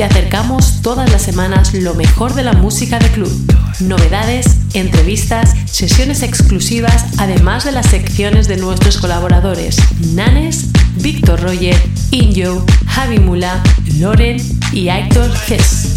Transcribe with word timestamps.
Te 0.00 0.04
acercamos 0.04 0.80
todas 0.80 1.12
las 1.12 1.20
semanas 1.20 1.74
lo 1.74 1.92
mejor 1.92 2.32
de 2.32 2.42
la 2.42 2.54
música 2.54 2.98
de 2.98 3.10
club, 3.10 3.30
novedades, 3.80 4.46
entrevistas, 4.72 5.54
sesiones 5.66 6.22
exclusivas, 6.22 7.04
además 7.18 7.66
de 7.66 7.72
las 7.72 7.88
secciones 7.88 8.48
de 8.48 8.56
nuestros 8.56 8.96
colaboradores 8.96 9.76
Nanes, 10.14 10.68
Víctor 10.96 11.42
Roger, 11.42 11.76
Injo, 12.12 12.64
Javi 12.86 13.18
Mula, 13.18 13.62
Loren 13.98 14.38
y 14.72 14.88
Héctor 14.88 15.30
Hess. 15.46 15.92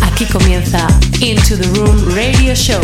Aquí 0.00 0.24
comienza 0.24 0.86
Into 1.20 1.58
the 1.58 1.66
Room 1.74 2.16
Radio 2.16 2.54
Show. 2.54 2.80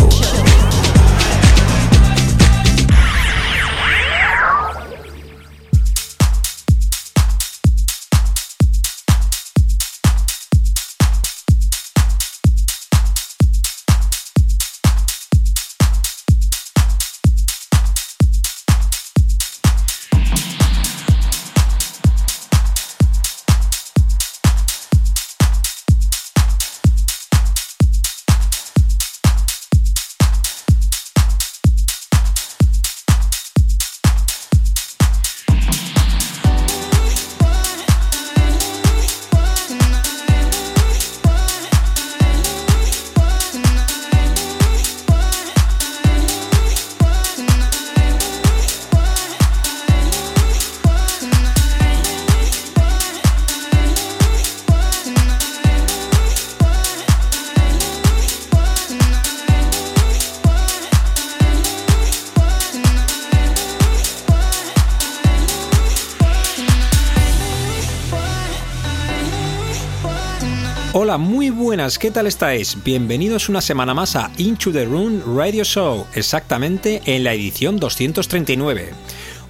Buenas, 71.75 71.99
¿qué 71.99 72.13
tal 72.13 72.29
estáis? 72.29 72.85
Bienvenidos 72.85 73.49
una 73.49 73.61
semana 73.61 73.95
más 73.95 74.15
a 74.15 74.31
Into 74.39 74.71
the 74.71 74.85
Room 74.85 75.21
Radio 75.37 75.65
Show, 75.65 76.07
exactamente 76.15 77.03
en 77.05 77.25
la 77.25 77.33
edición 77.33 77.79
239. 77.79 78.91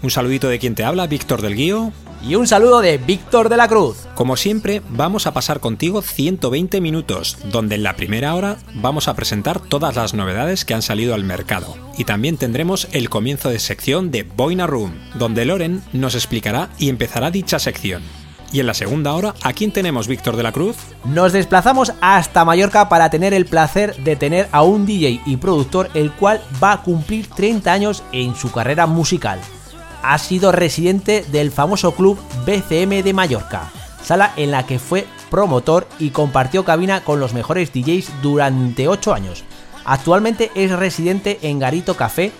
Un 0.03 0.11
saludito 0.11 0.49
de 0.49 0.59
quien 0.59 0.75
te 0.75 0.85
habla, 0.85 1.07
Víctor 1.07 1.43
del 1.43 1.55
Guío. 1.55 1.93
Y 2.27 2.37
un 2.37 2.47
saludo 2.47 2.81
de 2.81 2.97
Víctor 2.97 3.51
de 3.51 3.59
la 3.59 3.69
Cruz. 3.69 4.07
Como 4.15 4.39
siempre, 4.39 4.81
vamos 4.89 5.27
a 5.27 5.35
pasar 5.35 5.61
contigo 5.61 6.01
120 6.01 6.81
minutos, 6.81 7.37
donde 7.53 7.75
en 7.75 7.83
la 7.83 7.95
primera 7.95 8.35
hora 8.35 8.56
vamos 8.73 9.06
a 9.06 9.15
presentar 9.15 9.61
todas 9.61 9.95
las 9.95 10.15
novedades 10.15 10.65
que 10.65 10.73
han 10.73 10.81
salido 10.81 11.12
al 11.12 11.25
mercado. 11.25 11.77
Y 11.99 12.05
también 12.05 12.39
tendremos 12.39 12.89
el 12.93 13.11
comienzo 13.11 13.51
de 13.51 13.59
sección 13.59 14.11
de 14.11 14.23
Boina 14.23 14.67
Room, 14.67 14.95
donde 15.17 15.45
Loren 15.45 15.83
nos 15.93 16.15
explicará 16.15 16.71
y 16.79 16.89
empezará 16.89 17.31
dicha 17.31 17.59
sección. 17.59 18.03
Y 18.54 18.60
en 18.60 18.69
la 18.69 18.75
segunda 18.75 19.12
hora, 19.15 19.34
¿a 19.42 19.53
quién 19.53 19.72
tenemos, 19.72 20.06
Víctor 20.06 20.37
de 20.37 20.44
la 20.44 20.53
Cruz? 20.53 20.76
Nos 21.04 21.32
desplazamos 21.32 21.92
hasta 22.00 22.44
Mallorca 22.44 22.88
para 22.88 23.10
tener 23.10 23.34
el 23.34 23.47
placer 23.47 23.97
de 23.97 24.15
tener 24.15 24.48
a 24.53 24.62
un 24.62 24.87
DJ 24.87 25.20
y 25.26 25.38
productor 25.38 25.91
el 25.94 26.12
cual 26.12 26.41
va 26.62 26.70
a 26.70 26.82
cumplir 26.82 27.28
30 27.28 27.72
años 27.72 28.04
en 28.12 28.37
su 28.37 28.53
carrera 28.53 28.87
musical. 28.87 29.41
Ha 30.04 30.16
sido 30.19 30.53
residente 30.53 31.25
del 31.32 31.50
famoso 31.50 31.97
club 31.97 32.16
BCM 32.47 33.03
de 33.03 33.12
Mallorca, 33.12 33.72
sala 34.00 34.32
en 34.37 34.53
la 34.53 34.64
que 34.64 34.78
fue 34.78 35.04
promotor 35.32 35.88
y 35.98 36.10
compartió 36.10 36.64
cabina 36.64 37.03
con 37.03 37.19
los 37.19 37.34
mejores 37.34 37.72
DJs 37.72 38.22
durante 38.22 38.87
8 38.87 39.14
años. 39.14 39.43
Actualmente 39.84 40.53
es 40.54 40.70
residente 40.70 41.41
en 41.43 41.59
Garito 41.59 41.97
Café, 41.97 42.31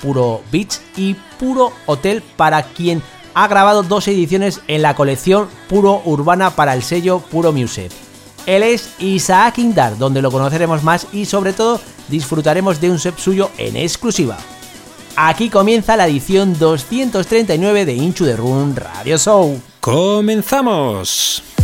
Puro 0.00 0.42
Beach 0.52 0.78
y 0.96 1.14
Puro 1.40 1.72
Hotel 1.86 2.22
para 2.36 2.62
quien 2.62 3.02
ha 3.36 3.48
grabado 3.48 3.82
dos 3.82 4.08
ediciones 4.08 4.62
en 4.66 4.80
la 4.80 4.94
colección 4.94 5.48
Puro 5.68 6.00
Urbana 6.06 6.56
para 6.56 6.72
el 6.72 6.82
sello 6.82 7.18
Puro 7.18 7.52
Music. 7.52 7.92
Él 8.46 8.62
es 8.62 8.88
Isaac 8.98 9.58
Indar, 9.58 9.98
donde 9.98 10.22
lo 10.22 10.32
conoceremos 10.32 10.82
más 10.82 11.06
y 11.12 11.26
sobre 11.26 11.52
todo 11.52 11.78
disfrutaremos 12.08 12.80
de 12.80 12.90
un 12.90 12.98
set 12.98 13.18
suyo 13.18 13.50
en 13.58 13.76
exclusiva. 13.76 14.38
Aquí 15.16 15.50
comienza 15.50 15.96
la 15.96 16.06
edición 16.06 16.58
239 16.58 17.84
de 17.84 17.92
Inchu 17.92 18.24
de 18.24 18.36
Run 18.36 18.74
Radio 18.74 19.18
Show. 19.18 19.60
¡Comenzamos! 19.80 21.55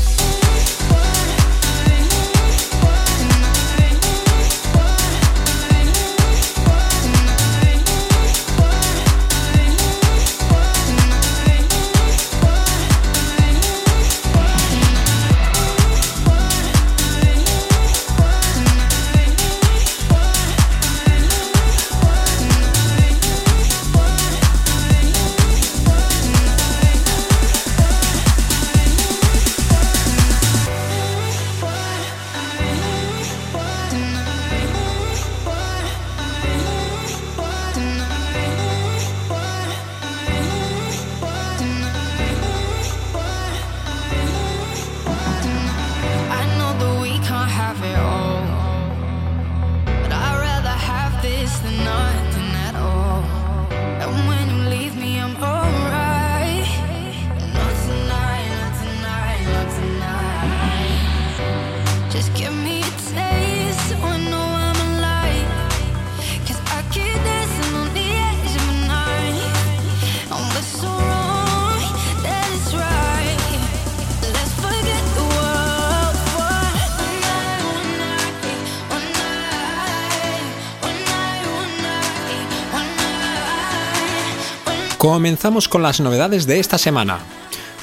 Comenzamos 85.13 85.69
con 85.69 85.83
las 85.83 86.01
novedades 86.01 86.47
de 86.47 86.59
esta 86.59 86.79
semana. 86.79 87.19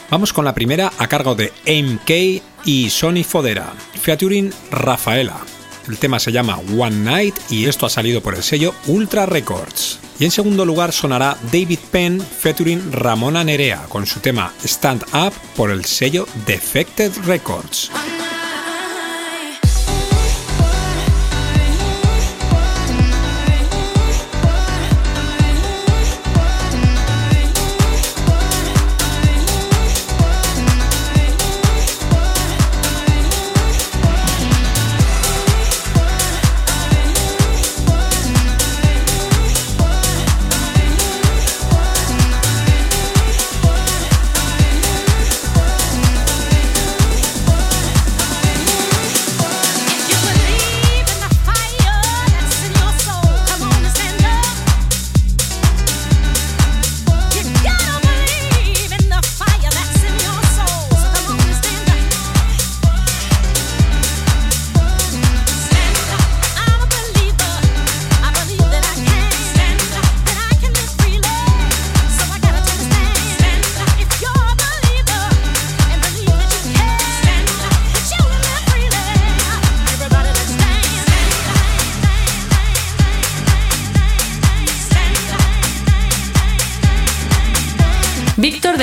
Vamos 0.09 0.33
con 0.33 0.45
la 0.45 0.55
primera 0.55 0.91
a 0.97 1.05
cargo 1.05 1.35
de 1.35 1.53
MK 1.67 2.41
y 2.65 2.89
Sony 2.89 3.23
Fodera, 3.23 3.71
featuring 4.01 4.51
Rafaela. 4.71 5.37
El 5.87 5.99
tema 5.99 6.19
se 6.19 6.31
llama 6.31 6.59
One 6.75 6.95
Night 6.95 7.35
y 7.51 7.65
esto 7.65 7.85
ha 7.85 7.89
salido 7.91 8.21
por 8.21 8.33
el 8.33 8.41
sello 8.41 8.73
Ultra 8.87 9.27
Records. 9.27 9.99
Y 10.17 10.25
en 10.25 10.31
segundo 10.31 10.65
lugar 10.65 10.91
sonará 10.91 11.37
David 11.51 11.77
Penn 11.91 12.19
featuring 12.19 12.91
Ramona 12.91 13.43
Nerea 13.43 13.83
con 13.89 14.07
su 14.07 14.19
tema 14.21 14.51
Stand 14.63 15.03
Up 15.13 15.33
por 15.55 15.69
el 15.69 15.85
sello 15.85 16.27
Defected 16.47 17.15
Records. 17.27 17.91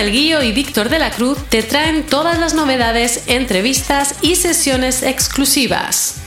Del 0.06 0.14
Guillo 0.14 0.42
y 0.42 0.52
Víctor 0.52 0.88
de 0.88 1.00
la 1.00 1.10
Cruz 1.10 1.36
te 1.48 1.64
traen 1.64 2.04
todas 2.04 2.38
las 2.38 2.54
novedades, 2.54 3.24
entrevistas 3.26 4.14
y 4.22 4.36
sesiones 4.36 5.02
exclusivas. 5.02 6.20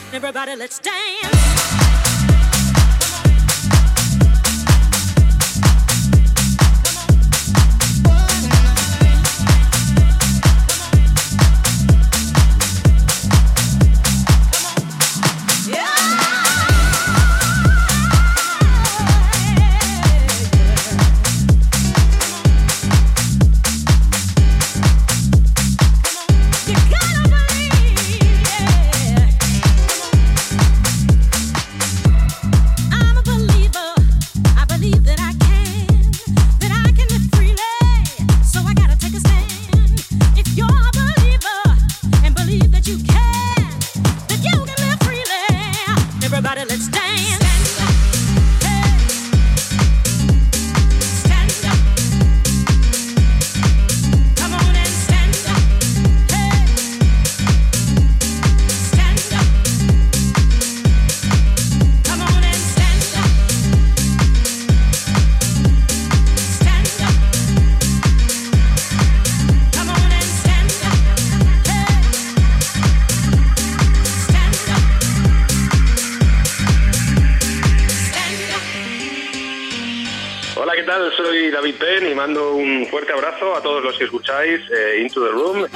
Into 85.04 85.20
the 85.20 85.34
Room. 85.34 85.68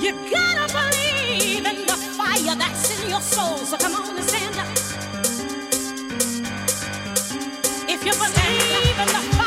You 0.00 0.12
gotta 0.30 0.72
believe 0.72 1.66
in 1.66 1.86
the 1.86 1.96
fire 2.16 2.54
that's 2.54 3.02
in 3.02 3.10
your 3.10 3.20
soul. 3.20 3.58
So 3.58 3.76
come 3.78 3.96
on 3.96 4.16
and 4.16 4.24
stand 4.24 4.56
up. 4.56 4.68
If 7.88 8.04
you 8.06 8.12
believe 8.12 8.98
in 9.00 9.08
the 9.08 9.37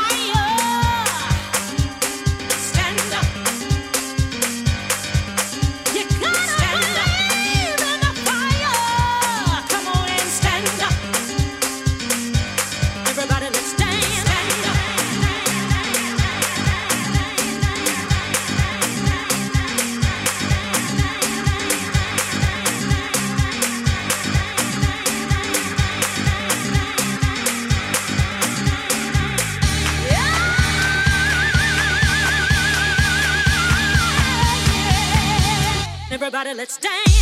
let's 36.54 36.76
dance. 36.76 37.21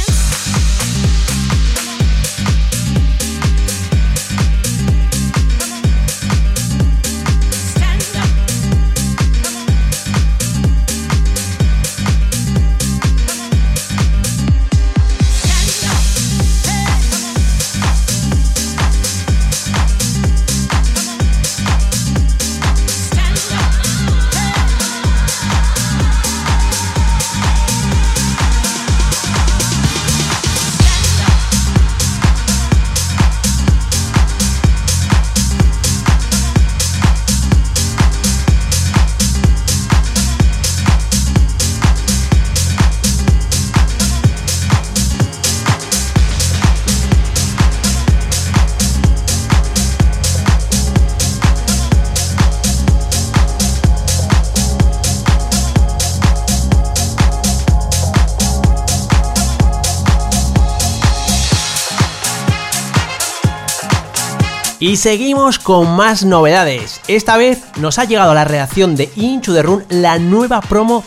Y 64.80 64.96
seguimos 64.96 65.58
con 65.58 65.94
más 65.94 66.24
novedades. 66.24 67.02
Esta 67.06 67.36
vez 67.36 67.62
nos 67.76 67.98
ha 67.98 68.06
llegado 68.06 68.32
la 68.32 68.46
reacción 68.46 68.96
de 68.96 69.12
Into 69.14 69.52
the 69.52 69.62
Run, 69.62 69.84
la 69.90 70.18
nueva 70.18 70.62
promo 70.62 71.04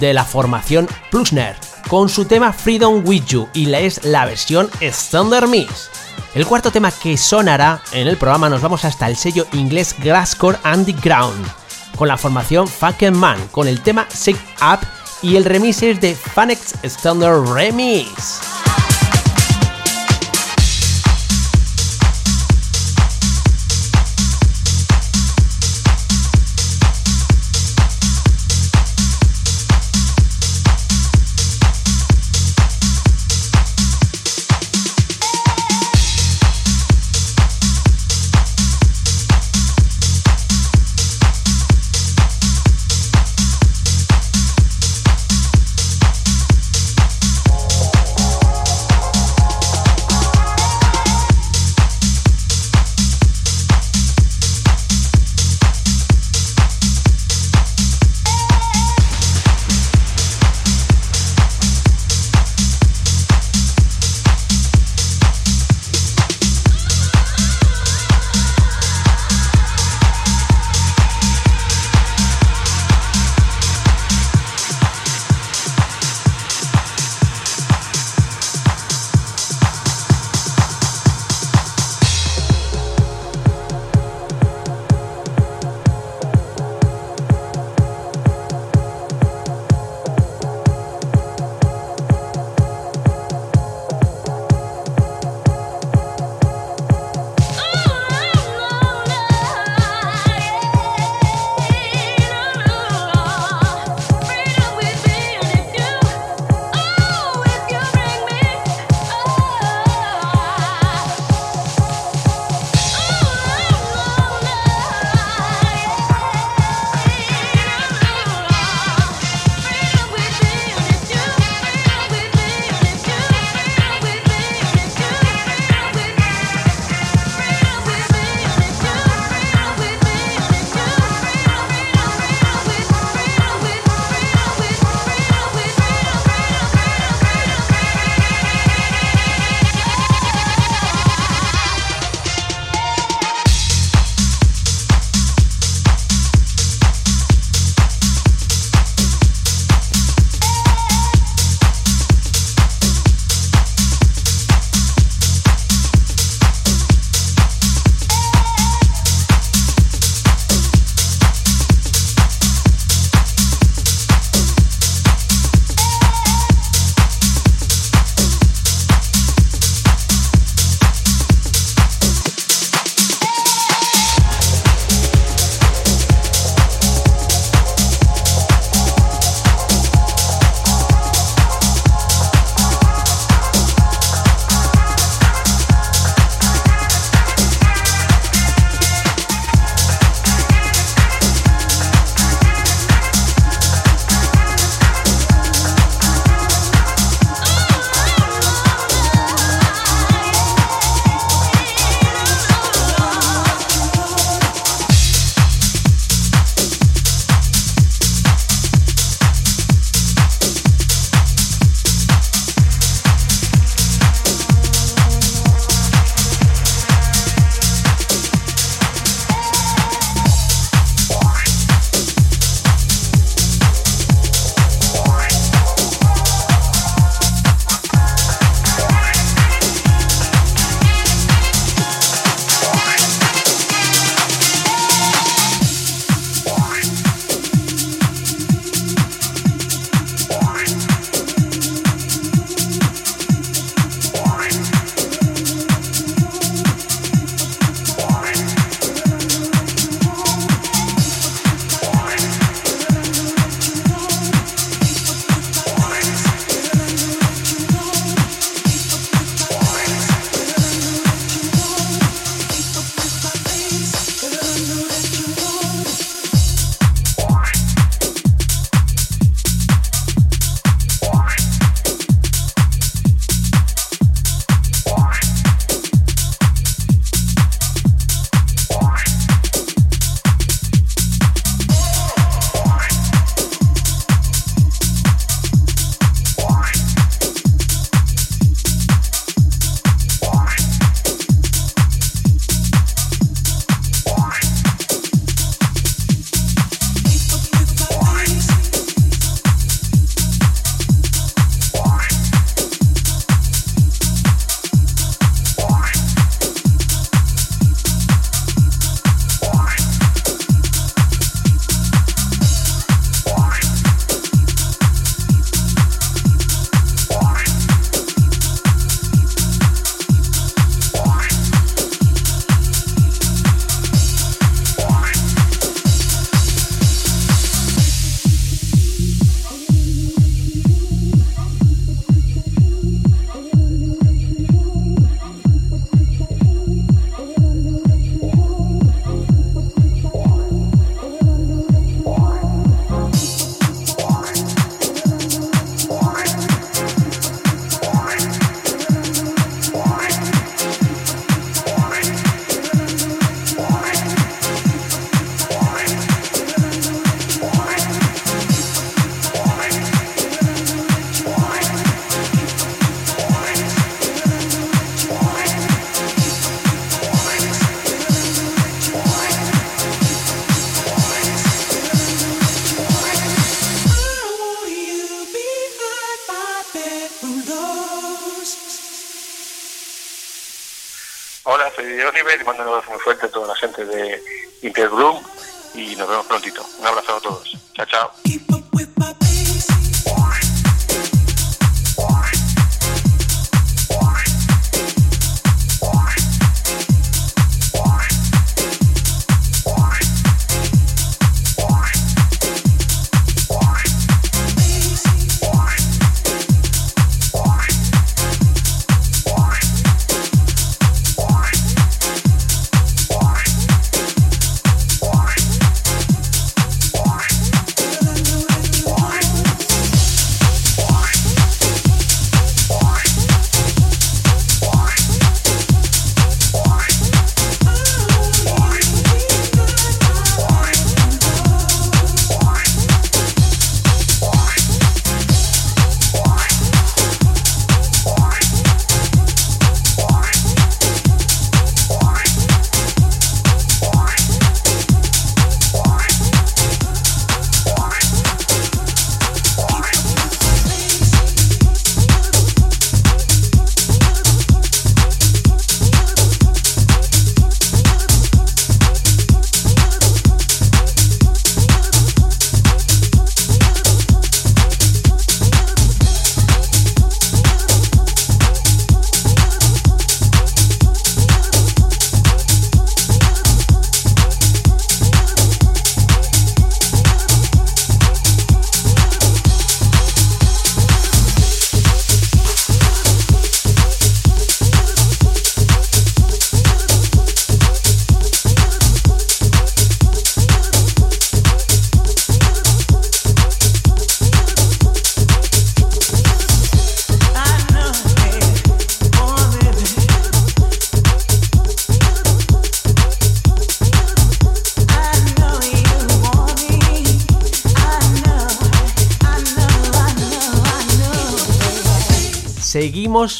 de 0.00 0.12
la 0.12 0.24
formación 0.24 0.88
Plusner. 1.12 1.54
con 1.88 2.08
su 2.08 2.24
tema 2.24 2.52
Freedom 2.52 3.02
With 3.06 3.26
You 3.26 3.48
y 3.52 3.66
la 3.66 3.78
es 3.78 4.04
la 4.04 4.24
versión 4.24 4.68
Standard 4.80 5.46
Mix. 5.46 5.90
El 6.34 6.46
cuarto 6.46 6.72
tema 6.72 6.90
que 6.90 7.16
sonará 7.16 7.82
en 7.92 8.08
el 8.08 8.16
programa 8.16 8.48
nos 8.48 8.62
vamos 8.62 8.84
hasta 8.84 9.06
el 9.06 9.16
sello 9.16 9.46
inglés 9.52 9.94
Glasscore 9.98 10.58
Underground 10.64 11.46
con 11.94 12.08
la 12.08 12.16
formación 12.16 12.66
Fucking 12.66 13.16
Man 13.16 13.38
con 13.52 13.68
el 13.68 13.80
tema 13.80 14.08
Shake 14.12 14.40
Up 14.60 14.80
y 15.22 15.36
el 15.36 15.44
remix 15.44 15.82
es 15.82 16.00
de 16.00 16.14
Fanex 16.16 16.74
Standard 16.82 17.46
Remix. 17.52 18.53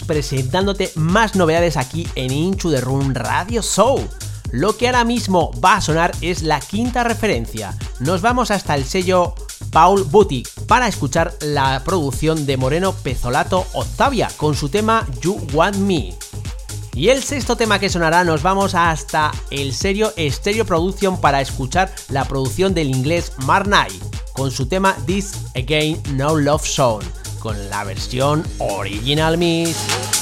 Presentándote 0.07 0.91
más 0.95 1.37
novedades 1.37 1.77
aquí 1.77 2.09
en 2.15 2.33
Into 2.33 2.71
the 2.71 2.81
Room 2.81 3.13
Radio 3.15 3.63
Show. 3.63 4.01
Lo 4.51 4.77
que 4.77 4.87
ahora 4.87 5.05
mismo 5.05 5.51
va 5.63 5.77
a 5.77 5.81
sonar 5.81 6.13
es 6.21 6.43
la 6.43 6.61
quinta 6.61 7.05
referencia. 7.05 7.77
Nos 8.01 8.23
vamos 8.23 8.51
hasta 8.51 8.75
el 8.75 8.85
sello 8.85 9.35
Paul 9.71 10.05
Boutique 10.05 10.51
para 10.67 10.89
escuchar 10.89 11.35
la 11.41 11.83
producción 11.85 12.47
de 12.47 12.57
Moreno 12.57 12.93
Pezolato 12.93 13.67
Octavia 13.75 14.31
con 14.37 14.55
su 14.55 14.69
tema 14.69 15.07
You 15.21 15.41
Want 15.53 15.77
Me. 15.77 16.15
Y 16.95 17.09
el 17.09 17.23
sexto 17.23 17.57
tema 17.57 17.79
que 17.79 17.91
sonará 17.91 18.25
nos 18.25 18.43
vamos 18.43 18.75
hasta 18.75 19.33
el 19.51 19.75
sello 19.75 20.15
Stereo 20.17 20.65
Production 20.65 21.21
para 21.21 21.41
escuchar 21.41 21.93
la 22.09 22.25
producción 22.25 22.73
del 22.73 22.89
inglés 22.89 23.33
Marnay 23.45 23.91
con 24.33 24.51
su 24.51 24.67
tema 24.67 24.97
This 25.05 25.33
Again 25.55 26.01
No 26.17 26.37
Love 26.37 26.65
Song 26.65 27.03
con 27.45 27.69
la 27.69 27.85
versión 27.85 28.43
Original 28.59 29.37
Mix. 29.37 30.14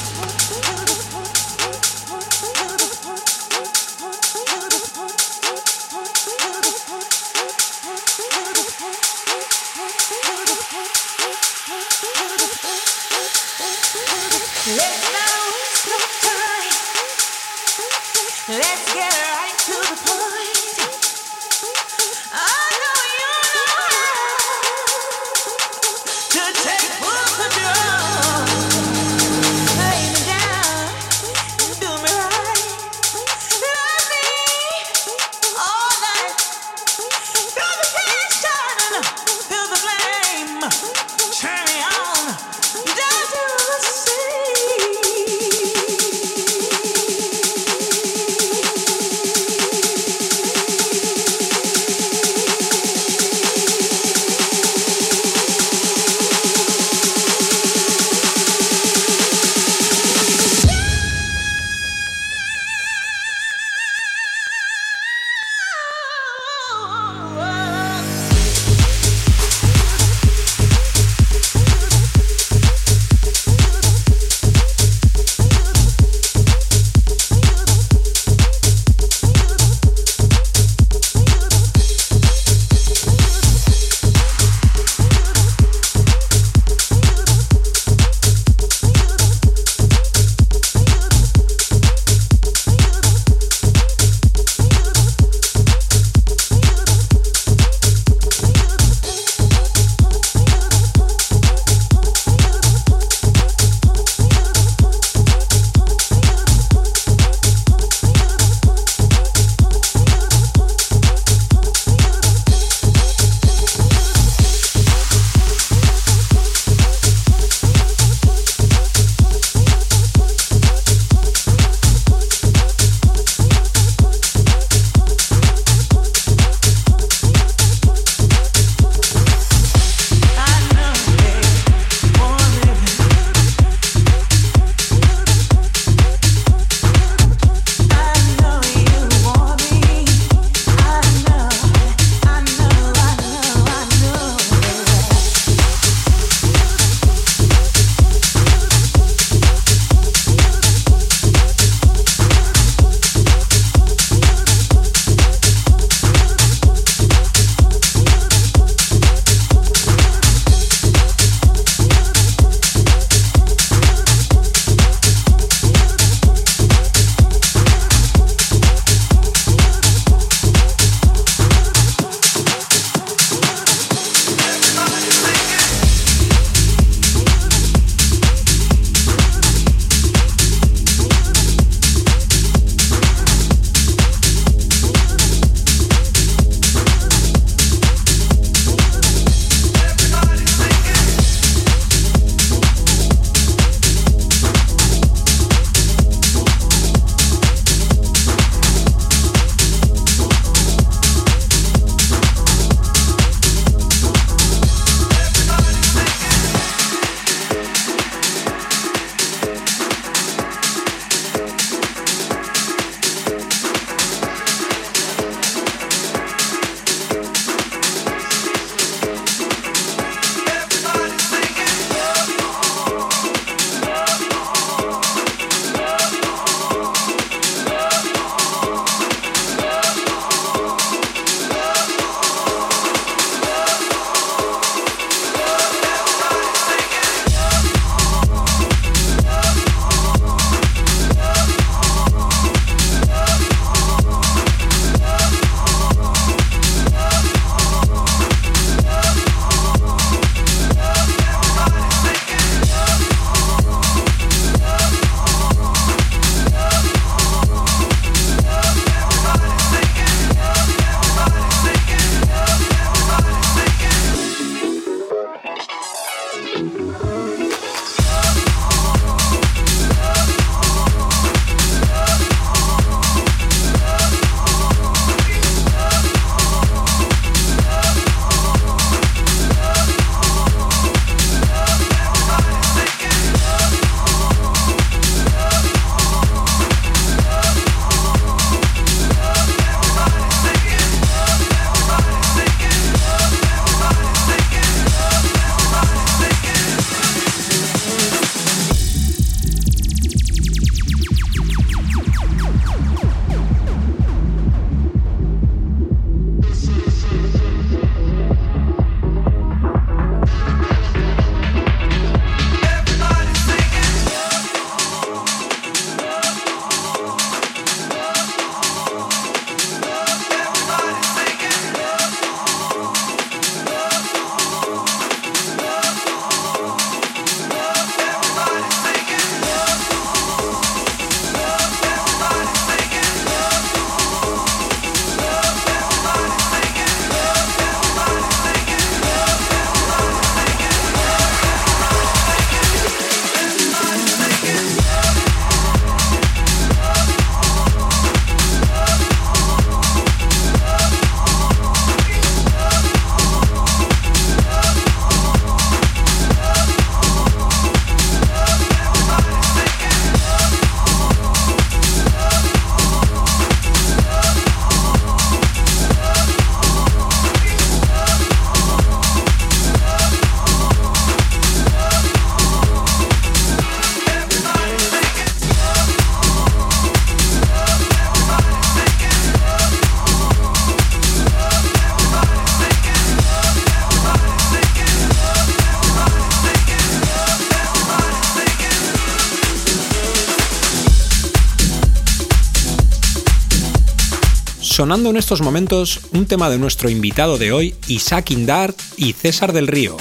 Sonando 394.83 395.11
en 395.11 395.17
estos 395.17 395.43
momentos 395.43 396.01
un 396.11 396.27
tema 396.27 396.51
de 396.51 396.59
nuestro 396.59 396.91
invitado 396.91 397.39
de 397.39 397.53
hoy, 397.53 397.73
Isaac 397.87 398.33
Indart 398.33 398.77
y 398.97 399.13
César 399.13 399.53
del 399.53 399.69
Río. 399.69 399.97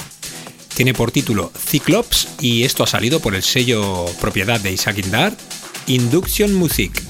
Tiene 0.74 0.92
por 0.92 1.12
título 1.12 1.52
Cyclops 1.56 2.26
y 2.40 2.64
esto 2.64 2.82
ha 2.82 2.88
salido 2.88 3.20
por 3.20 3.36
el 3.36 3.44
sello 3.44 4.06
propiedad 4.20 4.58
de 4.58 4.72
Isaac 4.72 4.98
Indart, 4.98 5.38
Induction 5.86 6.52
Music. 6.52 7.00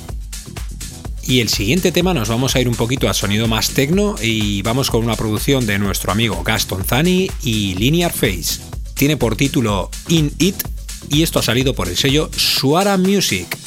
Y 1.23 1.41
el 1.41 1.49
siguiente 1.49 1.93
tema 1.93 2.13
nos 2.13 2.29
vamos 2.29 2.55
a 2.55 2.61
ir 2.61 2.69
un 2.69 2.75
poquito 2.75 3.09
a 3.09 3.15
sonido 3.15 3.49
más 3.49 3.71
tecno 3.71 4.17
y 4.21 4.61
vamos 4.61 4.91
con 4.91 5.03
una 5.03 5.17
producción 5.17 5.65
de 5.65 5.79
nuestro 5.79 6.13
amigo 6.13 6.43
Gaston 6.45 6.85
Zani 6.85 7.31
y 7.43 7.75
Linear 7.77 8.13
Face. 8.13 8.61
Tiene 8.93 9.17
por 9.17 9.35
título 9.35 9.91
In 10.09 10.31
It 10.39 10.63
y 11.09 11.23
esto 11.23 11.39
ha 11.39 11.43
salido 11.43 11.75
por 11.75 11.89
el 11.89 11.97
sello 11.97 12.29
Suara 12.37 12.99
Music. 12.99 13.62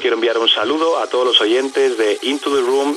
Quiero 0.00 0.16
enviar 0.16 0.38
un 0.38 0.48
saludo 0.48 0.98
a 0.98 1.06
todos 1.06 1.26
los 1.26 1.40
oyentes 1.42 1.98
de 1.98 2.18
Into 2.22 2.54
the 2.54 2.62
Room 2.62 2.96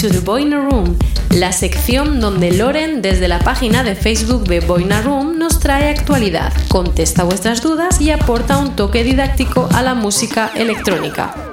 Into 0.00 0.14
the 0.14 0.24
Boiler 0.24 0.60
Room, 0.60 0.96
la 1.30 1.50
sección 1.50 2.20
donde 2.20 2.52
Loren 2.52 3.02
desde 3.02 3.26
la 3.26 3.40
página 3.40 3.82
de 3.82 3.96
Facebook 3.96 4.44
de 4.44 4.60
Boiler 4.60 5.02
Room 5.02 5.40
nos 5.40 5.58
trae 5.58 5.88
actualidad, 5.88 6.52
contesta 6.68 7.24
vuestras 7.24 7.62
dudas 7.62 8.00
y 8.00 8.12
aporta 8.12 8.58
un 8.58 8.76
toque 8.76 9.02
didáctico 9.02 9.68
a 9.74 9.82
la 9.82 9.94
música 9.94 10.52
electrónica. 10.54 11.47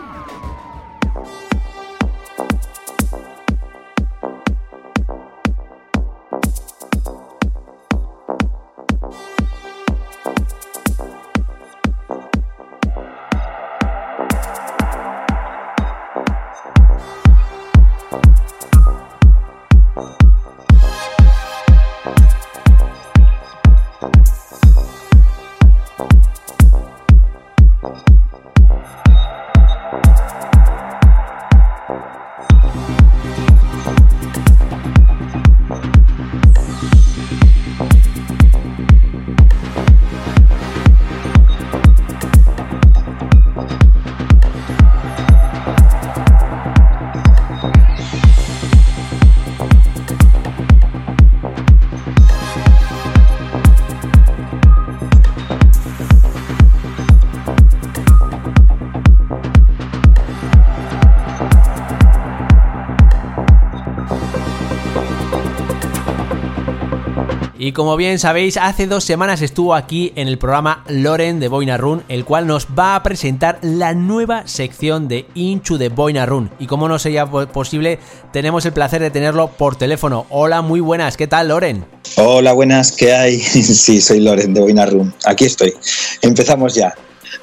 Y 67.66 67.72
como 67.72 67.98
bien 67.98 68.20
sabéis, 68.20 68.58
hace 68.58 68.86
dos 68.86 69.04
semanas 69.04 69.42
estuvo 69.42 69.74
aquí 69.74 70.14
en 70.16 70.28
el 70.28 70.38
programa 70.38 70.84
Loren 70.88 71.40
de 71.40 71.48
Boina 71.48 71.78
Run, 71.78 72.04
el 72.10 72.24
cual 72.24 72.46
nos 72.46 72.68
va 72.78 72.96
a 72.96 73.02
presentar 73.02 73.58
la 73.64 73.96
nueva 73.96 74.48
sección 74.48 75.08
de 75.08 75.26
Into 75.34 75.80
the 75.80 75.90
Boina 75.90 76.28
Run. 76.28 76.52
Y 76.60 76.68
como 76.68 76.88
no 76.88 77.00
sería 77.00 77.26
po- 77.26 77.48
posible, 77.48 77.98
tenemos 78.32 78.68
el 78.68 78.74
placer 78.74 79.02
de 79.02 79.10
tenerlo 79.10 79.48
por 79.48 79.78
teléfono. 79.78 80.28
Hola, 80.30 80.62
muy 80.62 80.80
buenas, 80.80 81.18
¿qué 81.18 81.26
tal, 81.26 81.48
Loren? 81.48 81.84
Hola, 82.18 82.54
buenas, 82.54 82.92
¿qué 82.92 83.16
hay? 83.16 83.40
Sí, 83.40 84.00
soy 84.00 84.20
Loren 84.20 84.54
de 84.54 84.62
Boina 84.62 84.86
Room. 84.86 85.12
Aquí 85.26 85.46
estoy. 85.46 85.74
Empezamos 86.22 86.76
ya. 86.76 86.94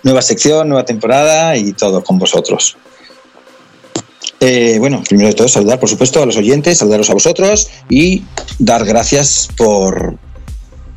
Nueva 0.05 0.23
sección, 0.23 0.69
nueva 0.69 0.85
temporada 0.85 1.57
y 1.57 1.73
todo 1.73 2.05
con 2.05 2.21
vosotros. 2.21 2.77
Eh, 4.45 4.79
bueno, 4.81 5.05
primero 5.09 5.29
de 5.29 5.35
todo, 5.35 5.47
saludar, 5.47 5.79
por 5.79 5.89
supuesto, 5.89 6.21
a 6.21 6.27
los 6.27 6.37
oyentes, 6.37 6.79
saludaros 6.79 7.09
a 7.11 7.15
vosotros 7.15 7.71
y 7.89 8.25
dar 8.59 8.85
gracias 8.85 9.49
por, 9.57 10.19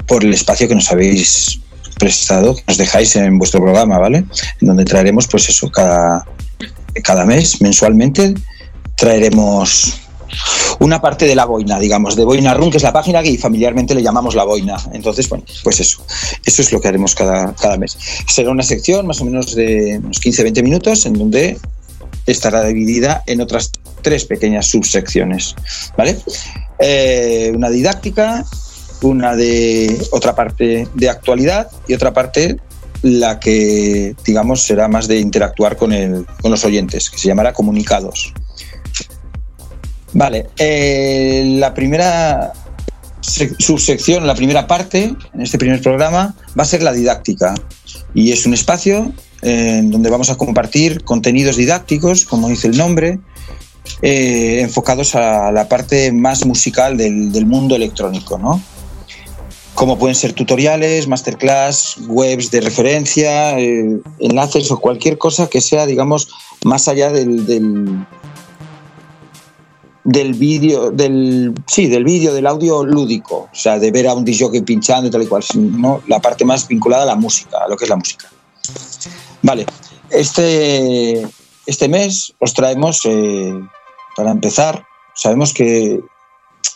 por 0.07 0.23
el 0.23 0.33
espacio 0.33 0.67
que 0.67 0.73
nos 0.73 0.91
habéis 0.91 1.59
prestado, 1.99 2.55
que 2.55 2.63
nos 2.67 2.77
dejáis 2.77 3.15
en 3.17 3.37
vuestro 3.37 3.61
programa, 3.61 3.99
¿vale? 3.99 4.25
En 4.61 4.67
donde 4.67 4.83
traeremos, 4.83 5.27
pues 5.27 5.47
eso, 5.47 5.69
cada, 5.69 6.25
cada 7.03 7.23
mes, 7.23 7.61
mensualmente, 7.61 8.33
traeremos 8.97 9.93
una 10.79 10.99
parte 10.99 11.27
de 11.27 11.35
la 11.35 11.45
boina, 11.45 11.79
digamos, 11.79 12.15
de 12.15 12.25
Boina 12.25 12.55
Room, 12.55 12.71
que 12.71 12.77
es 12.77 12.83
la 12.83 12.93
página 12.93 13.21
que 13.21 13.37
familiarmente 13.37 13.93
le 13.93 14.01
llamamos 14.01 14.33
la 14.33 14.43
boina. 14.43 14.75
Entonces, 14.91 15.29
bueno, 15.29 15.45
pues 15.63 15.79
eso. 15.79 16.03
Eso 16.43 16.63
es 16.63 16.71
lo 16.71 16.81
que 16.81 16.87
haremos 16.87 17.13
cada, 17.13 17.53
cada 17.53 17.77
mes. 17.77 17.95
Será 18.27 18.49
una 18.49 18.63
sección 18.63 19.05
más 19.05 19.21
o 19.21 19.25
menos 19.25 19.53
de 19.53 19.99
unos 20.03 20.19
15-20 20.19 20.63
minutos 20.63 21.05
en 21.05 21.13
donde 21.13 21.59
estará 22.25 22.63
dividida 22.63 23.23
en 23.27 23.41
otras 23.41 23.71
tres 24.01 24.25
pequeñas 24.25 24.67
subsecciones, 24.67 25.55
¿vale? 25.97 26.17
Eh, 26.79 27.51
una 27.55 27.69
didáctica, 27.69 28.45
una 29.01 29.35
de 29.35 29.97
otra 30.11 30.35
parte 30.35 30.87
de 30.93 31.09
actualidad 31.09 31.69
y 31.87 31.93
otra 31.93 32.13
parte 32.13 32.57
la 33.01 33.39
que, 33.39 34.15
digamos, 34.25 34.63
será 34.63 34.87
más 34.87 35.07
de 35.07 35.19
interactuar 35.19 35.77
con, 35.77 35.93
el, 35.93 36.25
con 36.41 36.49
los 36.49 36.65
oyentes, 36.65 37.09
que 37.09 37.17
se 37.17 37.27
llamará 37.27 37.53
comunicados. 37.53 38.33
Vale, 40.13 40.47
eh, 40.57 41.55
la 41.59 41.73
primera 41.73 42.53
sec- 43.21 43.55
subsección, 43.59 44.25
la 44.25 44.33
primera 44.33 44.65
parte 44.65 45.13
en 45.33 45.41
este 45.41 45.57
primer 45.57 45.81
programa 45.81 46.35
va 46.57 46.63
a 46.63 46.65
ser 46.65 46.81
la 46.81 46.93
didáctica 46.93 47.53
y 48.15 48.31
es 48.31 48.47
un 48.47 48.53
espacio 48.55 49.13
eh, 49.43 49.77
en 49.79 49.91
donde 49.91 50.09
vamos 50.09 50.31
a 50.31 50.37
compartir 50.37 51.03
contenidos 51.03 51.57
didácticos, 51.57 52.25
como 52.25 52.47
dice 52.47 52.67
el 52.67 52.77
nombre, 52.77 53.19
eh, 54.01 54.61
enfocados 54.61 55.13
a 55.15 55.51
la 55.51 55.67
parte 55.69 56.11
más 56.11 56.45
musical 56.45 56.97
del, 56.97 57.45
mundo 57.45 57.75
electrónico, 57.75 58.39
¿no? 58.39 58.61
Como 59.75 59.99
pueden 59.99 60.15
ser 60.15 60.31
tutoriales, 60.31 61.07
masterclass, 61.07 61.97
webs 62.07 62.49
de 62.49 62.61
referencia, 62.61 63.59
eh, 63.59 63.99
enlaces 64.19 64.71
o 64.71 64.79
cualquier 64.79 65.17
cosa 65.17 65.47
que 65.49 65.59
sea, 65.59 65.85
digamos, 65.85 66.29
más 66.63 66.87
allá 66.87 67.11
del, 67.11 67.45
del 70.05 70.33
vídeo, 70.33 70.91
del 70.91 71.53
sí, 71.67 71.87
del 71.87 72.03
vídeo, 72.03 72.33
del 72.33 72.45
audio 72.45 72.85
lúdico, 72.85 73.49
o 73.51 73.55
sea, 73.55 73.79
de 73.79 73.91
ver 73.91 74.07
a 74.07 74.13
un 74.13 74.23
disjockey 74.23 74.61
pinchando 74.61 75.07
y 75.07 75.11
tal 75.11 75.23
y 75.23 75.27
cual, 75.27 75.43
sino 75.43 76.01
la 76.07 76.21
parte 76.21 76.45
más 76.45 76.67
vinculada 76.67 77.03
a 77.03 77.07
la 77.07 77.15
música, 77.15 77.57
a 77.65 77.67
lo 77.67 77.75
que 77.75 77.85
es 77.85 77.89
la 77.89 77.95
música. 77.95 78.29
Vale, 79.41 79.65
este, 80.11 81.27
este 81.65 81.87
mes 81.89 82.33
os 82.39 82.53
traemos, 82.53 83.01
eh, 83.05 83.59
para 84.15 84.31
empezar, 84.31 84.85
sabemos 85.15 85.53
que 85.53 85.99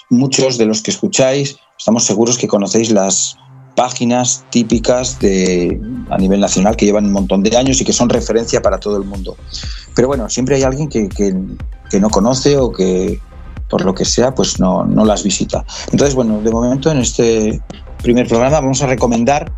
muchos 0.09 0.57
de 0.57 0.65
los 0.65 0.81
que 0.81 0.89
escucháis, 0.89 1.57
estamos 1.77 2.05
seguros 2.05 2.37
que 2.37 2.47
conocéis 2.47 2.89
las 2.89 3.37
páginas 3.75 4.43
típicas 4.49 5.19
de, 5.19 5.79
a 6.09 6.17
nivel 6.17 6.39
nacional 6.39 6.75
que 6.75 6.85
llevan 6.85 7.05
un 7.05 7.11
montón 7.11 7.43
de 7.43 7.55
años 7.55 7.79
y 7.79 7.85
que 7.85 7.93
son 7.93 8.09
referencia 8.09 8.61
para 8.61 8.79
todo 8.79 8.97
el 8.97 9.03
mundo. 9.03 9.37
Pero 9.95 10.07
bueno, 10.07 10.29
siempre 10.29 10.55
hay 10.55 10.63
alguien 10.63 10.89
que, 10.89 11.07
que, 11.07 11.33
que 11.89 11.99
no 11.99 12.09
conoce 12.09 12.57
o 12.57 12.71
que, 12.71 13.19
por 13.69 13.85
lo 13.85 13.93
que 13.93 14.05
sea, 14.05 14.33
pues 14.33 14.59
no, 14.59 14.85
no 14.85 15.05
las 15.05 15.23
visita. 15.23 15.65
Entonces, 15.91 16.15
bueno, 16.15 16.41
de 16.41 16.51
momento 16.51 16.91
en 16.91 16.99
este 16.99 17.61
primer 18.01 18.27
programa 18.27 18.59
vamos 18.59 18.81
a 18.81 18.87
recomendar 18.87 19.51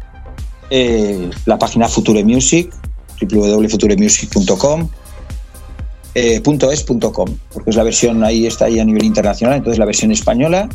eh, 0.70 1.30
la 1.46 1.58
página 1.58 1.88
Future 1.88 2.24
Music, 2.24 2.74
www.futuremusic.com, 3.22 4.90
eh, 6.16 6.42
.es.com, 6.44 7.38
porque 7.54 7.70
es 7.70 7.76
la 7.76 7.84
versión, 7.84 8.24
ahí 8.24 8.46
está 8.46 8.66
ahí 8.66 8.80
a 8.80 8.86
nivel 8.86 9.06
internacional, 9.06 9.58
entonces 9.58 9.80
la 9.80 9.86
versión 9.86 10.12
española, 10.12 10.70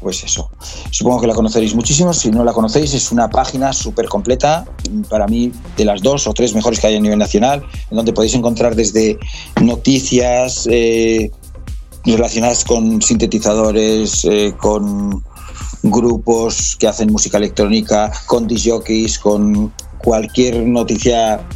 pues 0.00 0.22
eso. 0.24 0.50
Supongo 0.90 1.20
que 1.20 1.26
la 1.26 1.34
conoceréis 1.34 1.74
muchísimo, 1.74 2.12
si 2.12 2.30
no 2.30 2.44
la 2.44 2.52
conocéis 2.52 2.94
es 2.94 3.10
una 3.12 3.28
página 3.28 3.72
súper 3.72 4.06
completa, 4.06 4.64
para 5.08 5.26
mí 5.26 5.52
de 5.76 5.84
las 5.84 6.02
dos 6.02 6.26
o 6.26 6.34
tres 6.34 6.54
mejores 6.54 6.80
que 6.80 6.86
hay 6.86 6.96
a 6.96 7.00
nivel 7.00 7.18
nacional, 7.18 7.64
en 7.90 7.96
donde 7.96 8.12
podéis 8.12 8.34
encontrar 8.34 8.74
desde 8.74 9.18
noticias 9.60 10.68
eh, 10.70 11.30
relacionadas 12.04 12.64
con 12.64 13.02
sintetizadores, 13.02 14.24
eh, 14.24 14.54
con 14.56 15.22
grupos 15.82 16.76
que 16.76 16.88
hacen 16.88 17.12
música 17.12 17.38
electrónica, 17.38 18.12
con 18.26 18.46
disjockeys, 18.46 19.18
con 19.18 19.72
cualquier 19.98 20.66
noticia 20.66 21.46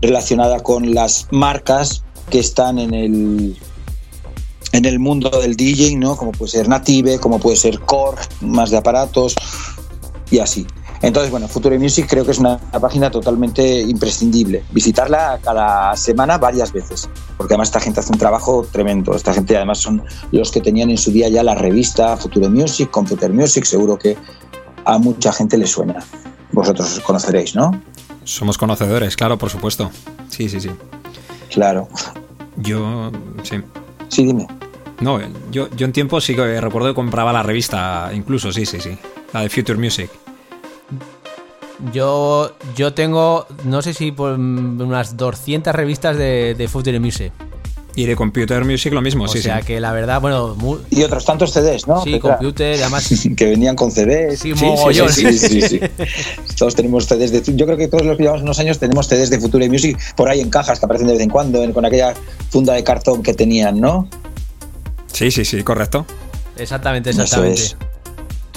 relacionada 0.00 0.60
con 0.60 0.94
las 0.94 1.28
marcas 1.30 2.02
que 2.30 2.40
están 2.40 2.78
en 2.78 2.94
el 2.94 3.56
en 4.72 4.84
el 4.84 4.98
mundo 4.98 5.30
del 5.30 5.56
DJ, 5.56 5.96
¿no? 5.96 6.16
Como 6.16 6.32
puede 6.32 6.50
ser 6.50 6.68
Native, 6.68 7.18
como 7.18 7.38
puede 7.38 7.56
ser 7.56 7.80
Core, 7.80 8.20
más 8.40 8.70
de 8.70 8.78
aparatos 8.78 9.34
y 10.30 10.38
así. 10.38 10.66
Entonces, 11.02 11.32
bueno, 11.32 11.48
Future 11.48 11.78
Music 11.78 12.06
creo 12.08 12.24
que 12.24 12.30
es 12.30 12.38
una 12.38 12.58
página 12.58 13.10
totalmente 13.10 13.80
imprescindible. 13.80 14.62
Visitarla 14.70 15.40
cada 15.42 15.96
semana 15.96 16.38
varias 16.38 16.72
veces, 16.72 17.08
porque 17.36 17.54
además 17.54 17.68
esta 17.68 17.80
gente 17.80 18.00
hace 18.00 18.12
un 18.12 18.18
trabajo 18.18 18.64
tremendo. 18.70 19.14
Esta 19.16 19.34
gente 19.34 19.56
además 19.56 19.78
son 19.78 20.04
los 20.30 20.52
que 20.52 20.60
tenían 20.60 20.90
en 20.90 20.98
su 20.98 21.10
día 21.10 21.28
ya 21.28 21.42
la 21.42 21.56
revista 21.56 22.16
Future 22.16 22.48
Music, 22.48 22.88
Computer 22.90 23.32
Music, 23.32 23.64
seguro 23.64 23.98
que 23.98 24.16
a 24.84 24.98
mucha 24.98 25.32
gente 25.32 25.58
le 25.58 25.66
suena. 25.66 26.04
Vosotros 26.52 27.00
conoceréis, 27.00 27.56
¿no? 27.56 27.72
Somos 28.22 28.56
conocedores, 28.56 29.16
claro, 29.16 29.36
por 29.38 29.50
supuesto. 29.50 29.90
Sí, 30.28 30.48
sí, 30.48 30.60
sí. 30.60 30.70
Claro. 31.50 31.88
Yo, 32.56 33.10
sí. 33.42 33.56
Sí, 34.12 34.26
dime. 34.26 34.46
No, 35.00 35.18
yo, 35.50 35.70
yo 35.74 35.86
en 35.86 35.92
tiempo 35.92 36.20
sí 36.20 36.36
que 36.36 36.60
recuerdo 36.60 36.88
que 36.88 36.94
compraba 36.94 37.32
la 37.32 37.42
revista, 37.42 38.10
incluso, 38.12 38.52
sí, 38.52 38.66
sí, 38.66 38.78
sí. 38.78 38.98
La 39.32 39.40
de 39.40 39.48
Future 39.48 39.78
Music. 39.78 40.10
Yo, 41.94 42.54
yo 42.76 42.92
tengo, 42.92 43.46
no 43.64 43.80
sé 43.80 43.94
si 43.94 44.12
por 44.12 44.38
unas 44.38 45.16
200 45.16 45.74
revistas 45.74 46.18
de, 46.18 46.54
de 46.54 46.68
Future 46.68 47.00
Music. 47.00 47.32
Y 47.94 48.06
de 48.06 48.16
Computer 48.16 48.64
Music 48.64 48.92
lo 48.92 49.02
mismo, 49.02 49.24
O 49.24 49.28
sí, 49.28 49.42
sea 49.42 49.60
sí. 49.60 49.66
que 49.66 49.80
la 49.80 49.92
verdad, 49.92 50.20
bueno, 50.20 50.54
mu- 50.56 50.78
Y 50.90 51.02
otros 51.02 51.24
tantos 51.26 51.52
CDs, 51.52 51.86
¿no? 51.86 52.02
sí, 52.02 52.12
Petra? 52.12 52.36
computer, 52.38 52.80
además. 52.80 53.08
que 53.36 53.44
venían 53.44 53.76
con 53.76 53.90
CDs. 53.90 54.38
Sí, 54.40 54.54
sí, 54.54 54.66
sí, 55.10 55.38
sí, 55.38 55.60
sí. 55.62 55.80
Todos 56.58 56.74
tenemos 56.74 57.06
CDs 57.06 57.32
de. 57.32 57.42
Yo 57.54 57.66
creo 57.66 57.76
que 57.76 57.88
todos 57.88 58.06
los 58.06 58.16
que 58.16 58.22
llevamos 58.22 58.42
unos 58.42 58.58
años 58.58 58.78
tenemos 58.78 59.06
CDs 59.08 59.28
de 59.30 59.38
Future 59.40 59.68
Music 59.68 59.98
por 60.16 60.28
ahí 60.30 60.40
en 60.40 60.48
cajas 60.48 60.78
que 60.78 60.86
aparecen 60.86 61.06
de 61.08 61.14
vez 61.14 61.22
en 61.22 61.28
cuando, 61.30 61.62
en- 61.62 61.72
con 61.72 61.84
aquella 61.84 62.14
funda 62.50 62.72
de 62.72 62.82
cartón 62.82 63.22
que 63.22 63.34
tenían, 63.34 63.78
¿no? 63.80 64.08
Sí, 65.12 65.30
sí, 65.30 65.44
sí, 65.44 65.62
correcto. 65.62 66.06
Exactamente, 66.56 67.10
Eso 67.10 67.22
exactamente. 67.22 67.60
es. 67.60 67.76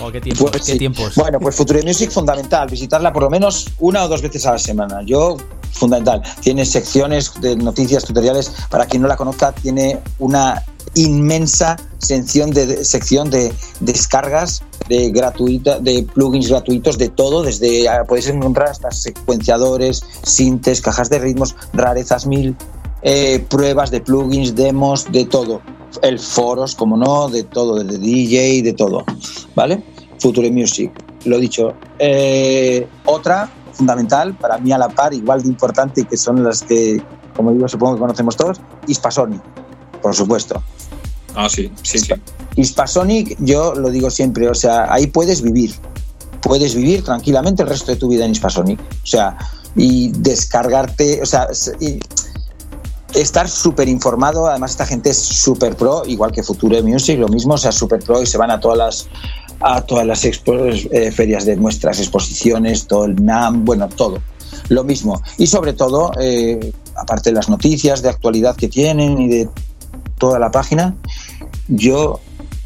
Oh, 0.01 0.11
qué 0.11 0.19
tiempos, 0.19 0.51
Pues 0.51 0.63
qué 0.65 0.73
sí. 0.73 0.77
tiempos. 0.79 1.15
Bueno, 1.15 1.39
pues 1.39 1.55
Future 1.55 1.81
Music 1.83 2.11
fundamental, 2.11 2.69
visitarla 2.69 3.13
por 3.13 3.23
lo 3.23 3.29
menos 3.29 3.67
una 3.79 4.03
o 4.03 4.07
dos 4.07 4.21
veces 4.21 4.45
a 4.45 4.51
la 4.53 4.59
semana. 4.59 5.01
Yo, 5.05 5.37
fundamental. 5.71 6.21
Tiene 6.41 6.65
secciones 6.65 7.31
de 7.39 7.55
noticias, 7.55 8.03
tutoriales. 8.03 8.51
Para 8.69 8.85
quien 8.85 9.01
no 9.01 9.07
la 9.07 9.15
conozca, 9.15 9.51
tiene 9.53 9.99
una 10.19 10.61
inmensa 10.95 11.77
sección 11.97 12.51
de, 12.51 12.65
de- 12.67 12.85
sección 12.85 13.29
de 13.29 13.53
descargas 13.79 14.61
de 14.87 15.09
gratuita, 15.11 15.79
de 15.79 16.03
plugins 16.13 16.49
gratuitos 16.49 16.97
de 16.97 17.09
todo, 17.09 17.41
desde 17.41 17.87
ah, 17.89 18.03
podéis 18.07 18.27
encontrar 18.27 18.69
hasta 18.69 18.91
secuenciadores, 18.91 20.03
sintes, 20.23 20.81
cajas 20.81 21.09
de 21.09 21.19
ritmos, 21.19 21.55
rarezas 21.73 22.27
mil, 22.27 22.55
eh, 23.01 23.43
pruebas 23.49 23.91
de 23.91 24.01
plugins, 24.01 24.55
demos, 24.55 25.11
de 25.11 25.25
todo. 25.25 25.61
El 26.01 26.19
foros, 26.19 26.75
como 26.75 26.97
no, 26.97 27.29
de 27.29 27.43
todo, 27.43 27.83
de 27.83 27.97
DJ, 27.97 28.61
de 28.63 28.73
todo. 28.73 29.03
¿Vale? 29.55 29.83
Future 30.19 30.51
Music, 30.51 30.91
lo 31.25 31.39
dicho. 31.39 31.73
Eh, 31.99 32.87
otra 33.05 33.49
fundamental, 33.73 34.35
para 34.35 34.57
mí 34.57 34.71
a 34.71 34.77
la 34.77 34.89
par, 34.89 35.13
igual 35.13 35.43
de 35.43 35.49
importante, 35.49 36.05
que 36.05 36.17
son 36.17 36.43
las 36.43 36.63
que, 36.63 37.01
como 37.35 37.51
digo, 37.51 37.67
supongo 37.67 37.95
que 37.95 37.99
conocemos 37.99 38.35
todos, 38.35 38.61
Hispasonic, 38.87 39.41
por 40.01 40.15
supuesto. 40.15 40.61
Ah, 41.35 41.49
sí, 41.49 41.71
sí, 41.83 41.99
sí. 41.99 42.13
Hispasonic, 42.55 43.35
yo 43.39 43.75
lo 43.75 43.89
digo 43.89 44.09
siempre, 44.09 44.49
o 44.49 44.55
sea, 44.55 44.91
ahí 44.91 45.07
puedes 45.07 45.41
vivir. 45.41 45.75
Puedes 46.41 46.75
vivir 46.75 47.03
tranquilamente 47.03 47.63
el 47.63 47.69
resto 47.69 47.91
de 47.91 47.97
tu 47.97 48.07
vida 48.07 48.23
en 48.23 48.31
Hispasonic. 48.31 48.79
O 48.79 49.05
sea, 49.05 49.37
y 49.75 50.11
descargarte, 50.11 51.21
o 51.21 51.25
sea, 51.25 51.47
y 51.79 51.99
estar 53.16 53.49
súper 53.49 53.88
informado. 53.88 54.47
Además, 54.47 54.72
esta 54.72 54.86
gente 54.86 55.09
es 55.09 55.18
súper 55.18 55.76
pro, 55.76 56.03
igual 56.05 56.32
que 56.32 56.43
Future 56.43 56.82
Music, 56.84 57.18
lo 57.18 57.28
mismo, 57.28 57.55
o 57.55 57.57
sea, 57.57 57.72
súper 57.72 57.99
pro 57.99 58.22
y 58.22 58.26
se 58.26 58.38
van 58.38 58.51
a 58.51 58.59
todas 58.59 58.78
las 58.78 59.07
a 59.61 59.82
todas 59.82 60.05
las 60.05 60.24
eh, 60.26 61.11
ferias 61.11 61.45
de 61.45 61.55
muestras, 61.55 61.99
exposiciones, 61.99 62.88
todo 62.88 63.05
el 63.05 63.24
NAM, 63.24 63.66
bueno, 63.66 63.88
todo. 63.89 64.22
Lo 64.70 64.84
mismo. 64.84 65.22
Y 65.38 65.47
sobre 65.47 65.74
todo, 65.74 66.11
eh, 66.20 66.74
aparte 66.95 67.30
de 67.30 67.36
las 67.36 67.49
noticias 67.49 68.01
de 68.01 68.09
actualidad 68.09 68.55
que 68.55 68.68
tienen 68.68 69.20
y 69.20 69.28
de 69.28 69.49
toda 70.18 70.39
la 70.39 70.51
página, 70.51 70.95
yo, 71.68 72.20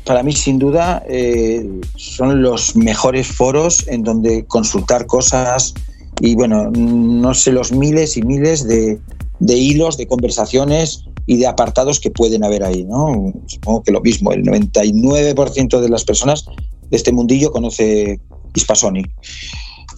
para 0.05 0.23
mí, 0.23 0.33
sin 0.33 0.59
duda, 0.59 1.03
eh, 1.07 1.69
son 1.95 2.41
los 2.41 2.75
mejores 2.75 3.27
foros 3.27 3.85
en 3.87 4.03
donde 4.03 4.45
consultar 4.45 5.05
cosas 5.05 5.73
y, 6.21 6.35
bueno, 6.35 6.69
no 6.71 7.33
sé, 7.33 7.51
los 7.51 7.71
miles 7.71 8.17
y 8.17 8.23
miles 8.23 8.67
de, 8.67 8.99
de 9.39 9.55
hilos, 9.55 9.97
de 9.97 10.07
conversaciones 10.07 11.05
y 11.25 11.37
de 11.37 11.47
apartados 11.47 11.99
que 11.99 12.11
pueden 12.11 12.43
haber 12.43 12.63
ahí, 12.63 12.83
¿no? 12.85 13.33
Supongo 13.47 13.83
que 13.83 13.91
lo 13.91 14.01
mismo, 14.01 14.31
el 14.31 14.43
99% 14.43 15.79
de 15.79 15.89
las 15.89 16.03
personas 16.03 16.45
de 16.89 16.97
este 16.97 17.11
mundillo 17.11 17.51
conoce 17.51 18.19
Hispasonic. 18.55 19.09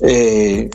Eh, 0.01 0.69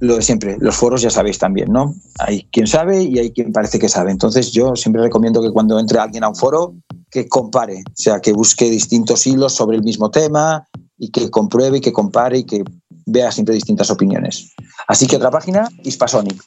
lo 0.00 0.16
de 0.16 0.22
siempre, 0.22 0.56
los 0.60 0.76
foros 0.76 1.02
ya 1.02 1.10
sabéis 1.10 1.38
también, 1.38 1.72
¿no? 1.72 1.94
Hay 2.20 2.46
quien 2.52 2.66
sabe 2.66 3.02
y 3.02 3.18
hay 3.18 3.32
quien 3.32 3.52
parece 3.52 3.78
que 3.78 3.88
sabe. 3.88 4.12
Entonces 4.12 4.52
yo 4.52 4.76
siempre 4.76 5.02
recomiendo 5.02 5.42
que 5.42 5.50
cuando 5.50 5.78
entre 5.78 5.98
alguien 5.98 6.22
a 6.22 6.28
un 6.28 6.36
foro, 6.36 6.74
que 7.10 7.26
compare, 7.26 7.82
o 7.86 7.92
sea, 7.94 8.20
que 8.20 8.32
busque 8.32 8.70
distintos 8.70 9.26
hilos 9.26 9.54
sobre 9.54 9.76
el 9.76 9.82
mismo 9.82 10.10
tema 10.10 10.68
y 10.98 11.10
que 11.10 11.30
compruebe 11.30 11.78
y 11.78 11.80
que 11.80 11.92
compare 11.92 12.38
y 12.38 12.44
que 12.44 12.62
vea 13.06 13.32
siempre 13.32 13.54
distintas 13.54 13.90
opiniones. 13.90 14.52
Así 14.86 15.06
que 15.06 15.16
otra 15.16 15.30
página, 15.30 15.68
Hispasonic. 15.82 16.42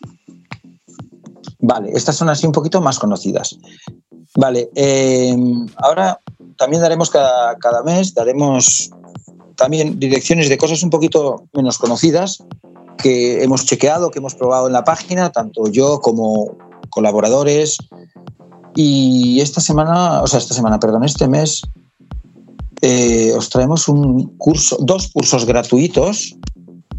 Vale, 1.61 1.91
estas 1.93 2.15
son 2.15 2.29
así 2.29 2.45
un 2.45 2.51
poquito 2.51 2.81
más 2.81 2.97
conocidas. 2.97 3.57
Vale, 4.35 4.69
eh, 4.75 5.35
ahora 5.77 6.19
también 6.57 6.81
daremos 6.81 7.09
cada, 7.09 7.55
cada 7.57 7.83
mes, 7.83 8.13
daremos 8.13 8.89
también 9.55 9.99
direcciones 9.99 10.49
de 10.49 10.57
cosas 10.57 10.81
un 10.81 10.89
poquito 10.89 11.43
menos 11.53 11.77
conocidas 11.77 12.43
que 12.97 13.43
hemos 13.43 13.65
chequeado, 13.65 14.09
que 14.09 14.19
hemos 14.19 14.35
probado 14.35 14.67
en 14.67 14.73
la 14.73 14.83
página, 14.83 15.31
tanto 15.31 15.67
yo 15.67 15.99
como 15.99 16.57
colaboradores. 16.89 17.77
Y 18.75 19.39
esta 19.41 19.61
semana, 19.61 20.21
o 20.21 20.27
sea, 20.27 20.39
esta 20.39 20.53
semana, 20.53 20.79
perdón, 20.79 21.03
este 21.03 21.27
mes, 21.27 21.61
eh, 22.81 23.33
os 23.35 23.49
traemos 23.49 23.87
un 23.87 24.37
curso, 24.37 24.77
dos 24.79 25.09
cursos 25.11 25.45
gratuitos. 25.45 26.35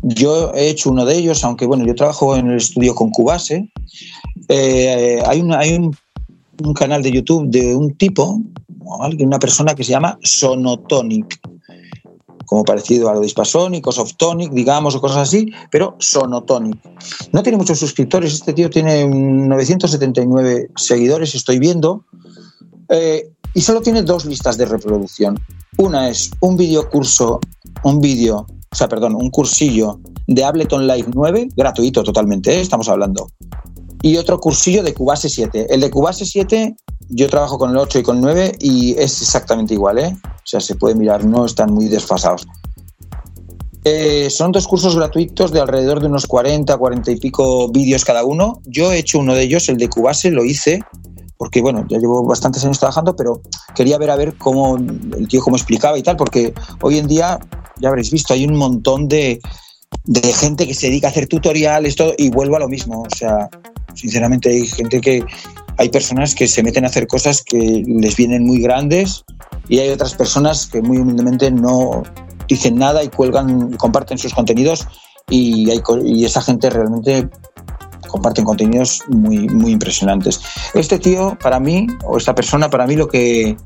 Yo 0.02 0.52
he 0.54 0.68
hecho 0.68 0.90
uno 0.90 1.04
de 1.04 1.16
ellos, 1.16 1.44
aunque 1.44 1.66
bueno, 1.66 1.86
yo 1.86 1.94
trabajo 1.94 2.36
en 2.36 2.48
el 2.48 2.56
estudio 2.56 2.94
con 2.94 3.10
Cubase. 3.10 3.70
Eh, 4.48 5.22
hay 5.26 5.42
hay 5.52 5.74
un, 5.74 5.96
canal 6.74 7.02
de 7.02 7.12
YouTube 7.12 7.48
de 7.48 7.74
un 7.74 7.94
tipo, 7.96 8.40
una 9.20 9.38
persona 9.38 9.74
que 9.74 9.84
se 9.84 9.92
llama 9.92 10.18
Sonotonic 10.22 11.40
como 12.52 12.64
parecido 12.64 13.08
a 13.08 13.14
lo 13.14 13.20
de 13.20 13.26
Hispasonic 13.26 13.86
o 13.86 13.92
Softonic, 13.92 14.52
digamos, 14.52 14.94
o 14.94 15.00
cosas 15.00 15.28
así, 15.28 15.50
pero 15.70 15.96
Sonotonic. 16.00 16.78
No 17.32 17.42
tiene 17.42 17.56
muchos 17.56 17.78
suscriptores, 17.78 18.34
este 18.34 18.52
tío 18.52 18.68
tiene 18.68 19.06
979 19.08 20.68
seguidores, 20.76 21.34
estoy 21.34 21.58
viendo, 21.58 22.04
eh, 22.90 23.30
y 23.54 23.62
solo 23.62 23.80
tiene 23.80 24.02
dos 24.02 24.26
listas 24.26 24.58
de 24.58 24.66
reproducción. 24.66 25.40
Una 25.78 26.10
es 26.10 26.30
un 26.40 26.58
video 26.58 26.90
curso, 26.90 27.40
un 27.84 28.02
vídeo, 28.02 28.46
o 28.72 28.74
sea, 28.74 28.88
perdón, 28.88 29.14
un 29.14 29.30
cursillo 29.30 30.00
de 30.26 30.44
Ableton 30.44 30.86
Live 30.86 31.10
9, 31.14 31.48
gratuito 31.54 32.02
totalmente, 32.02 32.56
¿eh? 32.56 32.60
estamos 32.60 32.88
hablando. 32.88 33.28
Y 34.00 34.16
otro 34.16 34.40
cursillo 34.40 34.82
de 34.82 34.94
Cubase 34.94 35.28
7. 35.28 35.66
El 35.68 35.82
de 35.82 35.90
Cubase 35.90 36.24
7, 36.24 36.74
yo 37.10 37.28
trabajo 37.28 37.58
con 37.58 37.70
el 37.70 37.76
8 37.76 37.98
y 37.98 38.02
con 38.02 38.16
el 38.16 38.22
9 38.22 38.52
y 38.60 38.92
es 38.92 39.20
exactamente 39.20 39.74
igual, 39.74 39.98
¿eh? 39.98 40.16
O 40.24 40.46
sea, 40.46 40.60
se 40.60 40.74
puede 40.74 40.94
mirar, 40.94 41.24
no 41.24 41.44
están 41.44 41.72
muy 41.72 41.88
desfasados. 41.88 42.46
Eh, 43.84 44.30
son 44.30 44.52
dos 44.52 44.66
cursos 44.66 44.96
gratuitos 44.96 45.52
de 45.52 45.60
alrededor 45.60 46.00
de 46.00 46.06
unos 46.06 46.26
40, 46.26 46.76
40 46.76 47.10
y 47.10 47.16
pico 47.16 47.68
vídeos 47.68 48.04
cada 48.04 48.24
uno. 48.24 48.60
Yo 48.64 48.90
he 48.92 48.98
hecho 48.98 49.18
uno 49.18 49.34
de 49.34 49.42
ellos, 49.42 49.68
el 49.68 49.76
de 49.76 49.88
Cubase, 49.88 50.30
lo 50.30 50.44
hice 50.44 50.82
porque, 51.42 51.60
bueno, 51.60 51.84
ya 51.88 51.98
llevo 51.98 52.24
bastantes 52.24 52.64
años 52.64 52.78
trabajando, 52.78 53.16
pero 53.16 53.42
quería 53.74 53.98
ver 53.98 54.10
a 54.10 54.16
ver 54.16 54.36
cómo 54.38 54.76
el 54.76 55.26
tío 55.26 55.40
cómo 55.40 55.56
explicaba 55.56 55.98
y 55.98 56.02
tal, 56.04 56.16
porque 56.16 56.54
hoy 56.82 56.98
en 56.98 57.08
día, 57.08 57.40
ya 57.80 57.88
habréis 57.88 58.12
visto, 58.12 58.32
hay 58.32 58.44
un 58.44 58.54
montón 58.54 59.08
de, 59.08 59.40
de 60.04 60.32
gente 60.34 60.68
que 60.68 60.74
se 60.74 60.86
dedica 60.86 61.08
a 61.08 61.10
hacer 61.10 61.26
tutoriales 61.26 61.96
todo, 61.96 62.14
y 62.16 62.30
vuelvo 62.30 62.54
a 62.54 62.60
lo 62.60 62.68
mismo. 62.68 63.02
O 63.02 63.16
sea, 63.16 63.50
sinceramente 63.92 64.50
hay 64.50 64.68
gente 64.68 65.00
que, 65.00 65.24
hay 65.78 65.88
personas 65.88 66.36
que 66.36 66.46
se 66.46 66.62
meten 66.62 66.84
a 66.84 66.86
hacer 66.86 67.08
cosas 67.08 67.42
que 67.42 67.82
les 67.84 68.14
vienen 68.14 68.46
muy 68.46 68.60
grandes 68.60 69.24
y 69.68 69.80
hay 69.80 69.88
otras 69.88 70.14
personas 70.14 70.68
que 70.68 70.80
muy 70.80 70.98
humildemente 70.98 71.50
no 71.50 72.04
dicen 72.46 72.76
nada 72.76 73.02
y 73.02 73.08
cuelgan 73.08 73.72
comparten 73.78 74.16
sus 74.16 74.32
contenidos 74.32 74.86
y, 75.28 75.68
y 76.04 76.24
esa 76.24 76.40
gente 76.40 76.70
realmente 76.70 77.28
comparten 78.12 78.44
contenidos 78.44 79.02
muy, 79.08 79.48
muy 79.48 79.72
impresionantes. 79.72 80.40
Este 80.74 80.98
tío, 80.98 81.36
para 81.42 81.58
mí, 81.58 81.88
o 82.04 82.18
esta 82.18 82.34
persona, 82.34 82.70
para 82.70 82.86
mí 82.86 82.94
lo 82.94 83.08
que 83.08 83.56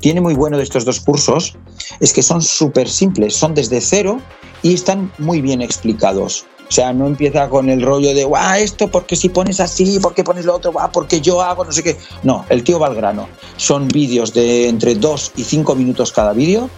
tiene 0.00 0.20
muy 0.20 0.34
bueno 0.34 0.56
de 0.56 0.62
estos 0.62 0.84
dos 0.84 1.00
cursos 1.00 1.56
es 2.00 2.12
que 2.12 2.22
son 2.22 2.40
súper 2.40 2.88
simples, 2.88 3.34
son 3.34 3.54
desde 3.54 3.80
cero 3.80 4.20
y 4.62 4.74
están 4.74 5.12
muy 5.18 5.40
bien 5.42 5.60
explicados. 5.60 6.46
O 6.68 6.72
sea, 6.72 6.92
no 6.92 7.06
empieza 7.06 7.48
con 7.48 7.68
el 7.68 7.82
rollo 7.82 8.12
de, 8.14 8.24
guau, 8.24 8.54
esto 8.58 8.88
porque 8.88 9.14
si 9.14 9.28
pones 9.28 9.60
así, 9.60 9.98
porque 10.00 10.24
pones 10.24 10.44
lo 10.44 10.54
otro, 10.54 10.72
guau, 10.72 10.90
porque 10.92 11.20
yo 11.20 11.42
hago 11.42 11.64
no 11.64 11.72
sé 11.72 11.82
qué. 11.82 11.96
No, 12.22 12.44
el 12.48 12.64
tío 12.64 12.78
va 12.78 12.88
al 12.88 12.94
grano. 12.94 13.28
Son 13.56 13.86
vídeos 13.88 14.32
de 14.32 14.68
entre 14.68 14.94
2 14.94 15.32
y 15.36 15.44
5 15.44 15.74
minutos 15.74 16.12
cada 16.12 16.32
vídeo. 16.32 16.68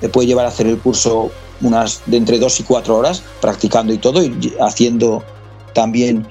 Te 0.00 0.08
puede 0.08 0.28
llevar 0.28 0.46
a 0.46 0.48
hacer 0.48 0.66
el 0.66 0.78
curso 0.78 1.30
unas 1.60 2.02
de 2.06 2.16
entre 2.16 2.38
2 2.38 2.60
y 2.60 2.62
4 2.62 2.96
horas, 2.96 3.22
practicando 3.40 3.92
y 3.92 3.98
todo, 3.98 4.22
y 4.22 4.54
haciendo 4.60 5.22
también 5.74 6.26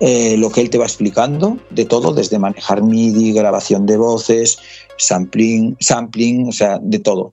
eh, 0.00 0.36
lo 0.36 0.50
que 0.50 0.60
él 0.60 0.70
te 0.70 0.78
va 0.78 0.84
explicando 0.84 1.58
de 1.70 1.84
todo, 1.84 2.12
desde 2.12 2.38
manejar 2.38 2.82
MIDI, 2.82 3.32
grabación 3.32 3.86
de 3.86 3.96
voces, 3.96 4.58
sampling, 4.96 5.76
sampling, 5.80 6.48
o 6.48 6.52
sea, 6.52 6.78
de 6.80 6.98
todo. 6.98 7.32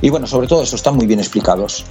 Y 0.00 0.10
bueno, 0.10 0.26
sobre 0.26 0.48
todo 0.48 0.62
eso, 0.62 0.76
están 0.76 0.96
muy 0.96 1.06
bien 1.06 1.20
explicados. 1.20 1.84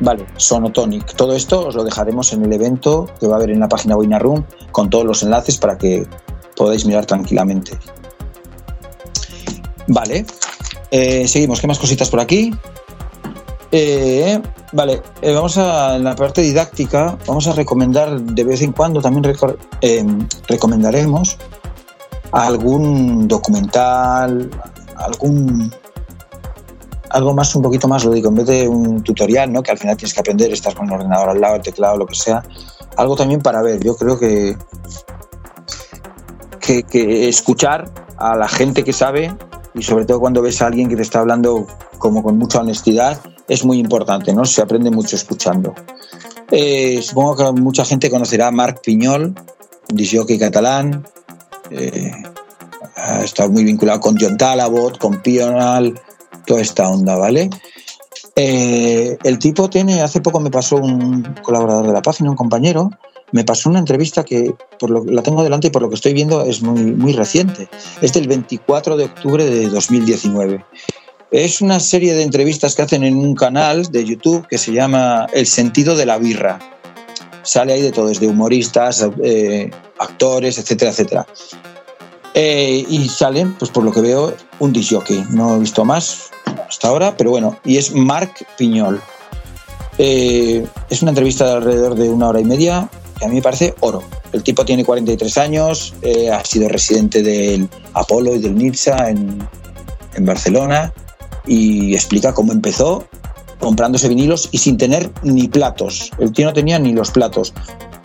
Vale, 0.00 0.26
Sonotonic. 0.36 1.14
Todo 1.14 1.34
esto 1.34 1.66
os 1.66 1.74
lo 1.74 1.84
dejaremos 1.84 2.32
en 2.32 2.44
el 2.44 2.52
evento 2.52 3.06
que 3.18 3.26
va 3.26 3.34
a 3.34 3.38
haber 3.38 3.50
en 3.50 3.60
la 3.60 3.68
página 3.68 3.96
Wina 3.96 4.18
Room 4.18 4.44
con 4.70 4.88
todos 4.90 5.04
los 5.04 5.22
enlaces 5.22 5.58
para 5.58 5.76
que 5.76 6.06
podáis 6.56 6.86
mirar 6.86 7.04
tranquilamente. 7.04 7.72
Vale, 9.88 10.24
eh, 10.90 11.26
seguimos. 11.26 11.60
¿Qué 11.60 11.66
más 11.66 11.78
cositas 11.78 12.10
por 12.10 12.20
aquí? 12.20 12.52
Eh, 13.70 14.40
vale, 14.72 15.02
eh, 15.20 15.34
vamos 15.34 15.58
a 15.58 15.96
en 15.96 16.04
la 16.04 16.14
parte 16.14 16.40
didáctica, 16.40 17.18
vamos 17.26 17.46
a 17.48 17.52
recomendar 17.52 18.20
de 18.20 18.44
vez 18.44 18.62
en 18.62 18.72
cuando 18.72 19.02
también 19.02 19.36
recomendaremos 20.48 21.36
algún 22.32 23.28
documental, 23.28 24.50
algún 24.96 25.70
algo 27.10 27.34
más, 27.34 27.54
un 27.54 27.62
poquito 27.62 27.88
más 27.88 28.04
lúdico, 28.04 28.28
en 28.28 28.34
vez 28.34 28.46
de 28.46 28.68
un 28.68 29.02
tutorial, 29.02 29.52
¿no? 29.52 29.62
Que 29.62 29.70
al 29.70 29.78
final 29.78 29.96
tienes 29.96 30.14
que 30.14 30.20
aprender, 30.20 30.52
estás 30.52 30.74
con 30.74 30.86
el 30.86 30.94
ordenador 30.94 31.30
al 31.30 31.40
lado, 31.40 31.56
el 31.56 31.62
teclado, 31.62 31.96
lo 31.96 32.06
que 32.06 32.14
sea. 32.14 32.42
Algo 32.96 33.16
también 33.16 33.40
para 33.40 33.62
ver. 33.62 33.82
Yo 33.82 33.96
creo 33.96 34.18
que, 34.18 34.56
que, 36.60 37.28
escuchar 37.28 37.90
a 38.18 38.36
la 38.36 38.48
gente 38.48 38.84
que 38.84 38.92
sabe 38.92 39.34
y 39.74 39.82
sobre 39.82 40.04
todo 40.04 40.20
cuando 40.20 40.42
ves 40.42 40.60
a 40.60 40.66
alguien 40.66 40.88
que 40.88 40.96
te 40.96 41.02
está 41.02 41.20
hablando 41.20 41.66
como 41.98 42.22
con 42.22 42.36
mucha 42.36 42.60
honestidad, 42.60 43.20
es 43.48 43.64
muy 43.64 43.78
importante, 43.78 44.32
¿no? 44.32 44.44
Se 44.44 44.60
aprende 44.60 44.90
mucho 44.90 45.16
escuchando. 45.16 45.74
Eh, 46.50 47.00
supongo 47.02 47.36
que 47.36 47.60
mucha 47.60 47.84
gente 47.84 48.10
conocerá 48.10 48.48
a 48.48 48.50
Marc 48.50 48.82
Piñol, 48.82 49.34
disjockey 49.88 50.38
catalán. 50.38 51.06
Eh, 51.70 52.12
ha 52.96 53.22
estado 53.22 53.50
muy 53.50 53.64
vinculado 53.64 54.00
con 54.00 54.16
John 54.18 54.36
Talabot, 54.36 54.98
con 54.98 55.22
Pional, 55.22 56.00
toda 56.46 56.60
esta 56.60 56.88
onda, 56.88 57.16
¿vale? 57.16 57.50
Eh, 58.36 59.18
el 59.24 59.38
tipo 59.38 59.68
tiene, 59.68 60.02
hace 60.02 60.20
poco 60.20 60.40
me 60.40 60.50
pasó 60.50 60.76
un 60.76 61.22
colaborador 61.42 61.86
de 61.86 61.92
la 61.92 62.02
página, 62.02 62.30
un 62.30 62.36
compañero, 62.36 62.90
me 63.32 63.44
pasó 63.44 63.68
una 63.68 63.78
entrevista 63.78 64.24
que 64.24 64.54
por 64.78 64.90
lo, 64.90 65.04
la 65.04 65.22
tengo 65.22 65.42
delante 65.42 65.68
y 65.68 65.70
por 65.70 65.82
lo 65.82 65.88
que 65.88 65.96
estoy 65.96 66.14
viendo 66.14 66.42
es 66.42 66.62
muy, 66.62 66.82
muy 66.82 67.12
reciente. 67.12 67.68
Es 68.00 68.12
del 68.12 68.28
24 68.28 68.96
de 68.96 69.04
octubre 69.04 69.44
de 69.44 69.68
2019. 69.68 70.64
Es 71.30 71.60
una 71.60 71.78
serie 71.78 72.14
de 72.14 72.22
entrevistas 72.22 72.74
que 72.74 72.80
hacen 72.80 73.04
en 73.04 73.14
un 73.14 73.34
canal 73.34 73.92
de 73.92 74.02
YouTube 74.02 74.46
que 74.48 74.56
se 74.56 74.72
llama 74.72 75.26
El 75.34 75.46
sentido 75.46 75.94
de 75.94 76.06
la 76.06 76.16
birra. 76.16 76.58
Sale 77.42 77.74
ahí 77.74 77.82
de 77.82 77.92
todo, 77.92 78.08
desde 78.08 78.26
humoristas, 78.26 79.06
eh, 79.22 79.70
actores, 79.98 80.56
etcétera, 80.56 80.90
etcétera. 80.90 81.26
Eh, 82.32 82.82
y 82.88 83.08
salen, 83.10 83.52
pues 83.58 83.70
por 83.70 83.84
lo 83.84 83.92
que 83.92 84.00
veo, 84.00 84.34
un 84.58 84.72
disjockey. 84.72 85.26
No 85.28 85.56
he 85.56 85.58
visto 85.58 85.84
más 85.84 86.30
hasta 86.66 86.88
ahora, 86.88 87.14
pero 87.14 87.30
bueno, 87.30 87.58
y 87.62 87.76
es 87.76 87.92
Marc 87.92 88.46
Piñol. 88.56 88.98
Eh, 89.98 90.66
es 90.88 91.02
una 91.02 91.10
entrevista 91.10 91.46
de 91.46 91.52
alrededor 91.56 91.94
de 91.94 92.08
una 92.08 92.28
hora 92.28 92.40
y 92.40 92.44
media 92.44 92.88
que 93.18 93.26
a 93.26 93.28
mí 93.28 93.34
me 93.34 93.42
parece 93.42 93.74
oro. 93.80 94.02
El 94.32 94.42
tipo 94.42 94.64
tiene 94.64 94.82
43 94.82 95.36
años, 95.36 95.92
ha 96.32 96.42
sido 96.44 96.68
residente 96.68 97.22
del 97.22 97.68
Apolo 97.92 98.34
y 98.34 98.38
del 98.38 98.54
Nipsa 98.54 99.10
en, 99.10 99.46
en 100.14 100.24
Barcelona 100.24 100.92
y 101.48 101.94
explica 101.94 102.34
cómo 102.34 102.52
empezó 102.52 103.04
comprándose 103.58 104.08
vinilos 104.08 104.48
y 104.52 104.58
sin 104.58 104.76
tener 104.76 105.10
ni 105.22 105.48
platos. 105.48 106.10
El 106.18 106.32
tío 106.32 106.46
no 106.46 106.52
tenía 106.52 106.78
ni 106.78 106.92
los 106.92 107.10
platos 107.10 107.52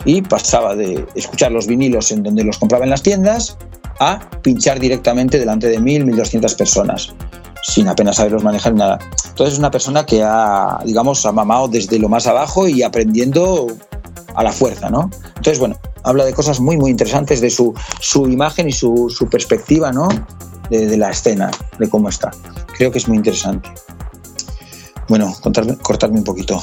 y 0.04 0.22
pasaba 0.22 0.74
de 0.74 1.06
escuchar 1.14 1.52
los 1.52 1.66
vinilos 1.66 2.10
en 2.10 2.22
donde 2.22 2.42
los 2.44 2.58
compraba 2.58 2.84
en 2.84 2.90
las 2.90 3.02
tiendas 3.02 3.56
a 4.00 4.18
pinchar 4.42 4.80
directamente 4.80 5.38
delante 5.38 5.68
de 5.68 5.78
mil, 5.78 6.04
mil 6.04 6.16
doscientas 6.16 6.54
personas 6.54 7.14
sin 7.64 7.88
apenas 7.88 8.16
saberlos 8.16 8.44
manejar 8.44 8.74
nada. 8.74 8.98
Entonces 9.28 9.54
es 9.54 9.58
una 9.58 9.70
persona 9.70 10.04
que 10.04 10.22
ha, 10.22 10.78
digamos, 10.84 11.24
ha 11.24 11.32
mamado 11.32 11.68
desde 11.68 11.98
lo 11.98 12.08
más 12.08 12.26
abajo 12.26 12.68
y 12.68 12.82
aprendiendo 12.82 13.68
a 14.34 14.42
la 14.42 14.52
fuerza, 14.52 14.90
¿no? 14.90 15.10
Entonces, 15.28 15.58
bueno, 15.58 15.76
habla 16.02 16.24
de 16.24 16.34
cosas 16.34 16.60
muy, 16.60 16.76
muy 16.76 16.90
interesantes 16.90 17.40
de 17.40 17.50
su, 17.50 17.72
su 18.00 18.28
imagen 18.28 18.68
y 18.68 18.72
su, 18.72 19.08
su 19.08 19.28
perspectiva, 19.28 19.92
¿no? 19.92 20.08
De, 20.70 20.96
la 20.96 21.10
escena, 21.10 21.50
de 21.78 21.88
cómo 21.88 22.08
está. 22.08 22.30
Creo 22.76 22.90
que 22.90 22.98
es 22.98 23.08
muy 23.08 23.16
interesante. 23.16 23.70
Bueno, 25.08 25.34
contarme, 25.40 25.76
cortarme 25.78 26.18
un 26.18 26.24
poquito. 26.24 26.62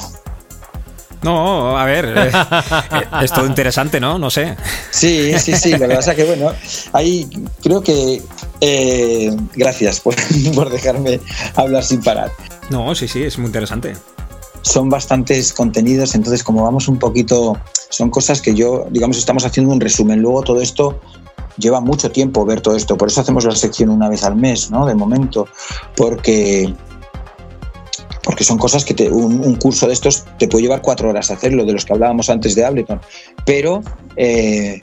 No, 1.22 1.78
a 1.78 1.84
ver, 1.84 2.06
eh, 2.16 2.30
eh, 2.92 3.22
es 3.22 3.32
todo 3.32 3.46
interesante, 3.46 4.00
¿no? 4.00 4.18
No 4.18 4.28
sé. 4.28 4.56
Sí, 4.90 5.38
sí, 5.38 5.54
sí, 5.54 5.70
lo 5.72 5.86
que 5.88 5.94
pasa 5.94 6.10
es 6.12 6.16
que, 6.16 6.24
bueno, 6.24 6.52
ahí 6.92 7.28
creo 7.62 7.82
que... 7.82 8.22
Eh, 8.64 9.36
gracias 9.56 9.98
por, 9.98 10.14
por 10.54 10.70
dejarme 10.70 11.20
hablar 11.56 11.82
sin 11.82 12.00
parar. 12.00 12.30
No, 12.70 12.94
sí, 12.94 13.08
sí, 13.08 13.22
es 13.24 13.38
muy 13.38 13.46
interesante 13.46 13.94
son 14.62 14.88
bastantes 14.88 15.52
contenidos, 15.52 16.14
entonces 16.14 16.42
como 16.42 16.62
vamos 16.62 16.88
un 16.88 16.98
poquito, 16.98 17.58
son 17.90 18.10
cosas 18.10 18.40
que 18.40 18.54
yo, 18.54 18.86
digamos, 18.90 19.18
estamos 19.18 19.44
haciendo 19.44 19.72
un 19.72 19.80
resumen. 19.80 20.22
Luego 20.22 20.42
todo 20.42 20.60
esto 20.60 21.00
lleva 21.56 21.80
mucho 21.80 22.10
tiempo 22.10 22.44
ver 22.44 22.60
todo 22.60 22.76
esto, 22.76 22.96
por 22.96 23.08
eso 23.08 23.20
hacemos 23.20 23.44
la 23.44 23.54
sección 23.54 23.90
una 23.90 24.08
vez 24.08 24.24
al 24.24 24.36
mes, 24.36 24.70
¿no? 24.70 24.86
De 24.86 24.94
momento, 24.94 25.48
porque 25.96 26.72
porque 28.24 28.44
son 28.44 28.56
cosas 28.56 28.84
que 28.84 28.94
te, 28.94 29.10
un, 29.10 29.56
curso 29.56 29.86
de 29.88 29.94
estos 29.94 30.24
te 30.38 30.46
puede 30.46 30.62
llevar 30.62 30.80
cuatro 30.80 31.08
horas 31.08 31.30
hacerlo, 31.30 31.64
de 31.64 31.72
los 31.72 31.84
que 31.84 31.92
hablábamos 31.92 32.30
antes 32.30 32.54
de 32.54 32.64
Ableton, 32.64 33.00
pero 33.44 33.82
eh, 34.16 34.78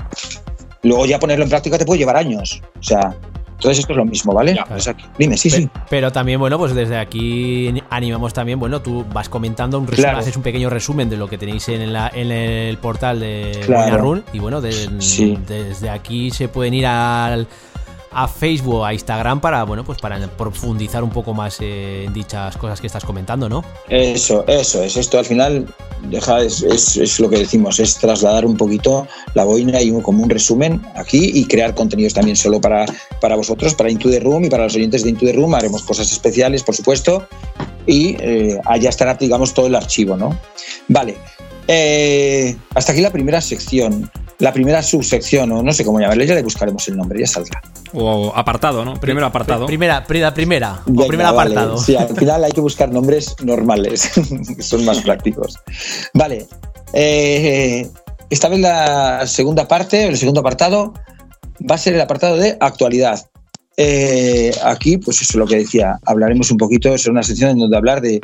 luego 0.84 1.06
ya 1.06 1.20
ponerlo 1.20 1.46
en 1.46 1.50
práctica 1.50 1.78
te 1.78 1.86
puede 1.86 2.00
llevar 2.00 2.18
años. 2.18 2.62
O 2.80 2.84
sea, 2.84 3.16
entonces 3.60 3.80
esto 3.80 3.92
es 3.92 3.98
lo 3.98 4.06
mismo, 4.06 4.34
¿vale? 4.34 4.56
Ya, 4.56 4.64
pues 4.64 4.88
aquí. 4.88 5.04
Dime, 5.18 5.36
sí, 5.36 5.50
pero, 5.50 5.62
sí. 5.62 5.70
Pero 5.90 6.12
también, 6.14 6.40
bueno, 6.40 6.58
pues 6.58 6.74
desde 6.74 6.98
aquí 6.98 7.74
animamos 7.90 8.34
también, 8.34 8.58
bueno, 8.58 8.82
tú 8.82 9.06
vas 9.14 9.28
comentando 9.28 9.78
un 9.78 9.86
resumen, 9.86 10.06
claro. 10.06 10.20
haces 10.20 10.38
un 10.38 10.44
pequeño 10.44 10.70
resumen 10.70 11.10
de 11.10 11.18
lo 11.18 11.28
que 11.28 11.38
tenéis 11.38 11.68
en, 11.68 11.92
la, 11.92 12.10
en 12.14 12.32
el 12.32 12.78
portal 12.78 13.20
de 13.20 13.60
claro. 13.66 13.98
Run 13.98 14.24
y 14.32 14.40
bueno, 14.40 14.62
de, 14.62 14.72
sí. 15.00 15.38
desde 15.46 15.90
aquí 15.90 16.32
se 16.32 16.48
pueden 16.48 16.74
ir 16.74 16.86
al 16.86 17.48
a 18.12 18.28
Facebook 18.28 18.76
o 18.76 18.86
a 18.86 18.94
Instagram 18.94 19.40
para 19.40 19.64
bueno 19.64 19.84
pues 19.84 20.00
para 20.00 20.20
profundizar 20.30 21.04
un 21.04 21.10
poco 21.10 21.34
más 21.34 21.58
eh, 21.62 22.06
en 22.06 22.14
dichas 22.14 22.58
cosas 22.58 22.82
que 22.82 22.88
estás 22.88 23.04
comentando, 23.04 23.50
¿no? 23.50 23.64
Eso, 23.88 24.46
eso 24.48 24.84
es. 24.84 24.98
Esto 24.98 25.20
al 25.20 25.26
final 25.26 25.66
deja 26.04 26.42
es, 26.42 26.64
es, 26.64 27.20
lo 27.20 27.30
que 27.30 27.38
decimos, 27.38 27.80
es 27.80 27.96
trasladar 27.98 28.46
un 28.46 28.58
poquito 28.58 29.08
la 29.34 29.44
boina 29.44 29.82
y 29.82 29.92
un, 29.92 30.02
como 30.02 30.24
un 30.24 30.30
resumen 30.30 30.82
aquí 30.96 31.32
y 31.34 31.46
crear 31.46 31.76
contenidos 31.76 32.14
también 32.14 32.36
solo 32.36 32.62
para, 32.62 32.86
para 33.22 33.36
vosotros, 33.36 33.74
para 33.76 33.92
Into 33.92 34.10
the 34.10 34.20
Room 34.20 34.46
y 34.46 34.50
para 34.50 34.64
los 34.64 34.76
oyentes 34.76 35.04
de 35.04 35.10
Into 35.10 35.26
the 35.26 35.34
Room. 35.34 35.54
Haremos 35.56 35.84
cosas 35.84 36.12
especiales, 36.12 36.64
por 36.64 36.76
supuesto, 36.76 37.28
y 37.86 38.16
eh, 38.20 38.60
allá 38.66 38.90
estará, 38.90 39.16
digamos, 39.16 39.54
todo 39.54 39.68
el 39.68 39.76
archivo, 39.76 40.16
¿no? 40.16 40.38
Vale. 40.88 41.18
Eh, 41.72 42.58
hasta 42.74 42.94
aquí 42.94 43.02
la 43.02 43.12
primera 43.12 43.40
sección 43.42 44.10
la 44.40 44.54
primera 44.54 44.82
subsección, 44.82 45.52
o 45.52 45.62
no 45.62 45.74
sé 45.74 45.84
cómo 45.84 46.00
llamarle, 46.00 46.26
ya 46.26 46.34
le 46.34 46.44
buscaremos 46.44 46.88
el 46.88 46.96
nombre, 46.96 47.20
ya 47.20 47.28
saldrá. 47.28 47.62
O 47.94 48.32
apartado, 48.34 48.86
¿no? 48.86 48.94
Primero 48.94 49.26
apartado. 49.26 49.66
Primera, 49.66 50.06
primera, 50.06 50.34
primera. 50.34 50.82
Venga, 50.86 51.04
o 51.04 51.08
primer 51.08 51.26
apartado. 51.26 51.74
Vale. 51.74 51.86
Sí, 51.86 51.96
al 51.98 52.08
final 52.18 52.44
hay 52.46 52.52
que 52.52 52.62
buscar 52.62 52.90
nombres 52.90 53.36
normales, 53.44 54.10
que 54.56 54.64
son 54.64 54.86
más 54.86 55.02
prácticos. 55.02 55.58
Vale. 56.14 56.48
Eh, 56.94 57.88
esta 58.30 58.48
vez 58.48 58.60
la 58.60 59.28
segunda 59.28 59.68
parte, 59.68 60.08
el 60.08 60.18
segundo 60.18 60.40
apartado, 60.40 60.94
va 61.70 61.76
a 61.76 61.78
ser 61.78 61.96
el 61.96 62.02
apartado 62.02 62.38
de 62.38 62.58
actualidad. 62.62 63.20
Eh, 63.76 64.54
aquí, 64.64 64.98
pues 64.98 65.22
eso 65.22 65.34
es 65.34 65.36
lo 65.36 65.48
que 65.48 65.58
decía, 65.58 66.00
hablaremos 66.06 66.50
un 66.52 66.58
poquito, 66.58 66.94
es 66.94 67.06
una 67.08 67.24
sección 67.24 67.52
en 67.52 67.60
donde 67.60 67.78
hablar 67.78 68.02
de 68.02 68.22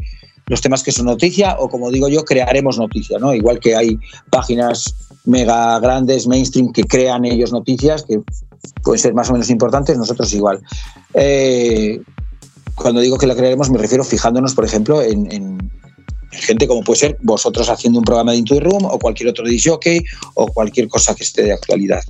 los 0.47 0.61
temas 0.61 0.83
que 0.83 0.91
son 0.91 1.05
noticia 1.07 1.55
o 1.59 1.69
como 1.69 1.91
digo 1.91 2.07
yo, 2.07 2.23
crearemos 2.23 2.77
noticia, 2.77 3.17
¿no? 3.19 3.33
Igual 3.33 3.59
que 3.59 3.75
hay 3.75 3.97
páginas 4.29 4.95
mega 5.25 5.79
grandes, 5.79 6.27
mainstream, 6.27 6.71
que 6.71 6.83
crean 6.83 7.25
ellos 7.25 7.51
noticias, 7.51 8.03
que 8.03 8.19
pueden 8.83 8.99
ser 8.99 9.13
más 9.13 9.29
o 9.29 9.33
menos 9.33 9.49
importantes, 9.49 9.97
nosotros 9.97 10.31
igual. 10.33 10.61
Eh, 11.13 12.01
cuando 12.75 13.01
digo 13.01 13.17
que 13.17 13.27
la 13.27 13.35
crearemos 13.35 13.69
me 13.69 13.77
refiero 13.77 14.03
fijándonos, 14.03 14.53
por 14.53 14.65
ejemplo, 14.65 15.01
en, 15.01 15.31
en 15.31 15.71
gente 16.31 16.67
como 16.67 16.83
puede 16.83 16.99
ser 16.99 17.17
vosotros 17.21 17.69
haciendo 17.69 17.99
un 17.99 18.05
programa 18.05 18.33
de 18.33 18.43
the 18.43 18.59
Room 18.59 18.85
o 18.85 18.99
cualquier 18.99 19.29
otro 19.29 19.45
DJ 19.45 20.03
o 20.35 20.47
cualquier 20.47 20.87
cosa 20.87 21.15
que 21.15 21.23
esté 21.23 21.43
de 21.43 21.53
actualidad. 21.53 22.03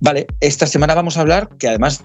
Vale, 0.00 0.26
esta 0.40 0.66
semana 0.66 0.94
vamos 0.94 1.16
a 1.16 1.22
hablar 1.22 1.48
que 1.58 1.68
además 1.68 2.04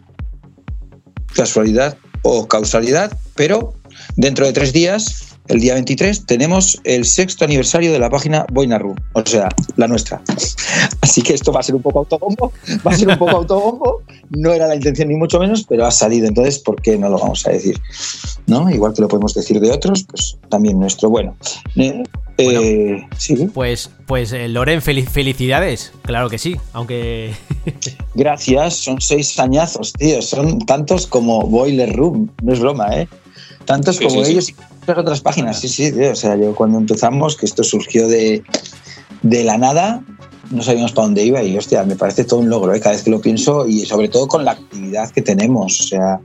casualidad 1.36 1.98
o 2.22 2.48
causalidad, 2.48 3.18
pero 3.36 3.74
dentro 4.16 4.46
de 4.46 4.54
tres 4.54 4.74
días 4.74 5.30
el 5.50 5.60
día 5.60 5.74
23, 5.74 6.28
tenemos 6.28 6.80
el 6.84 7.06
sexto 7.06 7.44
aniversario 7.44 7.92
de 7.92 7.98
la 7.98 8.10
página 8.10 8.46
Boina 8.52 8.78
Room, 8.78 8.96
o 9.14 9.26
sea, 9.26 9.50
la 9.78 9.88
nuestra. 9.88 10.22
Así 11.02 11.24
que 11.24 11.34
esto 11.34 11.52
va 11.52 11.62
a 11.62 11.64
ser 11.64 11.74
un 11.74 11.82
poco 11.82 12.00
autobombo, 12.00 12.54
va 12.86 12.92
a 12.92 12.96
ser 12.96 13.08
un 13.08 13.18
poco 13.18 13.38
autobombo, 13.38 14.04
no 14.30 14.54
era 14.54 14.68
la 14.68 14.76
intención 14.76 15.08
ni 15.08 15.16
mucho 15.16 15.40
menos, 15.40 15.66
pero 15.68 15.88
ha 15.88 15.92
salido, 15.92 16.28
entonces, 16.28 16.60
¿por 16.60 16.80
qué 16.82 16.98
no 17.00 17.10
lo 17.10 17.18
vamos 17.18 17.48
a 17.48 17.52
decir? 17.52 17.80
¿No? 18.46 18.70
Igual 18.70 18.94
que 18.94 19.02
lo 19.02 19.08
podemos 19.08 19.34
decir 19.34 19.60
de 19.60 19.72
otros, 19.72 20.04
pues 20.04 20.38
también 20.50 20.80
nuestro. 20.80 21.10
Bueno, 21.10 21.36
eh, 21.76 22.04
bueno 22.38 23.08
¿sí? 23.18 23.50
pues, 23.52 23.90
pues 24.06 24.32
eh, 24.34 24.48
Loren, 24.50 24.84
felicidades, 24.84 25.92
claro 26.04 26.30
que 26.30 26.38
sí, 26.38 26.58
aunque... 26.74 27.34
Gracias, 28.14 28.76
son 28.76 29.02
seis 29.02 29.40
añazos, 29.40 29.94
tío, 29.94 30.22
son 30.22 30.60
tantos 30.60 31.08
como 31.08 31.42
Boiler 31.42 31.92
Room, 31.96 32.30
no 32.44 32.54
es 32.54 32.60
broma, 32.60 32.96
¿eh? 32.96 33.08
Tantos 33.70 33.98
Sí, 33.98 34.06
como 34.06 34.22
sí, 34.22 34.26
sí. 34.26 34.32
ellos 34.32 34.50
y 34.50 34.90
otras 34.90 35.22
páginas, 35.22 35.60
sí, 35.60 35.70
sí, 35.70 35.92
tío. 35.92 36.12
o 36.12 36.16
sea, 36.16 36.36
yo 36.36 36.56
cuando 36.56 36.80
empezamos, 36.80 37.38
que 37.38 37.46
esto 37.46 37.64
surgió 37.64 38.08
de, 38.08 38.42
de 39.22 39.44
la 39.44 39.60
nada, 39.60 40.02
no 40.50 40.64
sabíamos 40.64 40.92
para 40.92 41.06
dónde 41.06 41.24
iba 41.24 41.44
y, 41.44 41.56
hostia, 41.56 41.84
me 41.84 41.96
parece 41.96 42.24
todo 42.24 42.40
un 42.40 42.50
logro, 42.50 42.74
¿eh? 42.74 42.80
cada 42.80 42.96
vez 42.96 43.04
que 43.04 43.12
lo 43.12 43.22
pienso 43.22 43.68
y 43.68 43.86
sobre 43.86 44.10
todo 44.10 44.28
con 44.28 44.44
la 44.44 44.54
actividad 44.54 45.12
que 45.12 45.22
tenemos, 45.22 45.82
o 45.82 45.84
sea, 45.84 46.20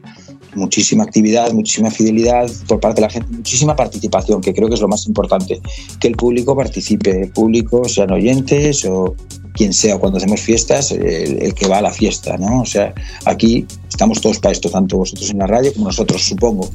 muchísima 0.54 1.04
actividad, 1.04 1.52
muchísima 1.52 1.90
fidelidad 1.90 2.50
por 2.66 2.80
parte 2.80 3.02
de 3.02 3.08
la 3.08 3.12
gente, 3.12 3.28
muchísima 3.30 3.76
participación, 3.76 4.40
que 4.40 4.54
creo 4.54 4.68
que 4.68 4.76
es 4.76 4.80
lo 4.80 4.88
más 4.88 5.06
importante, 5.06 5.60
que 6.00 6.08
el 6.08 6.16
público 6.16 6.56
participe, 6.56 7.24
el 7.24 7.30
público, 7.30 7.86
sean 7.86 8.10
oyentes 8.10 8.86
o 8.86 9.14
quien 9.52 9.74
sea, 9.74 9.98
cuando 9.98 10.16
hacemos 10.16 10.40
fiestas, 10.40 10.92
el, 10.92 11.42
el 11.42 11.52
que 11.52 11.68
va 11.68 11.76
a 11.78 11.82
la 11.82 11.92
fiesta, 11.92 12.38
¿no? 12.38 12.62
O 12.62 12.66
sea, 12.66 12.94
aquí 13.26 13.66
estamos 13.86 14.20
todos 14.20 14.38
para 14.38 14.52
esto, 14.52 14.70
tanto 14.70 14.96
vosotros 14.96 15.30
en 15.30 15.38
la 15.38 15.46
radio 15.46 15.74
como 15.74 15.86
nosotros, 15.86 16.22
supongo. 16.22 16.70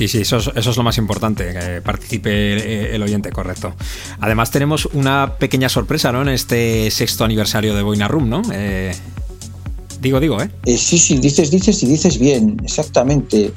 Sí, 0.00 0.08
sí, 0.08 0.20
eso 0.22 0.38
es, 0.38 0.76
lo 0.78 0.82
más 0.82 0.96
importante, 0.96 1.52
que 1.52 1.82
participe 1.82 2.94
el 2.94 3.02
oyente, 3.02 3.30
correcto. 3.30 3.74
Además 4.18 4.50
tenemos 4.50 4.86
una 4.94 5.36
pequeña 5.38 5.68
sorpresa, 5.68 6.10
¿no? 6.10 6.22
En 6.22 6.30
este 6.30 6.90
sexto 6.90 7.22
aniversario 7.22 7.74
de 7.74 7.82
Boina 7.82 8.08
Room, 8.08 8.30
¿no? 8.30 8.40
Eh, 8.50 8.94
digo, 10.00 10.18
digo, 10.18 10.40
¿eh? 10.40 10.48
Eh, 10.64 10.78
sí, 10.78 10.98
sí, 10.98 11.18
dices, 11.18 11.50
dices 11.50 11.82
y 11.82 11.86
dices 11.86 12.18
bien, 12.18 12.56
exactamente. 12.64 13.52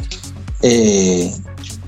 Eh, 0.64 1.32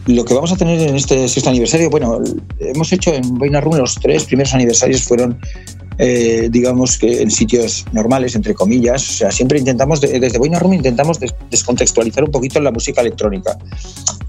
lo 0.06 0.24
que 0.24 0.34
vamos 0.34 0.54
a 0.54 0.56
tener 0.56 0.80
en 0.80 0.96
este 0.96 1.28
sexto 1.28 1.50
aniversario, 1.50 1.90
bueno, 1.90 2.22
hemos 2.58 2.94
hecho 2.94 3.14
en 3.14 3.38
Boina 3.38 3.60
Room 3.60 3.76
los 3.76 3.96
tres 3.96 4.24
primeros 4.24 4.54
aniversarios 4.54 5.04
fueron, 5.04 5.38
eh, 5.98 6.50
digamos 6.52 6.98
que 6.98 7.22
en 7.22 7.32
sitios 7.32 7.86
normales, 7.94 8.36
entre 8.36 8.54
comillas. 8.54 9.10
O 9.10 9.14
sea, 9.14 9.32
siempre 9.32 9.60
intentamos, 9.60 10.02
de- 10.02 10.20
desde 10.20 10.38
Boina 10.38 10.60
Room 10.60 10.74
intentamos 10.74 11.20
des- 11.20 11.34
descontextualizar 11.50 12.24
un 12.24 12.32
poquito 12.32 12.60
la 12.60 12.72
música 12.72 13.02
electrónica 13.02 13.58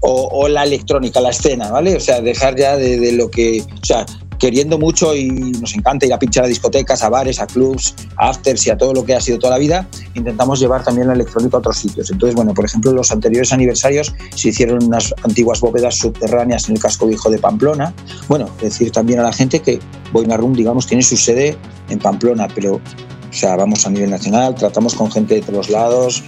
o, 0.01 0.29
o 0.31 0.47
la 0.47 0.63
electrónica, 0.63 1.19
la 1.19 1.29
escena, 1.31 1.69
¿vale? 1.71 1.95
O 1.95 1.99
sea, 1.99 2.21
dejar 2.21 2.55
ya 2.55 2.77
de, 2.77 2.99
de 2.99 3.11
lo 3.13 3.29
que, 3.29 3.61
o 3.81 3.85
sea, 3.85 4.05
queriendo 4.39 4.77
mucho 4.77 5.15
y 5.15 5.29
nos 5.29 5.75
encanta 5.75 6.05
ir 6.05 6.13
a 6.13 6.19
pinchar 6.19 6.45
a 6.45 6.47
discotecas, 6.47 7.03
a 7.03 7.09
bares, 7.09 7.39
a 7.39 7.47
clubs, 7.47 7.95
a 8.17 8.29
afters 8.29 8.67
y 8.67 8.69
a 8.69 8.77
todo 8.77 8.93
lo 8.93 9.05
que 9.05 9.15
ha 9.15 9.21
sido 9.21 9.39
toda 9.39 9.53
la 9.53 9.59
vida, 9.59 9.87
intentamos 10.13 10.59
llevar 10.59 10.83
también 10.83 11.07
la 11.07 11.13
electrónica 11.13 11.57
a 11.57 11.59
otros 11.59 11.77
sitios. 11.77 12.11
Entonces, 12.11 12.35
bueno, 12.35 12.53
por 12.53 12.65
ejemplo, 12.65 12.91
los 12.91 13.11
anteriores 13.11 13.51
aniversarios 13.53 14.13
se 14.35 14.49
hicieron 14.49 14.83
unas 14.83 15.13
antiguas 15.23 15.59
bóvedas 15.59 15.95
subterráneas 15.95 16.69
en 16.69 16.75
el 16.75 16.81
casco 16.81 17.07
viejo 17.07 17.29
de 17.29 17.39
Pamplona. 17.39 17.93
Bueno, 18.27 18.49
decir 18.61 18.91
también 18.91 19.19
a 19.19 19.23
la 19.23 19.33
gente 19.33 19.59
que 19.59 19.79
Boina 20.11 20.37
Room, 20.37 20.53
digamos, 20.53 20.87
tiene 20.87 21.03
su 21.03 21.17
sede 21.17 21.57
en 21.89 21.99
Pamplona, 21.99 22.47
pero, 22.53 22.75
o 22.75 23.33
sea, 23.33 23.55
vamos 23.55 23.85
a 23.85 23.89
nivel 23.89 24.09
nacional, 24.09 24.55
tratamos 24.55 24.93
con 24.93 25.11
gente 25.11 25.35
de 25.35 25.41
todos 25.41 25.69
lados 25.69 26.23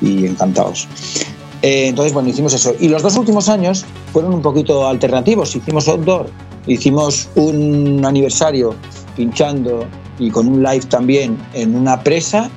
y 0.00 0.26
encantados. 0.26 0.88
Eh, 1.64 1.88
entonces, 1.88 2.12
bueno, 2.12 2.28
hicimos 2.28 2.52
eso. 2.52 2.74
Y 2.78 2.88
los 2.88 3.02
dos 3.02 3.16
últimos 3.16 3.48
años 3.48 3.86
fueron 4.12 4.34
un 4.34 4.42
poquito 4.42 4.86
alternativos. 4.86 5.56
Hicimos 5.56 5.88
outdoor, 5.88 6.28
hicimos 6.66 7.30
un 7.36 8.04
aniversario 8.04 8.74
pinchando 9.16 9.86
y 10.18 10.28
con 10.28 10.46
un 10.46 10.62
live 10.62 10.84
también 10.90 11.38
en 11.54 11.74
una 11.74 12.02
presa, 12.02 12.50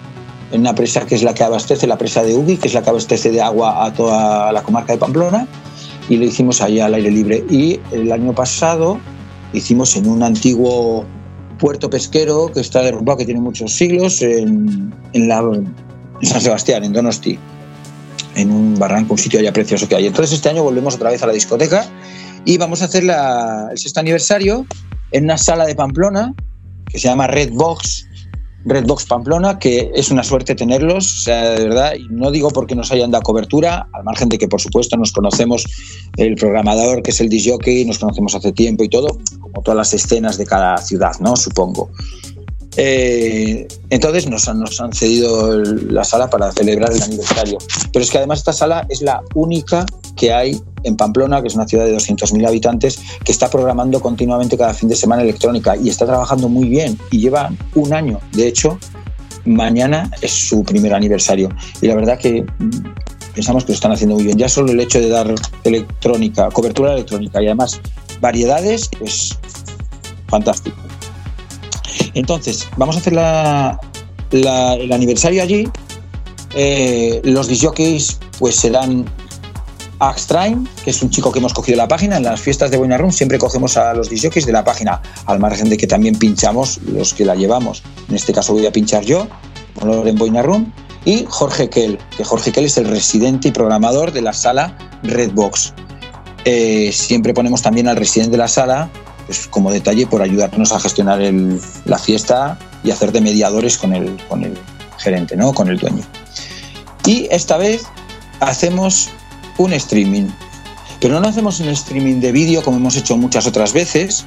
en 0.52 0.60
una 0.60 0.76
presa 0.76 1.06
que 1.06 1.16
es 1.16 1.24
la 1.24 1.34
que 1.34 1.46
abastece, 1.46 1.88
la 1.88 1.98
presa 1.98 2.22
de 2.22 2.36
Ugi, 2.36 2.58
que 2.58 2.68
es 2.68 2.74
la 2.74 2.82
que 2.82 2.90
abastece 2.90 3.32
de 3.32 3.40
agua 3.42 3.86
a 3.86 3.94
toda 3.94 4.52
la 4.52 4.62
comarca 4.62 4.92
de 4.92 5.00
Pamplona, 5.00 5.48
y 6.10 6.18
lo 6.18 6.26
hicimos 6.26 6.60
allá 6.60 6.88
al 6.88 6.96
aire 6.96 7.10
libre. 7.10 7.46
Y 7.50 7.80
el 7.94 8.12
año 8.12 8.34
pasado 8.34 9.00
hicimos 9.54 9.96
en 9.96 10.10
un 10.10 10.22
antiguo 10.22 11.06
puerto 11.60 11.90
pesquero 11.90 12.52
que 12.54 12.60
está 12.60 12.82
derrumbado, 12.82 13.20
que 13.20 13.26
tiene 13.26 13.40
muchos 13.40 13.72
siglos, 13.72 14.22
en, 14.22 14.94
en 15.14 15.30
la, 15.30 15.40
en 15.40 16.28
San 16.28 16.42
Sebastián, 16.42 16.84
en 16.84 16.92
Donosti 16.92 17.40
en 18.38 18.52
un 18.52 18.76
barranco, 18.80 19.14
un 19.14 19.18
sitio 19.18 19.40
allá 19.40 19.52
precioso 19.52 19.88
que 19.88 19.96
hay. 19.96 20.08
Entonces 20.08 20.36
este 20.36 20.50
año 20.50 20.64
volvemos 20.64 20.96
otra 20.96 21.10
vez 21.10 21.22
a 21.24 21.28
la 21.28 21.34
discoteca 21.34 21.86
y 22.46 22.58
vamos 22.58 22.82
a 22.82 22.86
hacer 22.86 23.04
la- 23.04 23.68
el 23.72 23.78
sexto 23.78 24.00
aniversario 24.00 24.66
en 25.12 25.26
una 25.26 25.38
sala 25.38 25.66
de 25.66 25.76
Pamplona 25.76 26.34
que 26.90 27.00
se 27.00 27.08
llama 27.10 27.28
Red 27.28 27.52
Box, 27.52 28.06
Red 28.66 28.86
Box 28.86 29.06
Pamplona, 29.06 29.60
que 29.60 29.92
es 29.96 30.12
una 30.12 30.24
suerte 30.24 30.54
tenerlos, 30.56 31.20
o 31.20 31.22
sea, 31.24 31.52
de 31.52 31.68
verdad, 31.68 31.94
y 31.96 32.08
no 32.10 32.32
digo 32.32 32.50
porque 32.50 32.76
nos 32.76 32.92
hayan 32.92 33.12
dado 33.12 33.24
cobertura, 33.24 33.88
al 33.94 34.04
margen 34.04 34.30
de 34.30 34.38
que 34.38 34.48
por 34.48 34.62
supuesto 34.62 34.98
nos 34.98 35.12
conocemos 35.12 35.66
el 36.18 36.36
programador, 36.36 37.02
que 37.02 37.12
es 37.12 37.22
el 37.22 37.30
disjockey, 37.30 37.86
nos 37.86 38.00
conocemos 38.00 38.36
hace 38.36 38.52
tiempo 38.52 38.84
y 38.84 38.90
todo, 38.90 39.18
como 39.40 39.62
todas 39.64 39.78
las 39.78 39.94
escenas 39.94 40.38
de 40.38 40.46
cada 40.46 40.78
ciudad, 40.78 41.14
¿no? 41.20 41.36
Supongo. 41.36 41.90
Eh, 42.78 43.68
entonces 43.90 44.30
nos 44.30 44.48
han, 44.48 44.60
nos 44.60 44.80
han 44.80 44.94
cedido 44.94 45.64
la 45.64 46.04
sala 46.04 46.30
para 46.30 46.52
celebrar 46.52 46.92
el 46.94 47.02
aniversario. 47.02 47.58
Pero 47.92 48.04
es 48.04 48.12
que 48.12 48.20
además 48.20 48.40
esta 48.40 48.54
sala 48.54 48.86
es 48.90 49.02
la 49.02 49.22
única 49.34 49.86
que 50.16 50.32
hay 50.32 50.62
en 50.84 50.96
Pamplona, 50.96 51.42
que 51.42 51.48
es 51.48 51.56
una 51.56 51.68
ciudad 51.68 51.86
de 51.86 51.96
200.000 51.96 52.48
habitantes, 52.48 53.00
que 53.24 53.32
está 53.32 53.50
programando 53.50 54.00
continuamente 54.00 54.58
cada 54.58 54.74
fin 54.74 54.90
de 54.90 54.96
semana 54.96 55.24
electrónica 55.24 55.76
y 55.76 55.90
está 55.90 56.06
trabajando 56.06 56.50
muy 56.50 56.70
bien 56.70 56.98
y 57.12 57.20
lleva 57.20 57.52
un 57.76 57.94
año. 57.94 58.20
De 58.34 58.48
hecho, 58.48 58.78
mañana 59.46 60.12
es 60.22 60.32
su 60.32 60.64
primer 60.64 60.94
aniversario. 60.94 61.50
Y 61.82 61.88
la 61.88 61.96
verdad 61.96 62.20
que 62.20 62.44
mm, 62.44 62.70
pensamos 63.34 63.66
que 63.66 63.72
lo 63.72 63.76
están 63.76 63.92
haciendo 63.92 64.16
muy 64.16 64.26
bien. 64.26 64.38
Ya 64.38 64.50
solo 64.50 64.72
el 64.72 64.80
hecho 64.80 65.00
de 65.00 65.10
dar 65.10 65.34
electrónica, 65.64 66.50
cobertura 66.50 66.94
electrónica 66.94 67.42
y 67.42 67.48
además 67.48 67.80
variedades, 68.22 68.90
pues 69.00 69.38
fantástico. 70.28 70.78
Entonces, 72.14 72.68
vamos 72.78 72.96
a 72.96 73.00
hacer 73.00 73.14
el 74.32 74.92
aniversario 74.92 75.44
allí. 75.44 75.68
Eh, 76.56 77.22
los 77.24 77.48
disjockeys 77.48 78.20
pues 78.40 78.56
serán 78.56 79.06
Axtrain, 80.00 80.68
que 80.84 80.92
es 80.92 81.02
un 81.02 81.10
chico 81.10 81.32
que 81.32 81.40
hemos 81.40 81.54
cogido 81.54 81.76
de 81.76 81.84
la 81.84 81.88
página. 81.88 82.18
En 82.18 82.24
las 82.24 82.40
fiestas 82.40 82.72
de 82.72 82.78
Buena 82.78 82.98
Room 82.98 83.12
siempre 83.12 83.38
cogemos 83.38 83.78
a 83.78 83.94
los 83.94 84.10
disjockeys 84.10 84.46
de 84.46 84.52
la 84.52 84.64
página, 84.64 85.02
al 85.26 85.40
margen 85.40 85.70
de 85.70 85.78
que 85.78 85.88
también 85.88 86.18
pinchamos 86.18 86.80
los 86.84 87.14
que 87.14 87.26
la 87.26 87.36
llevamos. 87.36 87.84
En 88.10 88.16
este 88.16 88.34
caso 88.34 88.54
voy 88.54 88.66
a 88.66 88.72
pinchar 88.72 89.04
yo, 89.04 89.28
en 89.82 90.16
Boina 90.16 90.42
Room. 90.42 90.72
Y 91.06 91.26
Jorge 91.30 91.70
Kell, 91.70 91.98
que 92.18 92.24
Jorge 92.24 92.52
Kell 92.52 92.66
es 92.66 92.78
el 92.78 92.86
residente 92.86 93.48
y 93.48 93.52
programador 93.52 94.12
de 94.12 94.22
la 94.22 94.34
sala 94.34 94.78
Redbox. 95.04 95.74
Eh, 96.44 96.92
siempre 96.92 97.34
ponemos 97.34 97.62
también 97.62 97.88
al 97.88 97.96
residente 97.96 98.32
de 98.32 98.38
la 98.38 98.48
sala 98.48 98.90
como 99.50 99.72
detalle 99.72 100.08
por 100.08 100.22
ayudarnos 100.22 100.72
a 100.72 100.80
gestionar 100.80 101.20
la 101.86 101.98
fiesta 101.98 102.58
y 102.84 102.92
hacer 102.92 103.12
de 103.12 103.22
mediadores 103.22 103.78
con 103.78 103.94
el, 103.94 104.18
con 104.28 104.44
el 104.44 104.58
gerente, 104.98 105.36
¿no? 105.36 105.54
con 105.54 105.70
el 105.70 105.78
dueño. 105.78 106.04
Y 107.06 107.28
esta 107.32 107.58
vez 107.58 107.84
hacemos 108.40 109.10
un 109.58 109.74
streaming, 109.74 110.28
pero 111.00 111.20
no 111.20 111.28
hacemos 111.28 111.60
un 111.60 111.70
streaming 111.70 112.20
de 112.20 112.32
vídeo 112.32 112.64
como 112.64 112.78
hemos 112.78 112.96
hecho 112.96 113.18
muchas 113.18 113.48
otras 113.48 113.74
veces, 113.74 114.26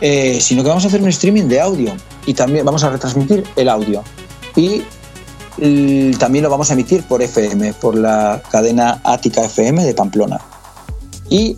eh, 0.00 0.38
sino 0.40 0.62
que 0.62 0.68
vamos 0.68 0.84
a 0.84 0.88
hacer 0.88 1.02
un 1.02 1.08
streaming 1.08 1.44
de 1.44 1.60
audio 1.60 1.96
y 2.26 2.34
también 2.34 2.64
vamos 2.64 2.84
a 2.84 2.90
retransmitir 2.90 3.44
el 3.56 3.68
audio. 3.68 4.02
Y 4.54 4.82
y 5.58 6.10
también 6.12 6.44
lo 6.44 6.50
vamos 6.50 6.70
a 6.70 6.74
emitir 6.74 7.02
por 7.04 7.22
FM, 7.22 7.72
por 7.74 7.96
la 7.96 8.42
cadena 8.50 9.00
Ática 9.04 9.44
FM 9.44 9.84
de 9.84 9.94
Pamplona. 9.94 10.38
Y 11.30 11.56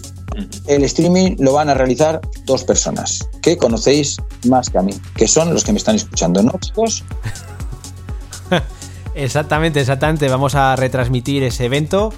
el 0.66 0.84
streaming 0.84 1.36
lo 1.38 1.52
van 1.54 1.68
a 1.68 1.74
realizar 1.74 2.20
dos 2.44 2.64
personas 2.64 3.28
que 3.42 3.56
conocéis 3.56 4.16
más 4.46 4.70
que 4.70 4.78
a 4.78 4.82
mí, 4.82 4.94
que 5.16 5.26
son 5.28 5.52
los 5.52 5.64
que 5.64 5.72
me 5.72 5.78
están 5.78 5.96
escuchando, 5.96 6.42
¿no, 6.42 6.52
chicos? 6.60 7.04
Exactamente, 9.14 9.80
exactamente. 9.80 10.28
Vamos 10.28 10.54
a 10.54 10.76
retransmitir 10.76 11.42
ese 11.42 11.64
evento. 11.64 12.12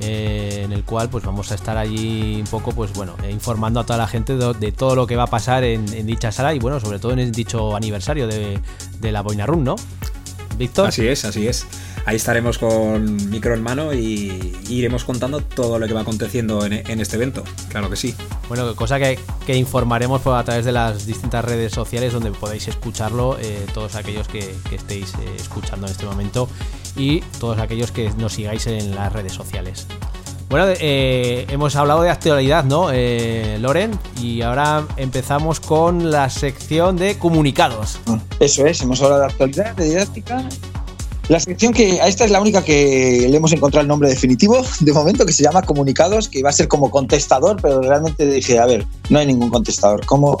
eh, 0.00 0.62
en 0.64 0.72
el 0.72 0.84
cual 0.84 1.10
pues 1.10 1.24
vamos 1.24 1.50
a 1.50 1.56
estar 1.56 1.76
allí 1.76 2.36
un 2.40 2.46
poco 2.46 2.70
pues 2.70 2.92
bueno 2.92 3.16
eh, 3.24 3.32
informando 3.32 3.80
a 3.80 3.84
toda 3.84 3.98
la 3.98 4.06
gente 4.06 4.36
de, 4.36 4.54
de 4.54 4.70
todo 4.70 4.94
lo 4.94 5.08
que 5.08 5.16
va 5.16 5.24
a 5.24 5.26
pasar 5.26 5.64
en, 5.64 5.92
en 5.92 6.06
dicha 6.06 6.30
sala 6.30 6.54
y 6.54 6.60
bueno 6.60 6.78
sobre 6.78 7.00
todo 7.00 7.10
en 7.12 7.18
el 7.18 7.32
dicho 7.32 7.74
aniversario 7.74 8.28
de, 8.28 8.60
de 9.00 9.12
la 9.12 9.22
Boina 9.22 9.44
Room, 9.44 9.64
¿no? 9.64 9.74
Víctor. 10.56 10.88
Así 10.88 11.06
es, 11.06 11.24
así 11.24 11.46
es. 11.48 11.66
Ahí 12.08 12.16
estaremos 12.16 12.56
con 12.56 13.28
micro 13.28 13.52
en 13.52 13.62
mano 13.62 13.92
y 13.92 14.56
iremos 14.70 15.04
contando 15.04 15.42
todo 15.42 15.78
lo 15.78 15.86
que 15.86 15.92
va 15.92 16.00
aconteciendo 16.00 16.64
en, 16.64 16.72
en 16.72 17.00
este 17.02 17.16
evento. 17.16 17.44
Claro 17.68 17.90
que 17.90 17.96
sí. 17.96 18.14
Bueno, 18.48 18.74
cosa 18.74 18.98
que, 18.98 19.18
que 19.44 19.54
informaremos 19.54 20.26
a 20.26 20.42
través 20.42 20.64
de 20.64 20.72
las 20.72 21.04
distintas 21.04 21.44
redes 21.44 21.70
sociales 21.70 22.14
donde 22.14 22.30
podéis 22.30 22.66
escucharlo, 22.66 23.36
eh, 23.38 23.66
todos 23.74 23.94
aquellos 23.94 24.26
que, 24.26 24.54
que 24.70 24.76
estéis 24.76 25.12
eh, 25.16 25.36
escuchando 25.36 25.86
en 25.86 25.92
este 25.92 26.06
momento 26.06 26.48
y 26.96 27.20
todos 27.40 27.58
aquellos 27.58 27.92
que 27.92 28.08
nos 28.16 28.32
sigáis 28.32 28.66
en 28.68 28.94
las 28.94 29.12
redes 29.12 29.34
sociales. 29.34 29.86
Bueno, 30.48 30.66
eh, 30.80 31.44
hemos 31.50 31.76
hablado 31.76 32.00
de 32.00 32.08
actualidad, 32.08 32.64
¿no, 32.64 32.88
eh, 32.90 33.58
Loren? 33.60 33.90
Y 34.18 34.40
ahora 34.40 34.86
empezamos 34.96 35.60
con 35.60 36.10
la 36.10 36.30
sección 36.30 36.96
de 36.96 37.18
comunicados. 37.18 38.00
Eso 38.40 38.64
es, 38.64 38.80
hemos 38.80 39.02
hablado 39.02 39.20
de 39.20 39.26
actualidad, 39.26 39.76
de 39.76 39.84
didáctica. 39.84 40.48
La 41.28 41.38
sección 41.38 41.74
que 41.74 42.00
a 42.00 42.08
esta 42.08 42.24
es 42.24 42.30
la 42.30 42.40
única 42.40 42.64
que 42.64 43.26
le 43.28 43.36
hemos 43.36 43.52
encontrado 43.52 43.82
el 43.82 43.88
nombre 43.88 44.08
definitivo 44.08 44.64
de 44.80 44.92
momento, 44.94 45.26
que 45.26 45.32
se 45.32 45.42
llama 45.42 45.60
Comunicados, 45.60 46.28
que 46.28 46.38
iba 46.38 46.48
a 46.48 46.52
ser 46.52 46.68
como 46.68 46.90
contestador, 46.90 47.60
pero 47.60 47.82
realmente 47.82 48.24
dije, 48.26 48.58
a 48.58 48.64
ver, 48.64 48.86
no 49.10 49.18
hay 49.18 49.26
ningún 49.26 49.50
contestador. 49.50 50.06
¿Cómo 50.06 50.38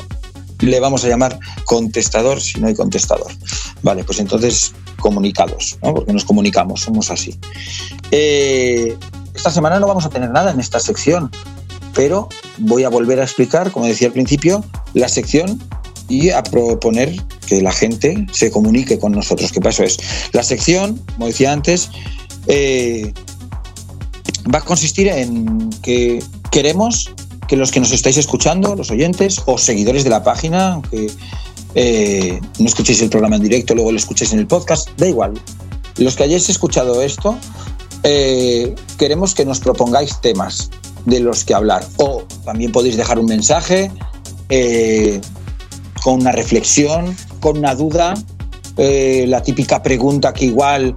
le 0.60 0.80
vamos 0.80 1.04
a 1.04 1.08
llamar 1.08 1.38
contestador 1.66 2.40
si 2.40 2.58
no 2.58 2.68
hay 2.68 2.74
contestador? 2.74 3.30
Vale, 3.82 4.02
pues 4.02 4.18
entonces 4.18 4.72
comunicados, 4.98 5.78
¿no? 5.82 5.94
porque 5.94 6.14
nos 6.14 6.24
comunicamos, 6.24 6.80
somos 6.80 7.10
así. 7.10 7.38
Eh, 8.10 8.96
esta 9.34 9.50
semana 9.50 9.78
no 9.78 9.86
vamos 9.86 10.06
a 10.06 10.10
tener 10.10 10.30
nada 10.30 10.52
en 10.52 10.58
esta 10.58 10.80
sección, 10.80 11.30
pero 11.94 12.30
voy 12.56 12.84
a 12.84 12.88
volver 12.88 13.20
a 13.20 13.24
explicar, 13.24 13.72
como 13.72 13.84
decía 13.84 14.08
al 14.08 14.14
principio, 14.14 14.64
la 14.94 15.08
sección 15.08 15.60
y 16.08 16.30
a 16.30 16.42
proponer 16.42 17.14
que 17.46 17.60
la 17.60 17.72
gente 17.72 18.26
se 18.32 18.50
comunique 18.50 18.98
con 18.98 19.12
nosotros. 19.12 19.52
¿Qué 19.52 19.60
pasó? 19.60 19.84
Es 19.84 19.98
la 20.32 20.42
sección, 20.42 21.00
como 21.14 21.26
decía 21.26 21.52
antes, 21.52 21.90
eh, 22.46 23.12
va 24.52 24.58
a 24.58 24.62
consistir 24.62 25.08
en 25.08 25.70
que 25.82 26.22
queremos 26.50 27.10
que 27.46 27.56
los 27.56 27.70
que 27.70 27.80
nos 27.80 27.92
estáis 27.92 28.16
escuchando, 28.18 28.74
los 28.74 28.90
oyentes 28.90 29.40
o 29.46 29.56
seguidores 29.58 30.04
de 30.04 30.10
la 30.10 30.22
página, 30.22 30.74
aunque 30.74 31.10
eh, 31.74 32.40
no 32.58 32.66
escuchéis 32.66 33.00
el 33.02 33.10
programa 33.10 33.36
en 33.36 33.42
directo, 33.42 33.74
luego 33.74 33.90
lo 33.92 33.98
escuchéis 33.98 34.32
en 34.32 34.38
el 34.38 34.46
podcast, 34.46 34.88
da 34.96 35.06
igual. 35.06 35.34
Los 35.96 36.14
que 36.14 36.24
hayáis 36.24 36.48
escuchado 36.48 37.02
esto, 37.02 37.38
eh, 38.02 38.74
queremos 38.98 39.34
que 39.34 39.44
nos 39.44 39.60
propongáis 39.60 40.20
temas 40.20 40.70
de 41.06 41.20
los 41.20 41.44
que 41.44 41.54
hablar. 41.54 41.84
O 41.96 42.24
también 42.44 42.70
podéis 42.70 42.96
dejar 42.96 43.18
un 43.18 43.26
mensaje 43.26 43.90
con 46.08 46.22
una 46.22 46.32
reflexión, 46.32 47.14
con 47.38 47.58
una 47.58 47.74
duda, 47.74 48.14
eh, 48.78 49.26
la 49.28 49.42
típica 49.42 49.82
pregunta 49.82 50.32
que 50.32 50.46
igual 50.46 50.94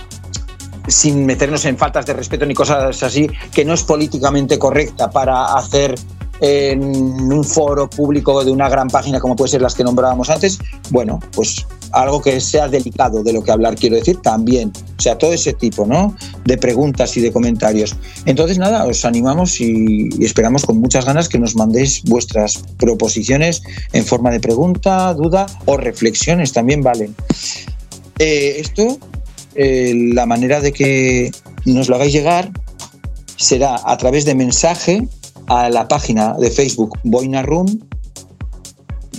sin 0.88 1.26
meternos 1.26 1.66
en 1.66 1.78
faltas 1.78 2.05
de 2.05 2.14
respeto 2.14 2.45
ni 2.45 2.53
cosas 2.53 3.03
así, 3.03 3.30
que 3.53 3.66
no 3.66 3.74
es 3.74 3.84
políticamente 3.84 4.57
correcta 4.57 5.09
para 5.09 5.53
hacer 5.55 5.95
en 6.42 6.84
un 7.32 7.44
foro 7.44 7.88
público 7.88 8.44
de 8.44 8.52
una 8.52 8.68
gran 8.68 8.88
página 8.88 9.20
como 9.20 9.36
puede 9.36 9.52
ser 9.52 9.62
las 9.62 9.76
que 9.76 9.84
nombrábamos 9.84 10.30
antes, 10.30 10.60
bueno, 10.89 11.20
pues 11.34 11.68
algo 11.92 12.22
que 12.22 12.39
sea 12.42 12.68
delicado 12.68 13.24
de 13.24 13.34
lo 13.34 13.44
que 13.44 13.52
hablar, 13.52 13.76
quiero 13.76 13.96
decir, 13.96 14.18
también. 14.22 14.72
O 14.98 15.02
sea, 15.02 15.18
todo 15.18 15.34
ese 15.34 15.54
tipo, 15.54 15.86
¿no? 15.86 16.16
De 16.46 16.58
preguntas 16.58 17.16
y 17.18 17.22
de 17.22 17.32
comentarios. 17.32 17.96
Entonces, 18.26 18.58
nada, 18.58 18.86
os 18.86 19.06
animamos 19.06 19.60
y, 19.62 20.10
esperamos 20.24 20.66
con 20.66 20.80
muchas 20.80 21.06
ganas 21.06 21.30
que 21.30 21.38
nos 21.38 21.56
mandéis 21.56 22.04
vuestras 22.04 22.64
proposiciones 22.78 23.62
en 23.94 24.06
forma 24.06 24.32
de 24.32 24.39
pregunta, 24.39 25.14
duda 25.14 25.46
o 25.66 25.78
reflexiones, 25.78 26.54
también 26.54 26.82
valen. 26.82 27.16
Eh, 28.20 28.56
esto, 28.60 28.98
eh, 29.56 29.94
la 30.14 30.26
manera 30.26 30.62
de 30.62 30.72
que 30.72 31.32
nos 31.66 31.89
lo 31.89 31.96
hagáis 31.96 32.14
llegar 32.14 32.52
será 33.36 33.80
a 33.84 33.98
través 33.98 34.26
de 34.26 34.36
mensaje 34.36 35.08
a 35.52 35.70
la 35.70 35.86
página 35.86 36.34
de 36.36 36.49
Facebook 36.49 36.97
Boina 37.04 37.41
Room, 37.41 37.68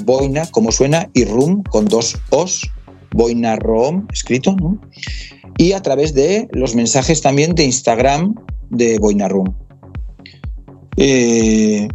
Boina 0.05 0.47
como 0.51 0.73
suena 0.73 1.11
y 1.13 1.27
Room 1.27 1.63
con 1.65 1.85
dos 1.85 2.17
Os, 2.31 2.63
Boina 3.11 3.57
Room 3.57 4.07
escrito, 4.11 4.57
¿no? 4.57 4.81
y 5.59 5.73
a 5.73 5.83
través 5.83 6.15
de 6.15 6.49
los 6.53 6.75
mensajes 6.75 7.21
también 7.21 7.55
de 7.55 7.65
Instagram 7.65 8.35
de 8.71 8.99
Boina 8.99 9.29
Room. 9.29 9.55
Eh, 10.97 11.87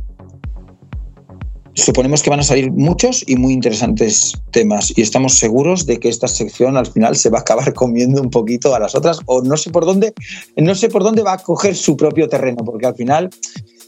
suponemos 1.74 2.22
que 2.22 2.30
van 2.30 2.40
a 2.40 2.44
salir 2.44 2.72
muchos 2.72 3.24
y 3.28 3.38
muy 3.38 3.54
interesantes 3.54 4.34
temas 4.52 4.94
y 4.96 5.02
estamos 5.02 5.34
seguros 5.34 5.88
de 5.88 6.00
que 6.00 6.10
esta 6.10 6.28
sección 6.28 6.78
al 6.78 6.86
final 6.86 7.16
se 7.16 7.32
va 7.32 7.40
a 7.40 7.42
acabar 7.42 7.74
comiendo 7.74 8.22
un 8.22 8.30
poquito 8.30 8.76
a 8.76 8.80
las 8.80 8.94
otras 8.94 9.20
o 9.26 9.42
no 9.42 9.58
sé 9.58 9.72
por 9.72 9.86
dónde 9.86 10.14
no 10.56 10.74
sé 10.74 10.90
por 10.90 11.04
dónde 11.04 11.22
va 11.22 11.34
a 11.34 11.38
coger 11.38 11.76
su 11.76 11.96
propio 11.96 12.28
terreno 12.28 12.58
porque 12.66 12.88
al 12.88 12.96
final 12.96 13.30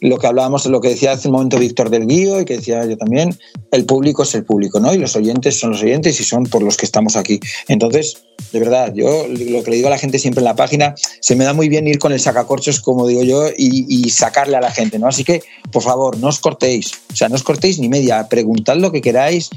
lo 0.02 0.18
que 0.18 0.28
hablábamos, 0.28 0.66
lo 0.66 0.82
que 0.82 0.90
decía 0.90 1.12
hace 1.12 1.28
un 1.28 1.34
momento 1.34 1.58
Víctor 1.58 1.90
del 1.90 2.08
Guío 2.08 2.40
y 2.40 2.46
que 2.46 2.58
decía 2.58 2.86
yo 2.86 2.98
también, 2.98 3.38
el 3.72 3.86
público 3.86 4.24
es 4.24 4.34
el 4.36 4.44
público, 4.44 4.80
¿no? 4.80 4.94
Y 4.94 4.98
los 4.98 5.16
oyentes 5.16 5.60
son 5.60 5.72
los 5.72 5.84
oyentes 5.84 6.20
y 6.20 6.24
son 6.24 6.44
por 6.44 6.64
los 6.64 6.78
que 6.78 6.86
estamos 6.86 7.16
aquí. 7.16 7.40
Entonces, 7.68 8.24
de 8.52 8.60
verdad, 8.60 8.94
yo 8.94 9.28
lo 9.28 9.64
que 9.64 9.72
le 9.72 9.78
digo 9.78 9.88
a 9.88 9.92
la 9.92 9.98
gente 9.98 10.20
siempre 10.20 10.42
en 10.42 10.46
la 10.46 10.56
página, 10.56 10.96
se 11.22 11.36
me 11.36 11.44
da 11.44 11.54
muy 11.54 11.70
bien 11.70 11.88
ir 11.88 12.00
con 12.00 12.12
el 12.12 12.20
sacacorchos, 12.20 12.80
como 12.80 13.08
digo 13.08 13.24
yo, 13.24 13.48
y, 13.50 13.86
y 13.88 14.10
sacarle 14.10 14.58
a 14.58 14.62
la 14.62 14.72
gente, 14.72 15.00
¿no? 15.00 15.08
Así 15.08 15.24
que, 15.24 15.44
por 15.72 15.84
favor, 15.84 16.18
no 16.18 16.28
os 16.28 16.40
cortéis, 16.40 16.92
o 17.12 17.16
sea, 17.16 17.30
no 17.30 17.36
os 17.36 17.44
cortéis 17.44 17.80
ni 17.80 17.90
media, 17.90 18.28
preguntad 18.30 18.78
lo 18.78 18.92
que 18.92 19.02
queráis 19.02 19.50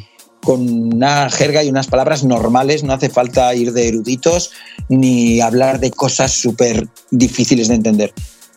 con 0.42 0.94
una 0.94 1.30
jerga 1.30 1.62
y 1.62 1.68
unas 1.68 1.86
palabras 1.86 2.24
normales, 2.24 2.82
no 2.82 2.92
hace 2.92 3.08
falta 3.08 3.54
ir 3.54 3.72
de 3.72 3.88
eruditos 3.88 4.50
ni 4.88 5.40
hablar 5.40 5.78
de 5.78 5.90
cosas 5.90 6.32
súper 6.32 6.88
difíciles 7.10 7.68
de 7.68 7.76
entender. 7.76 8.12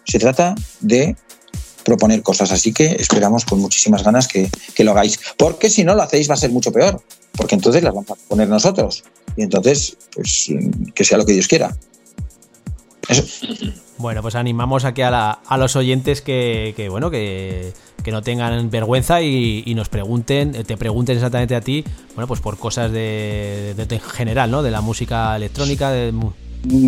Se 0.05 0.19
trata 0.19 0.55
de 0.81 1.15
proponer 1.85 2.21
cosas. 2.21 2.51
Así 2.51 2.73
que 2.73 2.97
esperamos 2.99 3.45
con 3.45 3.61
muchísimas 3.61 4.03
ganas 4.03 4.27
que, 4.27 4.49
que, 4.73 4.83
lo 4.83 4.91
hagáis. 4.91 5.19
Porque 5.37 5.69
si 5.69 5.85
no 5.85 5.95
lo 5.95 6.01
hacéis 6.01 6.29
va 6.29 6.33
a 6.33 6.37
ser 6.37 6.51
mucho 6.51 6.73
peor. 6.73 7.01
Porque 7.37 7.55
entonces 7.55 7.83
las 7.83 7.93
vamos 7.93 8.11
a 8.11 8.15
poner 8.27 8.49
nosotros. 8.49 9.03
Y 9.37 9.43
entonces, 9.43 9.95
pues 10.13 10.49
que 10.93 11.03
sea 11.05 11.17
lo 11.17 11.25
que 11.25 11.33
Dios 11.33 11.47
quiera. 11.47 11.73
Bueno, 13.97 14.21
pues 14.21 14.35
animamos 14.35 14.83
aquí 14.83 15.03
a, 15.03 15.11
la, 15.11 15.39
a 15.45 15.57
los 15.57 15.75
oyentes 15.75 16.21
que, 16.21 16.73
que 16.75 16.89
bueno, 16.89 17.11
que, 17.11 17.71
que, 18.03 18.11
no 18.11 18.21
tengan 18.21 18.69
vergüenza 18.69 19.21
y, 19.21 19.63
y, 19.65 19.75
nos 19.75 19.89
pregunten, 19.89 20.51
te 20.51 20.75
pregunten 20.75 21.15
exactamente 21.15 21.55
a 21.55 21.61
ti, 21.61 21.85
bueno, 22.15 22.27
pues 22.27 22.41
por 22.41 22.57
cosas 22.57 22.91
de, 22.91 23.73
de, 23.77 23.85
de 23.85 23.99
general, 23.99 24.51
¿no? 24.51 24.63
De 24.63 24.71
la 24.71 24.81
música 24.81 25.35
electrónica, 25.35 25.91
de, 25.91 26.11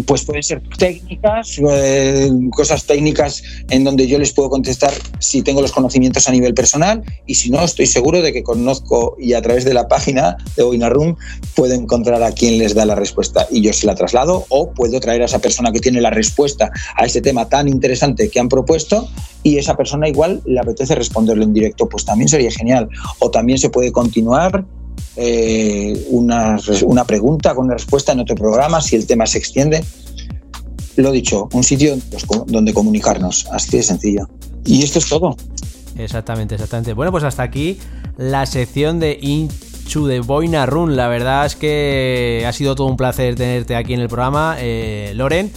pues 0.06 0.24
pueden 0.26 0.44
ser 0.44 0.62
técnicas, 0.78 1.60
eh, 1.70 2.30
cosas 2.52 2.86
técnicas 2.86 3.44
en 3.70 3.84
donde 3.84 4.08
yo 4.08 4.18
les 4.18 4.34
puedo 4.34 4.50
contestar 4.50 4.94
si 5.20 5.42
tengo 5.42 5.62
los 5.62 5.72
conocimientos 5.72 6.28
a 6.28 6.32
nivel 6.32 6.54
personal 6.54 7.04
y 7.26 7.36
si 7.36 7.50
no, 7.50 7.64
estoy 7.64 7.86
seguro 7.86 8.22
de 8.22 8.34
que 8.34 8.44
conozco 8.44 9.16
y 9.20 9.34
a 9.34 9.42
través 9.42 9.66
de 9.66 9.74
la 9.74 9.88
página 9.88 10.38
de 10.56 10.64
Boinarum 10.64 11.16
puedo 11.56 11.74
encontrar 11.74 12.24
a 12.24 12.32
quien 12.32 12.58
les 12.58 12.74
da 12.74 12.86
la 12.86 12.96
respuesta 12.96 13.48
y 13.52 13.62
yo 13.62 13.74
se 13.74 13.88
la 13.88 13.96
traslado 13.96 14.46
o 14.50 14.72
puedo 14.72 15.00
traer 15.00 15.22
a 15.22 15.26
esa 15.26 15.40
persona 15.40 15.72
que 15.72 15.80
tiene 15.80 16.02
la 16.02 16.10
respuesta 16.10 16.72
a 16.96 17.06
ese 17.06 17.22
tema 17.22 17.50
tan 17.50 17.68
interesante 17.68 18.30
que 18.30 18.40
han 18.40 18.50
propuesto 18.50 19.10
y 19.44 19.58
esa 19.58 19.78
persona 19.78 20.10
igual 20.10 20.42
le 20.46 20.60
apetece 20.60 20.96
responderlo 20.96 21.44
en 21.44 21.54
directo, 21.54 21.88
pues 21.88 22.04
también 22.04 22.28
sería 22.28 22.52
genial. 22.52 22.90
O 23.20 23.32
también 23.32 23.58
se 23.58 23.70
puede 23.70 23.92
continuar 23.92 24.66
eh, 25.16 26.08
una, 26.10 26.58
una, 26.84 27.06
pregunta 27.06 27.56
con 27.56 27.66
una 27.66 27.76
respuesta 27.76 28.12
en 28.12 28.20
otro 28.20 28.36
programa 28.36 28.82
si 28.82 28.96
el 28.96 29.06
tema 29.06 29.26
se 29.26 29.38
extiende. 29.38 29.84
Lo 30.96 31.12
dicho, 31.12 31.48
un 31.54 31.64
sitio 31.64 31.96
donde 32.48 32.74
comunicarnos, 32.74 33.48
así 33.52 33.78
de 33.78 33.84
sencillo. 33.84 34.28
Y 34.66 34.84
esto 34.84 35.00
es 35.00 35.08
todo. 35.08 35.36
Exactamente, 35.98 36.56
exactamente. 36.56 36.94
Bueno, 36.94 37.12
pues 37.12 37.24
hasta 37.24 37.44
aquí 37.44 37.80
la 38.18 38.46
sección 38.46 39.00
de 39.00 39.18
Into 39.22 40.08
the 40.08 40.20
Boina 40.20 40.66
Run. 40.66 40.96
La 40.96 41.08
verdad 41.08 41.46
es 41.46 41.56
que 41.56 42.44
ha 42.48 42.54
sido 42.54 42.76
todo 42.76 42.88
un 42.88 42.98
placer 42.98 43.36
tenerte 43.36 43.76
aquí 43.76 43.94
en 43.94 44.02
el 44.02 44.08
programa, 44.08 44.58
eh, 44.60 45.14
Loren 45.16 45.52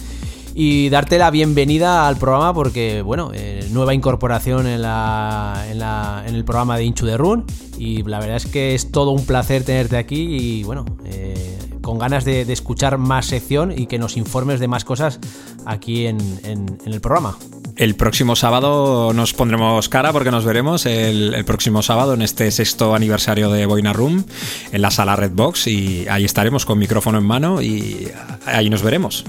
y 0.53 0.89
darte 0.89 1.17
la 1.17 1.31
bienvenida 1.31 2.07
al 2.07 2.17
programa 2.17 2.53
porque, 2.53 3.01
bueno, 3.01 3.31
eh, 3.33 3.67
nueva 3.71 3.93
incorporación 3.93 4.67
en, 4.67 4.81
la, 4.81 5.65
en, 5.69 5.79
la, 5.79 6.23
en, 6.27 6.35
el 6.35 6.43
programa 6.43 6.77
de 6.77 6.83
Inchu 6.83 7.05
de 7.05 7.17
Run 7.17 7.45
y 7.77 8.03
la 8.03 8.19
verdad 8.19 8.37
es 8.37 8.45
que 8.45 8.75
es 8.75 8.91
todo 8.91 9.11
un 9.11 9.25
placer 9.25 9.63
tenerte 9.63 9.97
aquí 9.97 10.21
y, 10.29 10.63
bueno, 10.63 10.85
eh, 11.05 11.57
con 11.81 11.97
ganas 11.97 12.25
de, 12.25 12.41
escuchar 12.51 12.97
más 12.97 13.27
sección 13.27 13.71
y 13.75 13.87
que 13.87 13.97
nos 13.97 14.17
informes 14.17 14.59
de 14.59 14.67
más 14.67 14.83
cosas 14.83 15.19
aquí 15.65 16.05
en, 16.05 16.19
en, 16.43 16.79
en, 16.85 16.93
el 16.93 17.01
programa. 17.01 17.37
El 17.77 17.95
próximo 17.95 18.35
sábado 18.35 19.13
nos 19.13 19.33
pondremos 19.33 19.87
cara 19.87 20.11
porque 20.11 20.31
nos 20.31 20.43
veremos 20.43 20.85
el, 20.85 21.33
el, 21.33 21.45
próximo 21.45 21.81
sábado 21.81 22.13
en 22.13 22.21
este 22.21 22.51
sexto 22.51 22.93
aniversario 22.93 23.49
de 23.49 23.65
Boina 23.65 23.93
Room 23.93 24.25
en 24.71 24.81
la 24.81 24.91
sala 24.91 25.15
Redbox 25.15 25.67
y 25.67 26.05
ahí 26.09 26.25
estaremos 26.25 26.65
con 26.65 26.77
micrófono 26.77 27.17
en 27.17 27.25
mano 27.25 27.61
y 27.61 28.09
ahí 28.45 28.69
nos 28.69 28.83
veremos. 28.83 29.23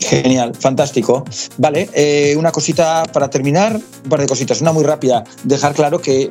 Genial, 0.00 0.54
fantástico. 0.54 1.24
Vale, 1.56 1.90
eh, 1.92 2.34
una 2.36 2.52
cosita 2.52 3.04
para 3.12 3.28
terminar, 3.28 3.76
un 3.76 4.10
par 4.10 4.20
de 4.20 4.26
cositas, 4.26 4.60
una 4.60 4.72
muy 4.72 4.84
rápida. 4.84 5.24
Dejar 5.44 5.74
claro 5.74 6.00
que, 6.00 6.30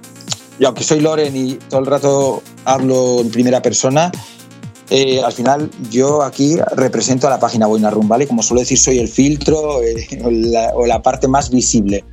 y 0.59 0.65
aunque 0.65 0.83
soy 0.83 1.01
Loren 1.01 1.35
y 1.35 1.55
todo 1.55 1.79
el 1.81 1.85
rato 1.85 2.43
hablo 2.65 3.21
en 3.21 3.29
primera 3.29 3.61
persona, 3.61 4.11
eh, 4.89 5.21
al 5.21 5.33
final 5.33 5.69
yo 5.91 6.23
aquí 6.23 6.55
represento 6.75 7.27
a 7.27 7.29
la 7.29 7.39
página 7.39 7.67
Boina 7.67 7.89
Room, 7.89 8.07
¿vale? 8.07 8.25
Como 8.25 8.41
suelo 8.41 8.61
decir, 8.61 8.77
soy 8.77 8.99
el 8.99 9.09
filtro 9.09 9.83
eh, 9.83 10.07
o, 10.23 10.31
la, 10.31 10.71
o, 10.75 10.85
la, 10.85 11.01
parte 11.01 11.27
más 11.27 11.49
visible, 11.49 12.05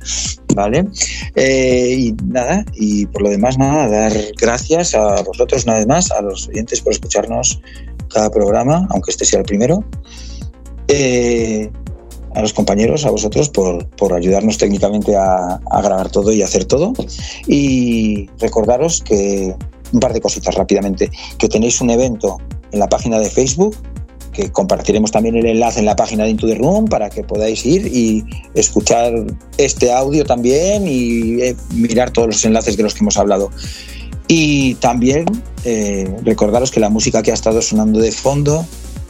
¿vale? 0.53 0.85
Eh, 1.35 1.95
y 1.97 2.11
nada, 2.25 2.65
y 2.73 3.05
por 3.05 3.21
lo 3.21 3.29
demás, 3.29 3.57
nada, 3.57 3.87
dar 3.87 4.13
gracias 4.39 4.93
a 4.93 5.21
vosotros 5.21 5.63
una 5.63 5.75
vez 5.75 5.87
más, 5.87 6.11
a 6.11 6.21
los 6.21 6.49
oyentes 6.49 6.81
por 6.81 6.91
escucharnos 6.91 7.61
cada 8.09 8.29
programa, 8.29 8.87
aunque 8.91 9.11
este 9.11 9.23
sea 9.23 9.39
el 9.39 9.45
primero. 9.45 9.83
Eh, 10.87 11.71
a 12.35 12.41
los 12.41 12.53
compañeros, 12.53 13.05
a 13.05 13.11
vosotros, 13.11 13.49
por, 13.49 13.87
por 13.91 14.13
ayudarnos 14.13 14.57
técnicamente 14.57 15.15
a, 15.15 15.59
grabar 15.81 16.11
todo 16.11 16.33
y 16.33 16.41
hacer 16.41 16.65
todo. 16.65 16.93
Y 17.47 18.29
recordaros 18.39 19.01
que 19.01 19.55
un 19.93 19.99
par 19.99 20.13
de 20.13 20.19
cositas 20.19 20.53
rápidamente, 20.55 21.09
que 21.37 21.47
tenéis 21.47 21.79
un 21.79 21.89
evento 21.91 22.37
en 22.71 22.79
la 22.79 22.89
página 22.89 23.19
de 23.19 23.29
Facebook, 23.29 23.75
que 24.33 24.51
compartiremos 24.51 25.11
también 25.11 25.37
el 25.37 25.45
enlace 25.45 25.79
en 25.79 25.85
la 25.85 25.95
página 25.95 26.25
de 26.25 26.31
Into 26.31 26.47
the 26.47 26.55
Room 26.55 26.85
para 26.85 27.09
que 27.09 27.23
podáis 27.23 27.65
ir 27.65 27.87
y 27.87 28.25
escuchar 28.53 29.13
este 29.57 29.93
audio 29.93 30.25
también 30.25 30.85
y 30.85 31.41
eh, 31.41 31.55
mirar 31.73 32.11
todos 32.11 32.27
los 32.27 32.43
enlaces 32.43 32.75
de 32.75 32.83
los 32.83 32.93
que 32.93 32.99
hemos 32.99 33.15
hablado. 33.15 33.49
Y 34.27 34.75
también 34.75 35.25
eh, 35.63 36.13
recordaros 36.23 36.69
que 36.69 36.81
la 36.81 36.89
música 36.89 37.23
que 37.23 37.31
ha 37.31 37.33
estado 37.33 37.61
sonando 37.61 37.99
de 37.99 38.11
fondo 38.11 38.65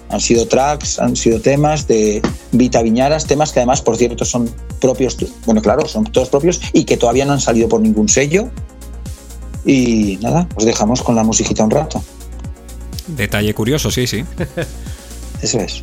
han 0.10 0.20
sido 0.20 0.48
tracks, 0.48 1.00
han 1.00 1.16
sido 1.16 1.40
temas 1.40 1.88
de 1.88 2.22
Vita 2.52 2.82
Viñaras, 2.82 3.26
temas 3.26 3.52
que 3.52 3.60
además, 3.60 3.82
por 3.82 3.98
cierto, 3.98 4.26
son 4.26 4.50
propios, 4.80 5.18
bueno, 5.46 5.62
claro, 5.62 5.88
son 5.88 6.06
todos 6.06 6.30
propios 6.30 6.62
y 6.74 6.86
que 6.86 6.98
todavía 6.98 7.26
no 7.26 7.34
han 7.34 7.42
salido 7.42 7.68
por 7.68 7.82
ningún 7.82 8.10
sello. 8.10 8.50
Y 9.66 10.18
nada, 10.22 10.48
os 10.56 10.64
dejamos 10.64 11.02
con 11.02 11.16
la 11.16 11.24
musiquita 11.24 11.64
un 11.64 11.72
rato. 11.72 12.04
Detalle 13.08 13.54
curioso, 13.54 13.90
sí, 13.92 14.06
sí. 14.08 14.24
Eso 15.42 15.60
es. 15.60 15.82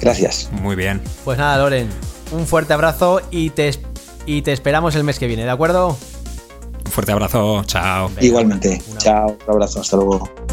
Gracias. 0.00 0.48
Muy 0.52 0.76
bien. 0.76 1.00
Pues 1.24 1.38
nada, 1.38 1.58
Loren, 1.58 1.88
un 2.32 2.46
fuerte 2.46 2.72
abrazo 2.72 3.20
y 3.30 3.50
te, 3.50 3.72
y 4.26 4.42
te 4.42 4.52
esperamos 4.52 4.94
el 4.94 5.04
mes 5.04 5.18
que 5.18 5.26
viene, 5.26 5.44
¿de 5.44 5.50
acuerdo? 5.50 5.96
Un 6.84 6.92
fuerte 6.92 7.12
abrazo, 7.12 7.64
chao. 7.64 8.08
Venga, 8.08 8.24
Igualmente, 8.24 8.82
chao, 8.98 9.36
un 9.46 9.52
abrazo, 9.52 9.80
hasta 9.80 9.96
luego. 9.96 10.43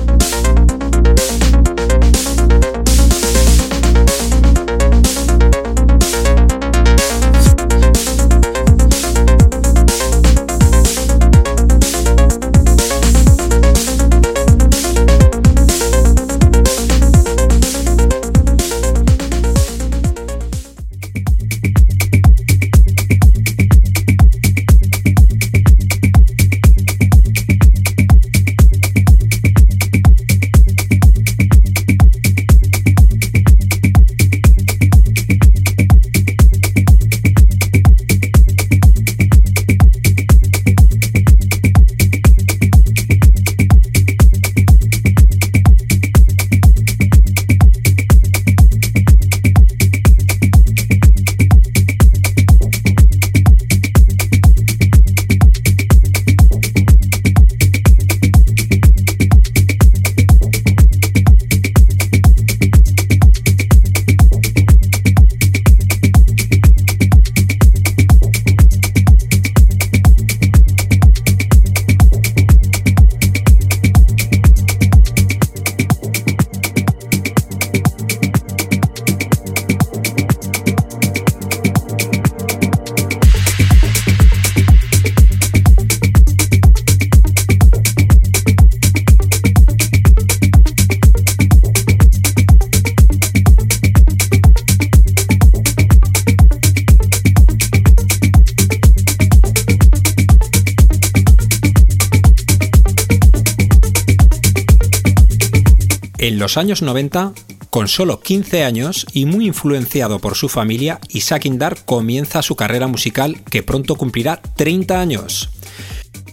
Los 106.41 106.57
años 106.57 106.81
90, 106.81 107.33
con 107.69 107.87
solo 107.87 108.19
15 108.19 108.63
años 108.63 109.05
y 109.13 109.25
muy 109.25 109.45
influenciado 109.45 110.17
por 110.17 110.35
su 110.35 110.49
familia, 110.49 110.99
Isaac 111.09 111.45
Indar 111.45 111.85
comienza 111.85 112.41
su 112.41 112.55
carrera 112.55 112.87
musical 112.87 113.43
que 113.43 113.61
pronto 113.61 113.95
cumplirá 113.95 114.41
30 114.41 114.99
años. 114.99 115.51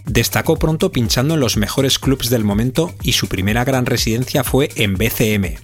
Destacó 0.05 0.57
pronto 0.57 0.91
pinchando 0.91 1.35
en 1.35 1.39
los 1.39 1.57
mejores 1.57 1.99
clubs 1.99 2.31
del 2.31 2.43
momento 2.43 2.91
y 3.03 3.11
su 3.11 3.27
primera 3.27 3.63
gran 3.63 3.85
residencia 3.85 4.43
fue 4.43 4.71
en 4.75 4.95
BCM, 4.95 5.59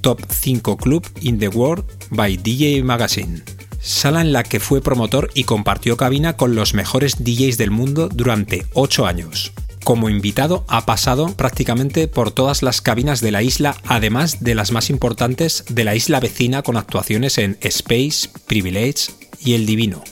Top 0.00 0.20
5 0.30 0.76
Club 0.76 1.04
in 1.20 1.40
the 1.40 1.48
World 1.48 1.84
by 2.10 2.36
DJ 2.36 2.84
Magazine, 2.84 3.42
sala 3.80 4.20
en 4.20 4.32
la 4.32 4.44
que 4.44 4.60
fue 4.60 4.80
promotor 4.80 5.28
y 5.34 5.42
compartió 5.42 5.96
cabina 5.96 6.36
con 6.36 6.54
los 6.54 6.72
mejores 6.72 7.16
DJs 7.24 7.58
del 7.58 7.72
mundo 7.72 8.08
durante 8.08 8.64
8 8.74 9.06
años 9.06 9.52
como 9.88 10.10
invitado 10.10 10.66
ha 10.68 10.84
pasado 10.84 11.34
prácticamente 11.34 12.08
por 12.08 12.30
todas 12.30 12.62
las 12.62 12.82
cabinas 12.82 13.22
de 13.22 13.30
la 13.30 13.42
isla, 13.42 13.74
además 13.86 14.44
de 14.44 14.54
las 14.54 14.70
más 14.70 14.90
importantes 14.90 15.64
de 15.70 15.82
la 15.82 15.94
isla 15.94 16.20
vecina 16.20 16.60
con 16.60 16.76
actuaciones 16.76 17.38
en 17.38 17.56
Space, 17.62 18.28
Privilege 18.46 19.12
y 19.42 19.54
El 19.54 19.64
Divino. 19.64 20.04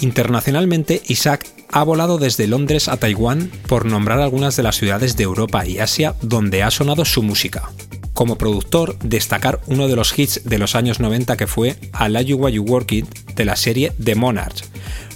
Internacionalmente, 0.00 1.00
Isaac 1.08 1.46
ha 1.70 1.82
volado 1.82 2.18
desde 2.18 2.46
Londres 2.46 2.88
a 2.88 2.98
Taiwán 2.98 3.50
por 3.68 3.86
nombrar 3.86 4.20
algunas 4.20 4.54
de 4.56 4.64
las 4.64 4.76
ciudades 4.76 5.16
de 5.16 5.24
Europa 5.24 5.66
y 5.66 5.78
Asia 5.78 6.14
donde 6.20 6.62
ha 6.62 6.70
sonado 6.70 7.06
su 7.06 7.22
música. 7.22 7.70
Como 8.14 8.36
productor, 8.36 8.98
destacar 8.98 9.60
uno 9.66 9.88
de 9.88 9.96
los 9.96 10.18
hits 10.18 10.42
de 10.44 10.58
los 10.58 10.74
años 10.74 11.00
90 11.00 11.36
que 11.36 11.46
fue 11.46 11.76
I 11.98 12.08
Like 12.10 12.30
You 12.30 12.48
You 12.48 12.62
Work 12.62 12.92
It 12.92 13.06
de 13.34 13.44
la 13.44 13.56
serie 13.56 13.92
The 14.02 14.14
Monarch, 14.14 14.64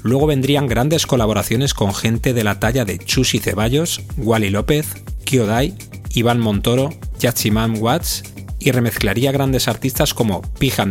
Luego 0.07 0.29
vendrían 0.29 0.69
grandes 0.69 1.05
colaboraciones 1.05 1.75
con 1.75 1.93
gente 1.93 2.33
de 2.33 2.45
la 2.45 2.61
talla 2.61 2.85
de 2.85 2.97
Chusi 2.97 3.41
Ceballos, 3.41 4.03
Wally 4.17 4.51
López, 4.51 5.03
Kyodai, 5.25 5.75
Iván 6.15 6.39
Montoro, 6.39 6.95
Yatsiman 7.19 7.83
Watts 7.83 8.23
y 8.61 8.71
remezclaría 8.71 9.33
grandes 9.33 9.67
artistas 9.67 10.15
como 10.15 10.43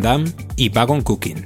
Dam 0.02 0.26
y 0.58 0.68
Wagon 0.68 1.02
Cooking. 1.02 1.46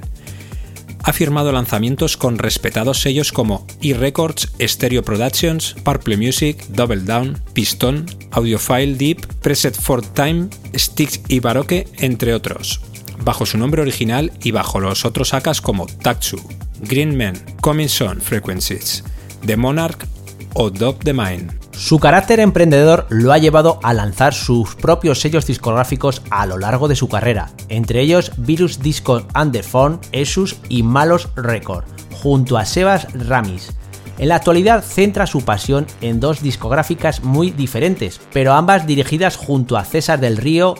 Ha 1.10 1.12
firmado 1.12 1.50
lanzamientos 1.50 2.16
con 2.16 2.38
respetados 2.38 3.00
sellos 3.00 3.32
como 3.32 3.66
E-Records, 3.82 4.52
Stereo 4.60 5.02
Productions, 5.02 5.74
Purple 5.82 6.16
Music, 6.16 6.64
Double 6.68 7.00
Down, 7.00 7.36
Piston, 7.52 8.06
Audiophile 8.30 8.94
Deep, 8.94 9.26
Preset 9.42 9.74
for 9.74 10.06
Time, 10.06 10.46
Sticks 10.72 11.20
y 11.26 11.40
Baroque, 11.40 11.88
entre 11.98 12.32
otros, 12.32 12.80
bajo 13.24 13.44
su 13.44 13.58
nombre 13.58 13.82
original 13.82 14.30
y 14.44 14.52
bajo 14.52 14.78
los 14.78 15.04
otros 15.04 15.34
akas 15.34 15.60
como 15.60 15.86
Tatsu, 15.86 16.40
Green 16.82 17.18
Man, 17.18 17.34
Coming 17.60 17.88
Soon 17.88 18.20
Frequencies, 18.20 19.02
The 19.44 19.56
Monarch 19.56 20.06
o 20.54 20.70
Dog 20.70 21.00
the 21.00 21.12
Mind. 21.12 21.59
Su 21.80 21.98
carácter 21.98 22.40
emprendedor 22.40 23.06
lo 23.08 23.32
ha 23.32 23.38
llevado 23.38 23.80
a 23.82 23.94
lanzar 23.94 24.34
sus 24.34 24.74
propios 24.74 25.18
sellos 25.18 25.46
discográficos 25.46 26.20
a 26.28 26.44
lo 26.44 26.58
largo 26.58 26.88
de 26.88 26.94
su 26.94 27.08
carrera, 27.08 27.48
entre 27.70 28.02
ellos 28.02 28.32
Virus 28.36 28.80
Disco 28.80 29.22
Underphone, 29.34 29.98
Esus 30.12 30.56
y 30.68 30.82
Malos 30.82 31.30
Record, 31.36 31.84
junto 32.12 32.58
a 32.58 32.66
Sebas 32.66 33.06
Ramis. 33.14 33.72
En 34.18 34.28
la 34.28 34.36
actualidad 34.36 34.84
centra 34.84 35.26
su 35.26 35.40
pasión 35.40 35.86
en 36.02 36.20
dos 36.20 36.42
discográficas 36.42 37.24
muy 37.24 37.50
diferentes, 37.50 38.20
pero 38.30 38.52
ambas 38.52 38.86
dirigidas 38.86 39.36
junto 39.36 39.78
a 39.78 39.86
César 39.86 40.20
del 40.20 40.36
Río, 40.36 40.74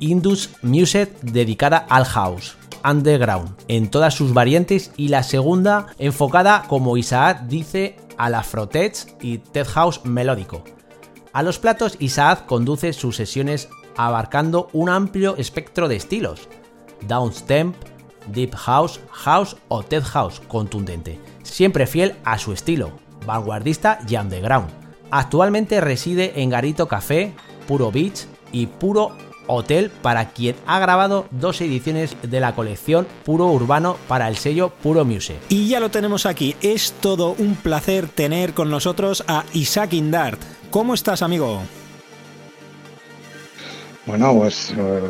Indus 0.00 0.50
Music 0.60 1.18
dedicada 1.22 1.78
al 1.88 2.04
house. 2.04 2.58
underground 2.84 3.56
en 3.68 3.90
todas 3.90 4.14
sus 4.14 4.32
variantes 4.32 4.92
y 4.96 5.08
la 5.08 5.22
segunda 5.22 5.86
enfocada, 5.98 6.66
como 6.68 6.96
Isaac 6.96 7.46
dice, 7.48 7.96
al 8.18 8.34
afrotech 8.34 9.16
y 9.20 9.38
tech 9.38 9.66
house 9.66 10.04
melódico. 10.04 10.62
A 11.32 11.42
los 11.42 11.58
platos 11.58 11.96
Isaac 11.98 12.46
conduce 12.46 12.92
sus 12.92 13.16
sesiones 13.16 13.68
abarcando 13.96 14.68
un 14.72 14.88
amplio 14.88 15.36
espectro 15.36 15.88
de 15.88 15.96
estilos, 15.96 16.48
downstemp, 17.06 17.76
deep 18.32 18.54
house, 18.54 19.00
house 19.10 19.56
o 19.68 19.82
tech 19.82 20.04
house 20.04 20.40
contundente, 20.48 21.20
siempre 21.42 21.86
fiel 21.86 22.16
a 22.24 22.38
su 22.38 22.52
estilo, 22.52 22.92
vanguardista 23.26 23.98
y 24.08 24.16
underground. 24.16 24.70
Actualmente 25.10 25.80
reside 25.80 26.40
en 26.40 26.50
Garito 26.50 26.88
Café, 26.88 27.34
Puro 27.66 27.90
Beach 27.92 28.26
y 28.52 28.66
Puro 28.66 29.16
Hotel 29.46 29.90
para 30.02 30.30
quien 30.30 30.56
ha 30.66 30.78
grabado 30.78 31.26
dos 31.30 31.60
ediciones 31.60 32.16
de 32.22 32.40
la 32.40 32.54
colección 32.54 33.06
Puro 33.24 33.46
Urbano 33.46 33.96
para 34.08 34.28
el 34.28 34.36
sello 34.36 34.70
Puro 34.82 35.04
Music. 35.04 35.36
Y 35.48 35.68
ya 35.68 35.80
lo 35.80 35.90
tenemos 35.90 36.26
aquí, 36.26 36.56
es 36.62 36.92
todo 37.00 37.34
un 37.38 37.56
placer 37.56 38.08
tener 38.08 38.54
con 38.54 38.70
nosotros 38.70 39.24
a 39.28 39.44
Isaac 39.52 39.92
Indart. 39.94 40.40
¿Cómo 40.70 40.94
estás, 40.94 41.22
amigo? 41.22 41.62
Bueno, 44.06 44.32
pues 44.34 44.70
eh, 44.70 45.00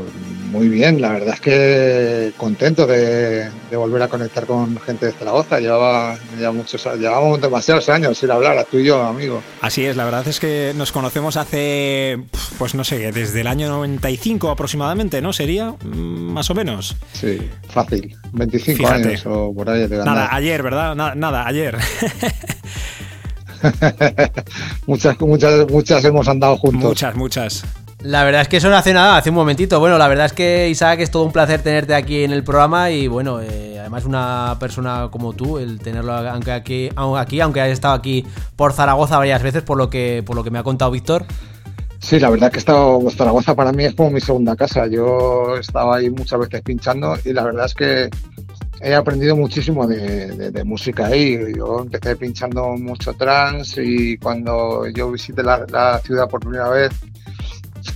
muy 0.50 0.68
bien, 0.68 1.02
la 1.02 1.10
verdad 1.12 1.34
es 1.34 1.40
que 1.42 2.32
contento 2.38 2.86
de, 2.86 3.50
de 3.70 3.76
volver 3.76 4.00
a 4.00 4.08
conectar 4.08 4.46
con 4.46 4.80
gente 4.80 5.04
de 5.04 5.12
Zaragoza. 5.12 5.60
Llevaba 5.60 6.16
ya 6.40 6.50
muchos, 6.50 6.82
llevábamos 6.98 7.42
demasiados 7.42 7.90
años 7.90 8.16
sin 8.16 8.30
hablar, 8.30 8.56
a 8.56 8.64
tú 8.64 8.78
y 8.78 8.84
yo, 8.86 9.02
amigo. 9.02 9.42
Así 9.60 9.84
es, 9.84 9.96
la 9.96 10.06
verdad 10.06 10.26
es 10.26 10.40
que 10.40 10.72
nos 10.76 10.92
conocemos 10.92 11.36
hace, 11.36 12.18
pues 12.56 12.74
no 12.74 12.84
sé, 12.84 13.12
desde 13.12 13.42
el 13.42 13.48
año 13.48 13.68
95 13.68 14.50
aproximadamente, 14.50 15.20
¿no? 15.20 15.34
¿Sería? 15.34 15.72
Mm, 15.84 16.32
Más 16.32 16.48
o 16.48 16.54
menos. 16.54 16.96
Sí, 17.12 17.38
fácil, 17.68 18.16
25 18.32 18.78
Fíjate. 18.78 19.08
años 19.08 19.26
o 19.26 19.52
por 19.54 19.68
ahí. 19.68 19.86
de 19.88 19.98
Nada, 19.98 20.34
ayer, 20.34 20.62
¿verdad? 20.62 20.94
Nada, 20.94 21.14
nada 21.14 21.46
ayer. 21.46 21.76
muchas, 24.86 25.20
muchas, 25.20 25.70
muchas 25.70 26.02
hemos 26.04 26.26
andado 26.28 26.56
juntos. 26.56 26.82
muchas, 26.82 27.14
muchas. 27.14 27.64
La 28.06 28.22
verdad 28.22 28.42
es 28.42 28.48
que 28.48 28.58
eso 28.58 28.70
no 28.70 28.76
hace 28.76 28.94
nada, 28.94 29.16
hace 29.16 29.30
un 29.30 29.34
momentito. 29.34 29.80
Bueno, 29.80 29.98
la 29.98 30.06
verdad 30.06 30.26
es 30.26 30.32
que 30.32 30.68
Isaac 30.68 31.00
es 31.00 31.10
todo 31.10 31.24
un 31.24 31.32
placer 31.32 31.62
tenerte 31.62 31.92
aquí 31.92 32.22
en 32.22 32.30
el 32.30 32.44
programa 32.44 32.88
y 32.92 33.08
bueno, 33.08 33.40
eh, 33.42 33.80
además 33.80 34.04
una 34.04 34.56
persona 34.60 35.08
como 35.10 35.32
tú, 35.32 35.58
el 35.58 35.80
tenerlo 35.80 36.12
aunque 36.12 36.52
aquí, 36.52 36.90
aquí, 37.16 37.40
aunque 37.40 37.60
hayas 37.60 37.74
estado 37.74 37.94
aquí 37.94 38.24
por 38.54 38.72
Zaragoza 38.72 39.18
varias 39.18 39.42
veces, 39.42 39.64
por 39.64 39.76
lo 39.76 39.90
que, 39.90 40.22
por 40.24 40.36
lo 40.36 40.44
que 40.44 40.52
me 40.52 40.60
ha 40.60 40.62
contado 40.62 40.92
Víctor. 40.92 41.24
Sí, 41.98 42.20
la 42.20 42.30
verdad 42.30 42.52
que 42.52 42.58
he 42.58 42.60
estado, 42.60 43.00
Zaragoza 43.10 43.56
para 43.56 43.72
mí 43.72 43.86
es 43.86 43.94
como 43.96 44.10
mi 44.10 44.20
segunda 44.20 44.54
casa. 44.54 44.86
Yo 44.86 45.56
estaba 45.56 45.96
ahí 45.96 46.08
muchas 46.08 46.38
veces 46.38 46.62
pinchando 46.62 47.16
y 47.24 47.32
la 47.32 47.42
verdad 47.42 47.66
es 47.66 47.74
que 47.74 48.08
he 48.82 48.94
aprendido 48.94 49.34
muchísimo 49.34 49.84
de, 49.84 50.62
música 50.64 51.06
ahí. 51.06 51.40
Yo 51.56 51.80
empecé 51.80 52.14
pinchando 52.14 52.68
mucho 52.76 53.14
trance 53.14 53.82
y 53.84 54.16
cuando 54.16 54.86
yo 54.94 55.10
visité 55.10 55.42
la 55.42 56.00
ciudad 56.04 56.28
por 56.28 56.38
primera 56.38 56.68
vez 56.68 56.92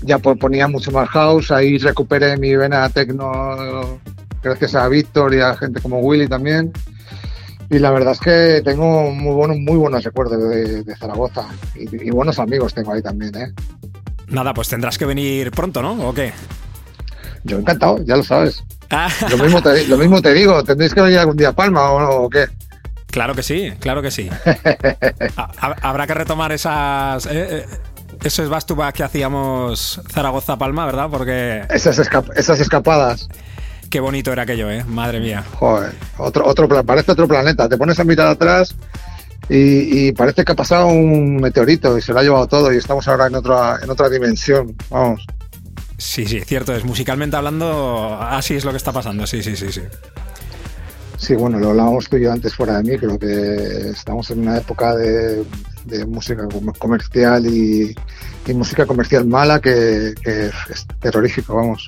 ya 0.02 0.18
po- 0.18 0.36
ponía 0.36 0.68
mucho 0.68 0.90
más 0.90 1.08
house. 1.10 1.50
Ahí 1.50 1.78
recuperé 1.78 2.36
mi 2.36 2.54
vena 2.56 2.88
techno 2.88 3.98
gracias 4.42 4.74
a 4.74 4.88
Víctor 4.88 5.34
y 5.34 5.40
a 5.40 5.54
gente 5.56 5.80
como 5.80 5.98
Willy 6.00 6.28
también. 6.28 6.72
Y 7.70 7.78
la 7.78 7.90
verdad 7.92 8.12
es 8.12 8.20
que 8.20 8.62
tengo 8.64 9.10
muy 9.12 9.32
buenos, 9.34 9.58
muy 9.58 9.76
buenos 9.76 10.02
recuerdos 10.02 10.42
de, 10.50 10.82
de 10.82 10.96
Zaragoza 10.96 11.46
y, 11.76 12.08
y 12.08 12.10
buenos 12.10 12.38
amigos 12.40 12.74
tengo 12.74 12.92
ahí 12.92 13.02
también, 13.02 13.34
¿eh? 13.36 13.52
Nada, 14.28 14.52
pues 14.54 14.68
tendrás 14.68 14.98
que 14.98 15.04
venir 15.06 15.50
pronto, 15.52 15.80
¿no? 15.82 15.92
¿O 16.08 16.12
qué? 16.14 16.32
Yo 17.44 17.58
encantado, 17.58 18.02
ya 18.04 18.16
lo 18.16 18.22
sabes. 18.22 18.62
Ah, 18.90 19.08
Lo 19.30 19.38
mismo 19.38 19.62
te, 19.62 19.86
lo 19.86 19.96
mismo 19.96 20.20
te 20.20 20.34
digo, 20.34 20.64
tendréis 20.64 20.92
que 20.94 21.00
venir 21.00 21.18
algún 21.18 21.36
día 21.36 21.50
a 21.50 21.52
Palma 21.52 21.90
o, 21.92 22.24
o 22.24 22.28
qué. 22.30 22.46
claro 23.06 23.34
que 23.36 23.42
sí, 23.44 23.72
claro 23.78 24.02
que 24.02 24.10
sí. 24.10 24.28
Ha- 25.36 25.50
ha- 25.60 25.76
Habrá 25.82 26.06
que 26.08 26.14
retomar 26.14 26.50
esas... 26.52 27.26
eh, 27.30 27.66
esos 28.24 28.48
back 28.48 28.64
to 28.66 28.74
back 28.76 28.94
que 28.96 29.02
hacíamos 29.02 30.00
Zaragoza-Palma, 30.10 30.86
¿verdad? 30.86 31.08
Porque 31.10 31.64
Esas, 31.70 31.98
escap- 31.98 32.32
esas 32.36 32.60
escapadas, 32.60 33.28
qué 33.88 34.00
bonito 34.00 34.32
era 34.32 34.42
aquello, 34.42 34.70
¿eh? 34.70 34.84
Madre 34.84 35.20
mía. 35.20 35.44
joder, 35.54 35.92
otro, 36.18 36.46
otro, 36.46 36.68
parece 36.84 37.12
otro 37.12 37.26
planeta. 37.28 37.68
Te 37.68 37.76
pones 37.76 37.98
a 37.98 38.04
mirar 38.04 38.28
atrás 38.28 38.74
y, 39.48 40.08
y 40.08 40.12
parece 40.12 40.44
que 40.44 40.52
ha 40.52 40.56
pasado 40.56 40.86
un 40.86 41.36
meteorito 41.36 41.96
y 41.98 42.02
se 42.02 42.12
lo 42.12 42.20
ha 42.20 42.22
llevado 42.22 42.46
todo 42.46 42.72
y 42.72 42.76
estamos 42.76 43.06
ahora 43.08 43.26
en 43.26 43.34
otra, 43.34 43.78
en 43.82 43.90
otra 43.90 44.08
dimensión. 44.08 44.74
Vamos. 44.90 45.24
Sí, 45.98 46.24
sí, 46.26 46.40
cierto 46.40 46.74
es. 46.74 46.84
Musicalmente 46.84 47.36
hablando, 47.36 48.16
así 48.20 48.54
es 48.54 48.64
lo 48.64 48.70
que 48.70 48.78
está 48.78 48.92
pasando. 48.92 49.26
Sí, 49.26 49.42
sí, 49.42 49.54
sí, 49.56 49.70
sí. 49.72 49.82
Sí, 51.18 51.34
bueno, 51.34 51.58
lo 51.58 51.70
hablábamos 51.70 52.08
tú 52.08 52.16
y 52.16 52.22
yo 52.22 52.32
antes 52.32 52.54
fuera 52.54 52.78
de 52.78 52.82
mí, 52.82 52.96
creo 52.98 53.18
que 53.18 53.90
estamos 53.90 54.30
en 54.30 54.40
una 54.40 54.56
época 54.56 54.94
de, 54.96 55.44
de 55.90 56.06
música 56.06 56.46
com- 56.48 56.72
comercial 56.78 57.46
y, 57.46 57.94
música 58.54 58.84
comercial 58.86 59.26
mala 59.26 59.60
que, 59.60 60.14
es 60.24 60.86
terrorífico, 61.00 61.54
vamos. 61.54 61.86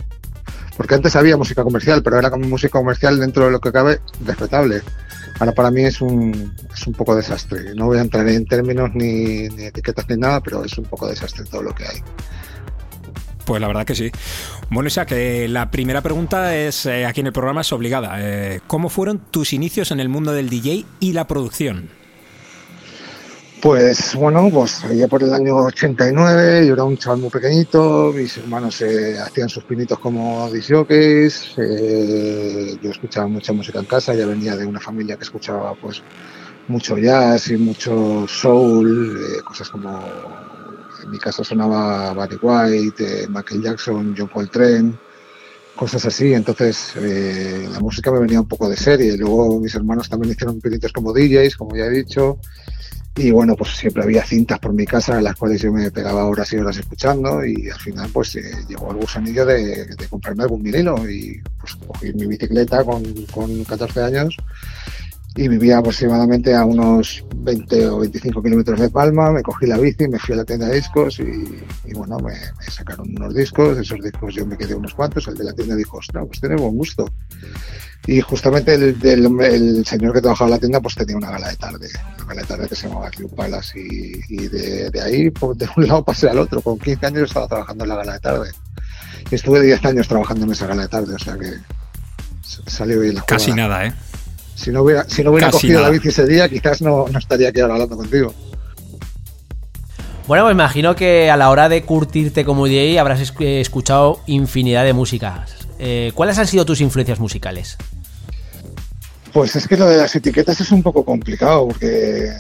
Porque 0.76 0.94
antes 0.94 1.16
había 1.16 1.36
música 1.36 1.64
comercial, 1.64 2.03
pero 2.03 2.18
era 2.18 2.30
como 2.30 2.46
música 2.46 2.78
comercial 2.78 3.18
dentro 3.18 3.46
de 3.46 3.50
lo 3.50 3.61
que 3.61 3.72
cabe 3.72 4.00
respetable. 4.24 4.80
Ahora 5.40 5.53
para 5.53 5.70
mí 5.70 5.82
es 5.84 6.00
un, 6.00 6.55
es 6.72 6.86
un 6.86 6.94
poco 6.94 7.16
desastre. 7.16 7.74
No 7.74 7.86
voy 7.86 7.98
a 7.98 8.03
entrar 8.03 8.28
en 8.28 8.46
términos 8.46 8.90
ni, 8.94 9.48
ni 9.48 9.64
etiquetas 9.64 10.09
ni 10.09 10.16
nada, 10.16 10.40
pero 10.40 10.64
es 10.64 10.76
un 10.78 10.84
poco 10.84 11.09
desastre 11.09 11.44
todo 11.44 11.62
lo 11.62 11.74
que 11.74 11.84
hay. 11.84 11.96
Pues 13.44 13.61
la 13.61 13.66
verdad 13.66 13.84
que 13.84 13.94
sí. 13.94 14.11
Bueno, 14.70 14.88
Isaac, 14.88 15.12
eh, 15.12 15.48
la 15.48 15.70
primera 15.70 16.00
pregunta 16.00 16.57
es, 16.57 16.86
eh, 16.86 17.05
aquí 17.07 17.20
en 17.20 17.26
el 17.26 17.32
programa 17.32 17.62
es 17.62 17.72
obligada. 17.72 18.16
Eh, 18.18 18.61
¿Cómo 18.66 18.88
fueron 18.88 19.18
tus 19.18 19.53
inicios 19.53 19.90
en 19.90 20.00
el 20.00 20.09
mundo 20.09 20.32
del 20.32 20.48
DJ 20.48 20.84
y 21.00 21.12
la 21.12 21.26
producción? 21.26 21.90
Pues 23.62 24.16
bueno, 24.16 24.50
pues 24.52 24.82
allá 24.82 25.06
por 25.06 25.22
el 25.22 25.32
año 25.32 25.54
89, 25.54 26.66
yo 26.66 26.72
era 26.72 26.82
un 26.82 26.96
chaval 26.96 27.20
muy 27.20 27.30
pequeñito, 27.30 28.12
mis 28.12 28.36
hermanos 28.36 28.80
eh, 28.80 29.16
hacían 29.20 29.48
sus 29.48 29.62
pinitos 29.62 30.00
como 30.00 30.50
disjockeys, 30.50 31.54
eh, 31.58 32.76
yo 32.82 32.90
escuchaba 32.90 33.28
mucha 33.28 33.52
música 33.52 33.78
en 33.78 33.84
casa, 33.84 34.14
ya 34.14 34.26
venía 34.26 34.56
de 34.56 34.66
una 34.66 34.80
familia 34.80 35.16
que 35.16 35.22
escuchaba 35.22 35.76
pues 35.80 36.02
mucho 36.66 36.98
jazz 36.98 37.52
y 37.52 37.56
mucho 37.56 38.26
soul, 38.26 39.16
eh, 39.16 39.42
cosas 39.44 39.68
como 39.68 40.10
en 41.04 41.10
mi 41.12 41.20
casa 41.20 41.44
sonaba 41.44 42.12
Barry 42.14 42.40
White, 42.42 43.28
Michael 43.28 43.62
Jackson, 43.62 44.12
John 44.18 44.26
Coltrane, 44.26 44.94
cosas 45.76 46.04
así, 46.04 46.34
entonces 46.34 46.96
la 46.96 47.78
música 47.78 48.10
me 48.10 48.18
venía 48.18 48.40
un 48.40 48.48
poco 48.48 48.68
de 48.68 48.76
serie, 48.76 49.16
luego 49.16 49.60
mis 49.60 49.76
hermanos 49.76 50.08
también 50.08 50.32
hicieron 50.32 50.60
pinitos 50.60 50.92
como 50.92 51.12
DJs, 51.12 51.54
como 51.54 51.76
ya 51.76 51.84
he 51.84 51.90
dicho, 51.90 52.40
y 53.14 53.30
bueno, 53.30 53.54
pues 53.56 53.76
siempre 53.76 54.02
había 54.02 54.24
cintas 54.24 54.58
por 54.58 54.72
mi 54.72 54.86
casa 54.86 55.18
en 55.18 55.24
las 55.24 55.36
cuales 55.36 55.60
yo 55.60 55.70
me 55.70 55.90
pegaba 55.90 56.24
horas 56.24 56.50
y 56.52 56.56
horas 56.56 56.78
escuchando 56.78 57.44
y 57.44 57.68
al 57.68 57.78
final 57.78 58.10
pues 58.12 58.36
eh, 58.36 58.42
llegó 58.68 58.90
el 58.90 58.98
gusanillo 58.98 59.44
de, 59.44 59.94
comprarme 60.08 60.44
algún 60.44 60.62
vinilo 60.62 61.08
y 61.08 61.42
pues 61.60 61.74
cogí 61.86 62.12
mi 62.14 62.26
bicicleta 62.26 62.84
con, 62.84 63.02
con 63.26 63.64
14 63.64 64.02
años 64.02 64.36
y 65.35 65.49
vivía 65.49 65.78
aproximadamente 65.78 66.55
a 66.55 66.64
unos 66.64 67.24
20 67.37 67.89
o 67.89 68.01
25 68.01 68.43
kilómetros 68.43 68.80
de 68.80 68.91
Palma, 68.91 69.33
me 69.33 69.43
cogí 69.43 69.66
la 69.66 69.78
bici, 69.78 70.07
me 70.07 70.18
fui 70.18 70.35
a 70.35 70.39
la 70.39 70.45
tienda 70.45 70.66
de 70.66 70.76
discos 70.76 71.18
y, 71.20 71.62
y 71.87 71.95
bueno, 71.95 72.18
me, 72.18 72.33
me 72.33 72.66
sacaron 72.70 73.09
unos 73.16 73.35
discos, 73.35 73.76
de 73.76 73.83
esos 73.83 74.01
discos 74.03 74.35
yo 74.35 74.45
me 74.45 74.59
quedé 74.59 74.74
unos 74.74 74.95
cuantos, 74.95 75.26
el 75.28 75.37
de 75.37 75.45
la 75.45 75.53
tienda 75.55 75.74
dijo, 75.74 75.97
ostras, 75.97 76.26
pues 76.26 76.41
tiene 76.41 76.57
buen 76.57 76.76
gusto. 76.76 77.09
Y 78.07 78.20
justamente 78.20 78.74
el, 78.74 78.97
el, 79.05 79.87
señor 79.87 80.12
que 80.12 80.20
trabajaba 80.20 80.49
en 80.49 80.53
la 80.53 80.59
tienda 80.59 80.80
pues 80.80 80.97
tenía 80.97 81.16
una 81.16 81.30
gala 81.30 81.49
de 81.49 81.57
tarde, 81.57 81.89
una 82.16 82.26
gala 82.26 82.41
de 82.43 82.47
tarde 82.49 82.68
que 82.68 82.74
se 82.74 82.89
llamaba 82.89 83.11
Club 83.11 83.35
Palace 83.35 83.78
y, 83.78 84.20
y 84.28 84.49
de, 84.49 84.91
de 84.91 85.01
ahí 85.01 85.30
pues, 85.30 85.57
de 85.57 85.68
un 85.76 85.87
lado 85.89 86.05
pasé 86.05 86.28
al 86.28 86.39
otro, 86.39 86.61
con 86.61 86.78
15 86.78 87.07
años 87.07 87.22
estaba 87.22 87.47
trabajando 87.47 87.85
en 87.85 87.89
la 87.91 87.97
gala 87.97 88.12
de 88.14 88.20
tarde. 88.20 88.51
Y 89.30 89.35
estuve 89.37 89.62
10 89.62 89.85
años 89.87 90.09
trabajando 90.09 90.45
en 90.45 90.53
esa 90.53 90.66
gala 90.66 90.83
de 90.83 90.89
tarde, 90.89 91.14
o 91.14 91.18
sea 91.18 91.39
que 91.39 91.53
salió 92.66 93.01
bien 93.01 93.14
la 93.14 93.22
Casi 93.22 93.53
jugada. 93.53 93.68
nada, 93.68 93.87
¿eh? 93.87 93.93
Si 94.62 94.70
no 94.70 94.82
hubiera, 94.82 95.04
si 95.08 95.24
no 95.24 95.30
hubiera 95.32 95.48
Casi 95.48 95.58
cogido 95.66 95.80
nada. 95.80 95.88
la 95.88 95.92
bici 95.92 96.08
ese 96.08 96.26
día, 96.26 96.48
quizás 96.48 96.80
no, 96.82 97.06
no 97.10 97.18
estaría 97.18 97.48
aquí 97.48 97.60
ahora 97.60 97.74
hablando 97.74 97.96
contigo. 97.96 98.32
Bueno, 100.28 100.46
me 100.46 100.52
imagino 100.52 100.94
que 100.94 101.30
a 101.30 101.36
la 101.36 101.50
hora 101.50 101.68
de 101.68 101.82
curtirte 101.82 102.44
como 102.44 102.66
DJ 102.66 102.98
habrás 103.00 103.32
eh, 103.40 103.60
escuchado 103.60 104.20
infinidad 104.26 104.84
de 104.84 104.92
músicas. 104.92 105.56
Eh, 105.78 106.12
¿Cuáles 106.14 106.38
han 106.38 106.46
sido 106.46 106.64
tus 106.64 106.80
influencias 106.80 107.18
musicales? 107.18 107.76
Pues 109.32 109.56
es 109.56 109.66
que 109.66 109.76
lo 109.76 109.86
de 109.88 109.96
las 109.96 110.14
etiquetas 110.14 110.60
es 110.60 110.70
un 110.70 110.82
poco 110.82 111.04
complicado 111.04 111.66
porque 111.66 112.30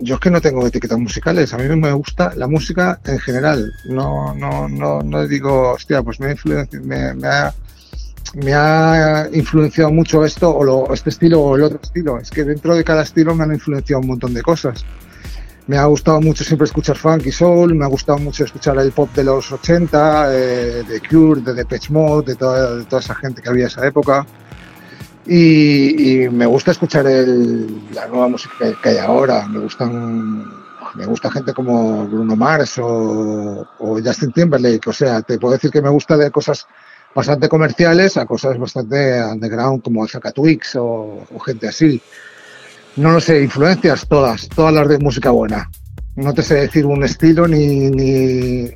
yo 0.00 0.14
es 0.14 0.20
que 0.20 0.30
no 0.30 0.40
tengo 0.40 0.64
etiquetas 0.66 0.98
musicales. 0.98 1.52
A 1.54 1.58
mí 1.58 1.64
me 1.74 1.90
gusta 1.92 2.32
la 2.36 2.46
música 2.46 3.00
en 3.04 3.18
general. 3.18 3.72
No, 3.86 4.32
no, 4.34 4.68
no, 4.68 5.00
no 5.00 5.26
digo, 5.26 5.72
hostia, 5.72 6.02
pues 6.02 6.20
me 6.20 6.26
ha, 6.28 6.34
influenci- 6.36 6.80
me, 6.82 7.14
me 7.14 7.26
ha, 7.26 7.52
me 8.34 8.54
ha 8.54 9.28
influenciado 9.32 9.90
mucho 9.90 10.24
esto 10.24 10.50
o 10.50 10.92
este 10.92 11.10
estilo 11.10 11.40
o 11.40 11.56
el 11.56 11.62
otro 11.62 11.80
estilo. 11.82 12.18
Es 12.18 12.30
que 12.30 12.44
dentro 12.44 12.74
de 12.74 12.84
cada 12.84 13.02
estilo 13.02 13.34
me 13.34 13.44
han 13.44 13.52
influenciado 13.52 14.00
un 14.00 14.08
montón 14.08 14.34
de 14.34 14.42
cosas. 14.42 14.84
Me 15.66 15.76
ha 15.76 15.84
gustado 15.84 16.20
mucho 16.20 16.44
siempre 16.44 16.64
escuchar 16.64 16.96
funk 16.96 17.26
y 17.26 17.32
soul, 17.32 17.74
me 17.74 17.84
ha 17.84 17.88
gustado 17.88 18.18
mucho 18.18 18.44
escuchar 18.44 18.78
el 18.78 18.90
pop 18.90 19.10
de 19.14 19.24
los 19.24 19.52
80, 19.52 20.34
eh, 20.34 20.84
de 20.88 21.00
Cure, 21.00 21.42
de 21.42 21.52
Depeche 21.52 21.92
Mode, 21.92 22.32
de 22.32 22.36
toda, 22.36 22.82
toda 22.84 23.00
esa 23.00 23.14
gente 23.14 23.42
que 23.42 23.50
había 23.50 23.66
esa 23.66 23.86
época. 23.86 24.26
Y, 25.26 26.26
me 26.30 26.46
gusta 26.46 26.70
escuchar 26.70 27.06
el, 27.06 27.90
la 27.92 28.06
nueva 28.06 28.28
música 28.28 28.54
que 28.82 28.88
hay 28.88 28.96
ahora. 28.96 29.46
Me 29.46 29.58
gustan 29.58 30.58
me 30.94 31.04
gusta 31.04 31.30
gente 31.30 31.52
como 31.52 32.06
Bruno 32.06 32.34
Mars 32.34 32.78
o, 32.78 33.66
o, 33.78 34.00
Justin 34.02 34.32
Timberlake. 34.32 34.88
O 34.88 34.92
sea, 34.92 35.20
te 35.20 35.38
puedo 35.38 35.52
decir 35.52 35.70
que 35.70 35.82
me 35.82 35.90
gusta 35.90 36.16
de 36.16 36.30
cosas 36.30 36.66
bastante 37.14 37.48
comerciales 37.48 38.16
a 38.16 38.26
cosas 38.26 38.58
bastante 38.58 39.22
underground 39.22 39.82
como 39.82 40.06
Zaka 40.06 40.32
Twix 40.32 40.76
o, 40.76 41.26
o, 41.34 41.38
gente 41.38 41.68
así. 41.68 42.00
No 42.96 43.12
lo 43.12 43.20
sé, 43.20 43.42
influencias 43.42 44.06
todas, 44.08 44.48
todas 44.48 44.74
las 44.74 44.88
de 44.88 44.98
música 44.98 45.30
buena. 45.30 45.70
No 46.16 46.34
te 46.34 46.42
sé 46.42 46.54
decir 46.54 46.84
un 46.84 47.04
estilo 47.04 47.46
ni, 47.46 47.90
ni... 47.90 48.70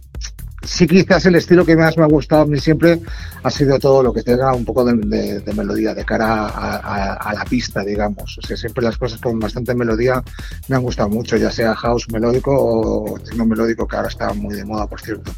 Sí, 0.64 0.86
quizás 0.86 1.26
el 1.26 1.34
estilo 1.34 1.66
que 1.66 1.74
más 1.74 1.96
me 1.96 2.04
ha 2.04 2.06
gustado 2.06 2.42
a 2.42 2.46
mí 2.46 2.60
siempre 2.60 3.00
ha 3.42 3.50
sido 3.50 3.80
todo 3.80 4.00
lo 4.00 4.12
que 4.12 4.22
tenga 4.22 4.54
un 4.54 4.64
poco 4.64 4.84
de, 4.84 5.42
melodía, 5.56 5.92
de 5.92 6.04
cara 6.04 6.46
a, 6.46 7.14
a, 7.14 7.34
la 7.34 7.44
pista, 7.44 7.82
digamos. 7.82 8.38
O 8.38 8.46
sea, 8.46 8.56
siempre 8.56 8.84
las 8.84 8.96
cosas 8.96 9.20
con 9.20 9.40
bastante 9.40 9.74
melodía 9.74 10.22
me 10.68 10.76
han 10.76 10.82
gustado 10.82 11.08
mucho, 11.08 11.36
ya 11.36 11.50
sea 11.50 11.74
house 11.74 12.06
melódico 12.12 12.52
o 12.54 13.18
tecno 13.18 13.44
melódico, 13.44 13.88
que 13.88 13.96
ahora 13.96 14.08
está 14.08 14.32
muy 14.34 14.54
de 14.54 14.64
moda, 14.64 14.86
por 14.86 15.00
cierto. 15.00 15.32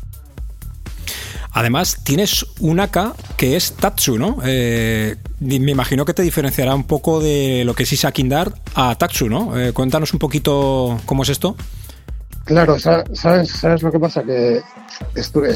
Además, 1.54 2.00
tienes 2.02 2.44
un 2.58 2.80
AK 2.80 3.14
que 3.36 3.54
es 3.54 3.74
Tatsu, 3.74 4.18
¿no? 4.18 4.38
Eh, 4.44 5.14
me 5.38 5.70
imagino 5.70 6.04
que 6.04 6.12
te 6.12 6.22
diferenciará 6.22 6.74
un 6.74 6.84
poco 6.84 7.20
de 7.20 7.62
lo 7.64 7.74
que 7.74 7.84
es 7.84 7.92
Isakindar 7.92 8.52
a 8.74 8.96
Tatsu, 8.96 9.28
¿no? 9.28 9.56
Eh, 9.58 9.72
cuéntanos 9.72 10.12
un 10.12 10.18
poquito 10.18 11.00
cómo 11.06 11.22
es 11.22 11.28
esto. 11.28 11.56
Claro, 12.44 12.76
¿sabes, 12.78 13.82
lo 13.82 13.92
que 13.92 14.00
pasa? 14.00 14.24
Que 14.24 14.60
estuve, 15.14 15.54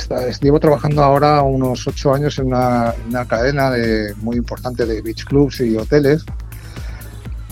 trabajando 0.60 1.02
ahora 1.02 1.42
unos 1.42 1.86
ocho 1.88 2.14
años 2.14 2.38
en 2.38 2.46
una, 2.46 2.94
cadena 3.28 3.70
de, 3.70 4.14
muy 4.18 4.36
importante 4.36 4.86
de 4.86 5.02
beach 5.02 5.24
clubs 5.24 5.60
y 5.60 5.76
hoteles. 5.76 6.24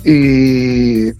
Y, 0.05 1.11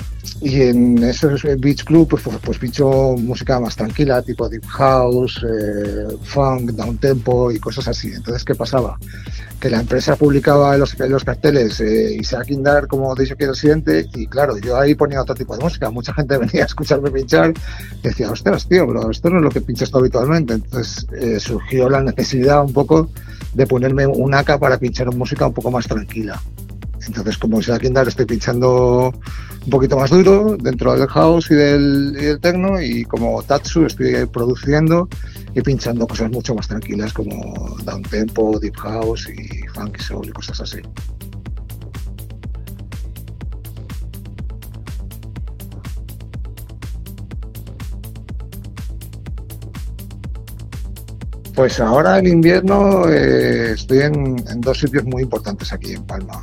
y 0.41 0.63
en 0.63 1.03
esos 1.03 1.43
beach 1.59 1.85
club 1.85 2.09
pues, 2.09 2.23
pues, 2.23 2.37
pues 2.43 2.59
pincho 2.59 3.17
música 3.19 3.59
más 3.59 3.75
tranquila, 3.77 4.23
tipo 4.23 4.49
deep 4.49 4.67
house, 4.67 5.41
eh, 5.43 6.17
funk, 6.23 6.73
down 6.73 6.99
tempo 6.99 7.51
y 7.51 7.59
cosas 7.59 7.89
así. 7.89 8.13
Entonces, 8.13 8.45
¿qué 8.45 8.55
pasaba? 8.55 8.99
Que 9.61 9.71
la 9.71 9.81
empresa 9.81 10.17
publicaba 10.17 10.75
en 10.75 10.81
los, 10.81 10.99
los 10.99 11.25
carteles 11.25 11.81
eh, 11.81 12.17
Isaac 12.21 12.51
Indar 12.51 12.87
como 12.87 13.15
dicho 13.15 13.37
que 13.37 13.47
residente 13.47 14.09
y 14.15 14.27
claro, 14.27 14.59
yo 14.59 14.77
ahí 14.77 14.95
ponía 14.95 15.23
otro 15.23 15.35
tipo 15.35 15.57
de 15.57 15.65
música. 15.65 15.91
Mucha 15.91 16.13
gente 16.13 16.37
venía 16.39 16.65
a 16.65 16.67
escucharme 16.67 17.11
pinchar 17.11 17.55
decía, 18.03 18.31
ostras, 18.31 18.69
tío, 18.69 18.87
pero 18.87 19.11
esto 19.11 19.31
no 19.31 19.39
es 19.39 19.45
lo 19.45 19.51
que 19.51 19.61
pinchas 19.61 19.91
tú 19.91 19.99
habitualmente. 19.99 20.55
Entonces 20.55 21.07
eh, 21.13 21.41
surgió 21.41 21.89
la 21.89 22.03
necesidad 22.03 22.63
un 22.63 22.73
poco 22.73 23.11
de 23.55 23.67
ponerme 23.67 24.07
un 24.07 24.35
AK 24.35 24.59
para 24.59 24.79
pinchar 24.79 25.15
música 25.15 25.47
un 25.47 25.55
poco 25.55 25.71
más 25.71 25.87
tranquila. 25.87 26.41
Entonces, 27.07 27.39
como 27.39 27.61
Isaac 27.61 27.85
Indar, 27.85 28.09
estoy 28.09 28.27
pinchando 28.27 29.13
un 29.65 29.71
poquito 29.71 29.97
más 29.97 30.11
duro 30.11 30.57
dentro 30.61 30.95
del 30.97 31.09
house 31.09 31.51
y 31.51 31.55
del, 31.55 32.17
y 32.19 32.41
techno 32.41 32.81
y 32.81 33.05
como 33.05 33.43
Tatsu 33.43 33.87
estoy 33.87 34.27
produciendo 34.27 35.09
y 35.55 35.63
pinchando 35.63 36.07
cosas 36.07 36.31
mucho 36.31 36.55
más 36.55 36.69
tranquilas 36.69 37.13
como 37.13 37.77
down 37.85 38.03
tempo, 38.03 38.59
deep 38.61 38.77
house 38.77 39.29
y 39.29 39.67
funky 39.69 40.03
soul 40.03 40.29
y 40.29 40.33
cosas 40.33 40.61
así. 40.61 40.79
Pues 51.57 51.81
ahora 51.81 52.19
en 52.19 52.27
invierno 52.27 53.09
eh, 53.09 53.73
estoy 53.73 54.01
en, 54.01 54.37
dos 54.61 54.79
sitios 54.79 55.05
muy 55.05 55.23
importantes 55.23 55.73
aquí 55.73 55.95
en 55.95 56.05
Palma 56.05 56.43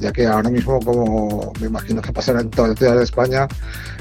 ya 0.00 0.12
que 0.12 0.26
ahora 0.26 0.50
mismo, 0.50 0.80
como 0.80 1.52
me 1.60 1.66
imagino 1.66 2.00
que 2.02 2.12
pasará 2.12 2.40
en 2.40 2.50
toda 2.50 2.68
la 2.68 2.74
ciudad 2.74 2.96
de 2.96 3.04
España, 3.04 3.48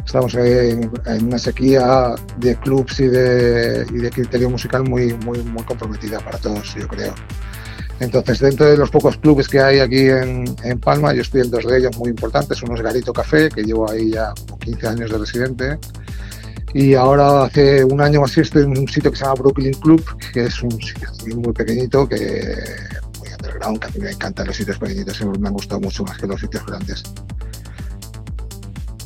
estamos 0.06 0.34
en, 0.36 0.92
en 1.06 1.26
una 1.26 1.38
sequía 1.38 2.16
de 2.38 2.56
clubs 2.58 3.00
y 3.00 3.08
de, 3.08 3.86
y 3.90 3.98
de, 3.98 4.10
criterio 4.10 4.50
musical 4.50 4.84
muy, 4.84 5.14
muy, 5.26 5.40
muy 5.40 5.64
comprometida 5.64 6.20
para 6.20 6.38
todos, 6.38 6.76
yo 6.76 6.88
creo. 6.88 7.14
Entonces, 8.00 8.40
dentro 8.40 8.68
de 8.68 8.78
los 8.78 8.92
pocos 8.92 9.18
clubes 9.18 9.48
que 9.48 9.60
hay 9.60 9.80
aquí 9.80 10.08
en, 10.08 10.46
en, 10.64 10.80
Palma, 10.80 11.14
yo 11.14 11.22
estoy 11.22 11.42
en 11.42 11.50
dos 11.50 11.66
de 11.66 11.80
ellos 11.80 11.98
muy 11.98 12.10
importantes. 12.10 12.62
Uno 12.62 12.76
es 12.76 12.82
Garito 12.82 13.12
Café, 13.12 13.50
que 13.50 13.64
llevo 13.64 13.90
ahí 13.90 14.12
ya 14.12 14.34
como 14.46 14.60
15 14.60 14.88
años 14.88 15.12
de 15.12 15.18
residente. 15.18 15.80
Y 16.74 16.94
ahora 16.94 17.46
hace 17.46 17.84
un 17.84 18.00
año 18.02 18.22
o 18.22 18.26
así 18.26 18.42
estoy 18.42 18.64
en 18.64 18.78
un 18.78 18.88
sitio 18.88 19.10
que 19.10 19.18
se 19.18 19.24
llama 19.24 19.36
Brooklyn 19.36 19.74
Club, 19.74 20.04
que 20.32 20.46
es 20.46 20.62
un 20.62 20.72
sitio 20.72 21.10
muy 21.38 21.54
pequeñito 21.54 22.08
que 22.08 22.54
underground, 23.38 23.80
que 23.80 23.88
a 23.88 23.90
mí 23.90 24.00
me 24.00 24.12
encantan 24.12 24.48
los 24.48 24.56
sitios 24.56 24.78
pequeñitos, 24.78 25.18
siempre 25.18 25.40
me 25.40 25.48
han 25.48 25.54
gustado 25.54 25.82
mucho 25.82 26.04
más 26.04 26.18
que 26.18 26.28
los 26.28 26.40
sitios 26.40 26.66
grandes. 26.66 27.04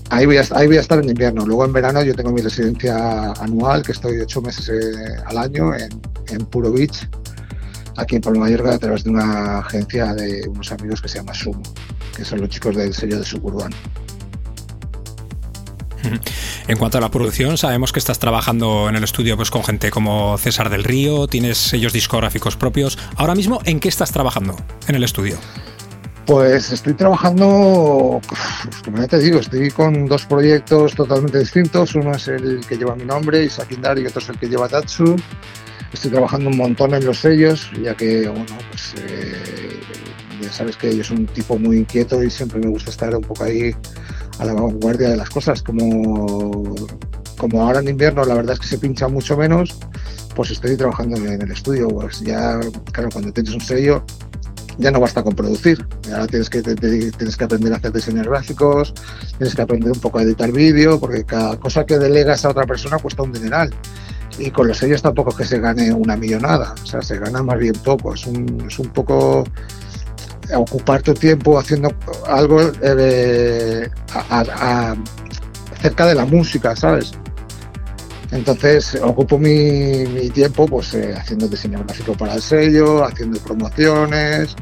Ahí 0.09 0.25
voy, 0.25 0.35
a, 0.35 0.41
estar 0.41 0.99
en 1.01 1.09
invierno. 1.09 1.45
Luego 1.45 1.63
en 1.63 1.71
verano 1.71 2.03
yo 2.03 2.13
tengo 2.13 2.33
mi 2.33 2.41
residencia 2.41 3.31
anual, 3.31 3.81
que 3.81 3.93
estoy 3.93 4.19
ocho 4.19 4.41
meses 4.41 4.67
eh, 4.67 5.15
al 5.25 5.37
año 5.37 5.73
en, 5.73 5.89
en, 6.27 6.45
Puro 6.47 6.69
Beach, 6.73 7.07
aquí 7.95 8.17
en 8.17 8.21
Palma 8.21 8.41
Mallorca, 8.41 8.73
a 8.73 8.77
través 8.77 9.05
de 9.05 9.09
una 9.09 9.59
agencia 9.59 10.13
de 10.13 10.49
unos 10.49 10.69
amigos 10.73 11.01
que 11.01 11.07
se 11.07 11.19
llama 11.19 11.33
Sumo, 11.33 11.63
que 12.13 12.25
son 12.25 12.41
los 12.41 12.49
chicos 12.49 12.75
del 12.75 12.93
sello 12.93 13.19
de 13.19 13.25
Suburban. 13.25 13.71
En 16.67 16.77
cuanto 16.77 16.97
a 16.97 17.01
la 17.01 17.09
producción, 17.09 17.57
sabemos 17.57 17.91
que 17.91 17.99
estás 17.99 18.19
trabajando 18.19 18.89
en 18.89 18.95
el 18.95 19.03
estudio 19.03 19.37
pues, 19.37 19.51
con 19.51 19.63
gente 19.63 19.91
como 19.91 20.37
César 20.37 20.69
del 20.69 20.83
Río, 20.83 21.27
tienes 21.27 21.57
sellos 21.57 21.93
discográficos 21.93 22.55
propios. 22.55 22.97
Ahora 23.15 23.35
mismo, 23.35 23.61
¿en 23.65 23.79
qué 23.79 23.89
estás 23.89 24.11
trabajando 24.11 24.55
en 24.87 24.95
el 24.95 25.03
estudio? 25.03 25.37
Pues 26.25 26.71
estoy 26.71 26.93
trabajando, 26.93 28.21
como 28.85 28.97
ya 28.97 29.07
te 29.07 29.17
digo, 29.17 29.39
estoy 29.39 29.71
con 29.71 30.05
dos 30.05 30.25
proyectos 30.25 30.93
totalmente 30.93 31.39
distintos. 31.39 31.95
Uno 31.95 32.13
es 32.13 32.27
el 32.27 32.65
que 32.67 32.77
lleva 32.77 32.95
mi 32.95 33.05
nombre, 33.05 33.43
Isaac 33.43 33.71
Indar, 33.71 33.97
y 33.97 34.05
otro 34.05 34.21
es 34.21 34.29
el 34.29 34.37
que 34.37 34.47
lleva 34.47 34.69
Tatsu. 34.69 35.15
Estoy 35.91 36.11
trabajando 36.11 36.49
un 36.49 36.57
montón 36.57 36.93
en 36.93 37.05
los 37.05 37.19
sellos, 37.19 37.69
ya 37.83 37.95
que, 37.95 38.29
bueno, 38.29 38.57
pues 38.69 38.93
eh, 38.97 39.79
ya 40.41 40.51
sabes 40.51 40.77
que 40.77 40.95
yo 40.95 41.03
soy 41.03 41.17
un 41.17 41.25
tipo 41.25 41.57
muy 41.57 41.77
inquieto 41.77 42.23
y 42.23 42.29
siempre 42.29 42.59
me 42.59 42.69
gusta 42.69 42.91
estar 42.91 43.13
un 43.15 43.23
poco 43.23 43.43
ahí 43.43 43.75
a 44.41 44.45
la 44.45 44.53
vanguardia 44.53 45.09
de 45.09 45.17
las 45.17 45.29
cosas. 45.29 45.61
Como, 45.61 46.75
como 47.37 47.61
ahora 47.61 47.79
en 47.79 47.89
invierno 47.89 48.25
la 48.25 48.35
verdad 48.35 48.53
es 48.53 48.59
que 48.59 48.67
se 48.67 48.77
pincha 48.77 49.07
mucho 49.07 49.37
menos, 49.37 49.75
pues 50.35 50.51
estoy 50.51 50.75
trabajando 50.75 51.17
en 51.17 51.41
el 51.41 51.51
estudio. 51.51 51.87
Pues 51.87 52.21
ya, 52.21 52.59
claro, 52.91 53.09
cuando 53.11 53.31
tienes 53.31 53.53
un 53.53 53.61
sello 53.61 54.03
ya 54.77 54.89
no 54.89 54.99
basta 54.99 55.21
con 55.21 55.35
producir. 55.35 55.85
Ahora 56.11 56.27
tienes 56.27 56.49
que, 56.49 56.61
tienes 56.61 57.37
que 57.37 57.43
aprender 57.43 57.71
a 57.73 57.77
hacer 57.77 57.91
diseños 57.91 58.27
gráficos, 58.27 58.93
tienes 59.37 59.53
que 59.53 59.61
aprender 59.61 59.91
un 59.91 59.99
poco 59.99 60.17
a 60.17 60.23
editar 60.23 60.51
vídeo, 60.51 60.99
porque 60.99 61.23
cada 61.23 61.59
cosa 61.59 61.85
que 61.85 61.99
delegas 61.99 62.45
a 62.45 62.49
otra 62.49 62.65
persona 62.65 62.97
cuesta 62.97 63.21
un 63.21 63.31
dineral. 63.31 63.71
Y 64.39 64.49
con 64.49 64.67
los 64.67 64.77
sellos 64.77 65.01
tampoco 65.01 65.31
es 65.31 65.35
que 65.35 65.45
se 65.45 65.59
gane 65.59 65.93
una 65.93 66.15
millonada, 66.15 66.73
o 66.81 66.85
sea, 66.85 67.01
se 67.01 67.19
gana 67.19 67.43
más 67.43 67.59
bien 67.59 67.75
poco. 67.83 68.15
Es 68.15 68.25
un, 68.25 68.65
es 68.67 68.79
un 68.79 68.87
poco 68.87 69.43
ocupar 70.55 71.01
tu 71.01 71.13
tiempo 71.13 71.57
haciendo 71.57 71.93
algo 72.27 72.61
eh, 72.81 73.89
cerca 75.81 76.05
de 76.05 76.15
la 76.15 76.25
música, 76.25 76.75
¿sabes? 76.75 77.13
Entonces 78.31 78.97
ocupo 79.03 79.37
mi, 79.37 80.05
mi 80.07 80.29
tiempo 80.29 80.65
pues 80.65 80.93
eh, 80.93 81.13
haciendo 81.17 81.47
diseño 81.47 81.83
gráfico 81.83 82.13
para 82.13 82.35
el 82.35 82.41
sello, 82.41 83.03
haciendo 83.03 83.39
promociones, 83.41 84.55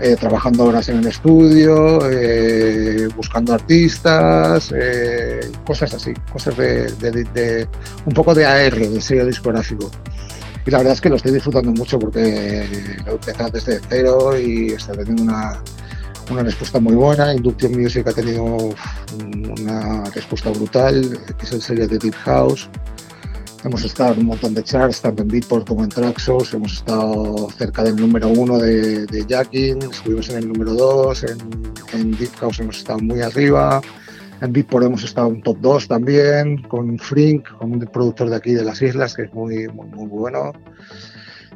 eh, 0.00 0.16
trabajando 0.18 0.64
horas 0.64 0.88
en 0.88 0.98
el 0.98 1.06
estudio, 1.06 2.00
eh, 2.10 3.08
buscando 3.16 3.54
artistas, 3.54 4.74
cosas 5.64 5.94
así, 5.94 6.12
cosas 6.32 6.56
de, 6.56 6.90
de, 6.92 7.24
de, 7.32 7.68
un 8.04 8.12
poco 8.12 8.34
de 8.34 8.44
AR, 8.44 8.74
de 8.74 9.00
sello 9.00 9.24
discográfico 9.24 9.90
y 10.66 10.70
la 10.70 10.78
verdad 10.78 10.94
es 10.94 11.00
que 11.00 11.08
lo 11.08 11.16
estoy 11.16 11.32
disfrutando 11.32 11.70
mucho 11.70 11.98
porque 11.98 12.66
lo 13.06 13.12
empezado 13.12 13.50
desde 13.50 13.80
cero 13.88 14.36
y 14.36 14.72
está 14.72 14.92
teniendo 14.92 15.22
una, 15.22 15.62
una 16.28 16.42
respuesta 16.42 16.80
muy 16.80 16.94
buena. 16.96 17.32
Induction 17.32 17.80
Music 17.80 18.08
ha 18.08 18.12
tenido 18.12 18.44
una 19.60 20.04
respuesta 20.06 20.50
brutal, 20.50 21.18
que 21.38 21.46
es 21.46 21.52
el 21.52 21.62
serie 21.62 21.86
de 21.86 21.98
Deep 21.98 22.14
House. 22.24 22.68
Hemos 23.62 23.84
estado 23.84 24.14
en 24.14 24.20
un 24.20 24.26
montón 24.26 24.54
de 24.54 24.64
charts, 24.64 25.00
tanto 25.00 25.22
en 25.22 25.28
Beatport 25.28 25.68
como 25.68 25.84
en 25.84 25.88
Traxos. 25.88 26.52
Hemos 26.52 26.74
estado 26.74 27.48
cerca 27.56 27.84
del 27.84 27.96
número 27.96 28.28
uno 28.28 28.58
de, 28.58 29.06
de 29.06 29.24
Jacking, 29.24 29.78
estuvimos 29.90 30.28
en 30.30 30.38
el 30.38 30.48
número 30.48 30.74
dos. 30.74 31.24
En 31.92 32.10
Deep 32.10 32.34
House 32.40 32.58
hemos 32.58 32.78
estado 32.78 32.98
muy 32.98 33.22
arriba. 33.22 33.80
En 34.40 34.52
Beatport 34.52 34.84
hemos 34.84 35.02
estado 35.02 35.28
en 35.28 35.40
top 35.42 35.58
2 35.60 35.88
también, 35.88 36.62
con 36.62 36.98
Frink, 36.98 37.48
con 37.56 37.72
un 37.72 37.80
productor 37.86 38.28
de 38.28 38.36
aquí 38.36 38.52
de 38.52 38.64
las 38.64 38.82
islas, 38.82 39.14
que 39.14 39.22
es 39.22 39.32
muy, 39.32 39.66
muy, 39.68 39.86
muy 39.86 40.06
bueno. 40.06 40.52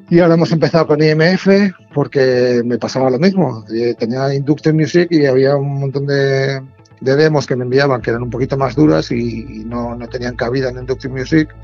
Y 0.09 0.19
ahora 0.21 0.35
hemos 0.35 0.51
empezado 0.51 0.87
con 0.87 1.03
IMF 1.03 1.47
porque 1.95 2.63
me 2.65 2.79
pasaba 2.79 3.11
lo 3.11 3.19
mismo. 3.19 3.65
Tenía 3.99 4.35
Inductive 4.35 4.73
Music 4.73 5.09
y 5.11 5.27
había 5.27 5.57
un 5.57 5.79
montón 5.79 6.07
de, 6.07 6.61
de, 7.01 7.17
demos 7.17 7.47
que 7.47 7.55
me 7.55 7.65
enviaban 7.65 8.01
que 8.01 8.11
eran 8.11 8.23
un 8.23 8.31
poquito 8.31 8.57
más 8.57 8.75
duras 8.75 9.13
y, 9.13 9.61
y 9.61 9.65
no, 9.65 9.95
no, 9.95 10.09
tenían 10.09 10.35
cabida 10.35 10.71
en 10.71 10.79
Inductive 10.79 11.13
Music. 11.13 11.55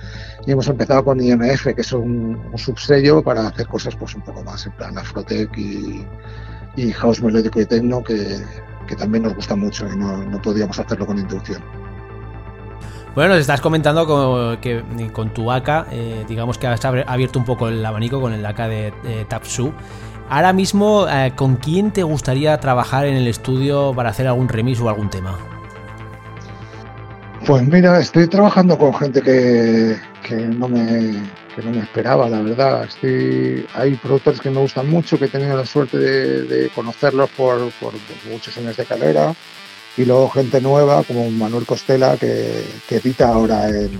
Y 0.46 0.52
hemos 0.52 0.68
empezado 0.68 1.02
con 1.02 1.20
IMF, 1.20 1.74
que 1.74 1.80
es 1.80 1.92
un, 1.92 2.40
un 2.52 2.58
subsello 2.58 3.22
para 3.22 3.48
hacer 3.48 3.66
cosas 3.66 3.96
pues 3.96 4.14
un 4.14 4.22
poco 4.22 4.44
más 4.44 4.66
en 4.66 4.72
plan 4.72 4.96
Afrotech 4.96 5.50
y, 5.56 6.04
y 6.76 6.92
house 6.92 7.22
melódico 7.22 7.60
y 7.60 7.66
techno 7.66 8.04
que, 8.04 8.36
que 8.86 8.96
también 8.96 9.24
nos 9.24 9.34
gusta 9.34 9.56
mucho 9.56 9.86
y 9.92 9.96
no, 9.96 10.24
no 10.24 10.40
podíamos 10.40 10.78
hacerlo 10.78 11.06
con 11.06 11.18
inducción. 11.18 11.62
Bueno, 13.16 13.30
nos 13.30 13.40
estás 13.40 13.62
comentando 13.62 14.06
con, 14.06 14.58
que 14.58 14.82
con 15.10 15.30
tu 15.30 15.50
AK, 15.50 15.86
eh, 15.90 16.24
digamos 16.28 16.58
que 16.58 16.66
has 16.66 16.84
abierto 16.84 17.38
un 17.38 17.46
poco 17.46 17.68
el 17.68 17.84
abanico 17.84 18.20
con 18.20 18.34
el 18.34 18.44
AK 18.44 18.58
de, 18.68 19.26
Tapsu. 19.26 19.72
Ahora 20.28 20.52
mismo, 20.52 21.06
eh, 21.08 21.32
¿con 21.34 21.56
quién 21.56 21.92
te 21.92 22.02
gustaría 22.02 22.58
trabajar 22.60 23.06
en 23.06 23.16
el 23.16 23.26
estudio 23.26 23.94
para 23.96 24.10
hacer 24.10 24.26
algún 24.26 24.48
remix 24.48 24.80
o 24.80 24.90
algún 24.90 25.08
tema? 25.08 25.34
Pues 27.46 27.66
mira, 27.66 27.98
estoy 28.00 28.26
trabajando 28.26 28.76
con 28.76 28.92
gente 28.92 29.22
que, 29.22 29.96
que 30.26 30.34
no 30.34 30.68
me, 30.68 31.22
que 31.54 31.62
no 31.62 31.70
me 31.70 31.80
esperaba, 31.80 32.28
la 32.28 32.40
verdad. 32.40 32.84
Estoy, 32.84 33.64
hay 33.74 33.94
productores 33.94 34.40
que 34.40 34.50
me 34.50 34.60
gustan 34.60 34.90
mucho, 34.90 35.18
que 35.18 35.26
he 35.26 35.28
tenido 35.28 35.56
la 35.56 35.64
suerte 35.64 35.98
de, 35.98 36.68
conocerlos 36.74 37.30
por, 37.30 37.70
por, 37.80 37.92
muchos 38.30 38.56
años 38.58 38.76
de 38.76 38.84
carrera. 38.84 39.34
Y 39.96 40.04
luego 40.04 40.28
gente 40.28 40.60
nueva, 40.60 41.04
como 41.04 41.30
Manuel 41.30 41.64
Costela, 41.64 42.16
que, 42.16 42.64
que 42.88 42.96
edita 42.96 43.28
ahora 43.28 43.68
en, 43.68 43.90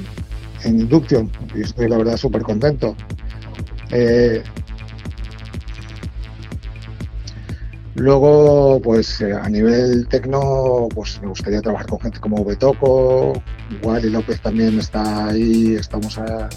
en, 0.65 0.81
Induction. 0.81 1.31
Y 1.55 1.63
estoy, 1.63 1.89
la 1.89 1.99
verdad, 1.99 2.17
súper 2.17 2.43
contento. 2.43 2.97
Eh, 3.91 4.43
Luego, 7.97 8.79
pues 8.83 9.23
eh, 9.23 9.33
a 9.33 9.49
nivel 9.49 10.07
tecno, 10.09 10.87
pues 10.95 11.19
me 11.23 11.29
gustaría 11.29 11.63
trabajar 11.63 11.87
con 11.87 11.99
gente 12.01 12.21
como 12.21 12.45
Betoco, 12.45 13.43
Wally 13.83 14.11
López 14.11 14.39
también 14.43 14.79
está 14.79 15.29
ahí, 15.29 15.77
estamos 15.77 16.19
a, 16.19 16.51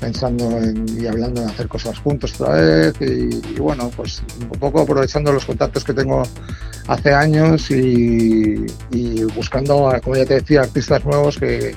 pensando 0.00 0.48
en, 0.58 0.86
y 0.96 1.08
hablando 1.08 1.40
de 1.40 1.48
hacer 1.48 1.66
cosas 1.66 1.98
juntos 1.98 2.40
otra 2.40 2.54
vez 2.54 2.94
y, 3.00 3.58
bueno, 3.58 3.90
pues 3.96 4.22
un 4.40 4.58
poco 4.60 4.80
aprovechando 4.80 5.32
los 5.32 5.44
contactos 5.44 5.82
que 5.82 5.92
tengo 5.92 6.22
hace 6.86 7.12
años 7.12 7.68
y, 7.72 8.64
buscando, 9.34 9.92
como 10.04 10.14
ya 10.14 10.24
te 10.24 10.34
decía, 10.34 10.60
artistas 10.60 11.04
nuevos 11.04 11.36
que, 11.36 11.74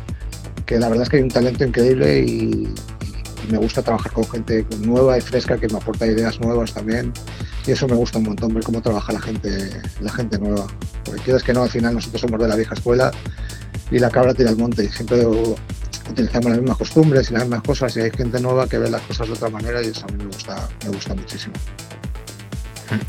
que, 0.67 0.77
la 0.77 0.87
verdad 0.87 1.03
es 1.03 1.09
que 1.09 1.17
hay 1.17 1.23
un 1.23 1.29
talento 1.29 1.65
increíble 1.65 2.19
y 2.19 2.71
me 3.49 3.57
gusta 3.57 3.81
trabajar 3.81 4.11
con 4.11 4.25
gente 4.25 4.63
nueva 4.81 5.17
y 5.17 5.21
fresca 5.21 5.57
que 5.57 5.67
me 5.67 5.77
aporta 5.77 6.05
ideas 6.05 6.39
nuevas 6.39 6.75
también 6.75 7.11
y 7.69 7.73
eso 7.73 7.87
me 7.87 7.95
gusta 7.95 8.17
un 8.17 8.25
montón 8.25 8.51
ver 8.51 8.63
cómo 8.63 8.81
trabaja 8.81 9.13
la 9.13 9.21
gente 9.21 9.69
la 10.01 10.11
gente 10.11 10.39
nueva 10.39 10.65
porque 11.05 11.21
quieres 11.21 11.43
que 11.43 11.53
no 11.53 11.61
al 11.61 11.69
final 11.69 11.93
nosotros 11.93 12.21
somos 12.21 12.41
de 12.41 12.47
la 12.47 12.55
vieja 12.55 12.73
escuela 12.73 13.11
y 13.91 13.99
la 13.99 14.09
cabra 14.09 14.33
tira 14.33 14.49
al 14.49 14.57
monte 14.57 14.85
y 14.85 14.89
siempre 14.89 15.23
utilizamos 16.09 16.49
las 16.49 16.57
mismas 16.57 16.77
costumbres 16.77 17.29
y 17.29 17.33
las 17.33 17.43
mismas 17.43 17.61
cosas 17.61 17.95
y 17.95 18.01
hay 18.01 18.09
gente 18.09 18.39
nueva 18.41 18.67
que 18.67 18.79
ve 18.79 18.89
las 18.89 19.03
cosas 19.03 19.27
de 19.27 19.33
otra 19.33 19.49
manera 19.49 19.83
y 19.83 19.87
eso 19.87 20.03
a 20.07 20.11
mí 20.11 20.17
me 20.17 20.25
gusta 20.25 20.67
me 20.83 20.89
gusta 20.89 21.13
muchísimo 21.13 21.53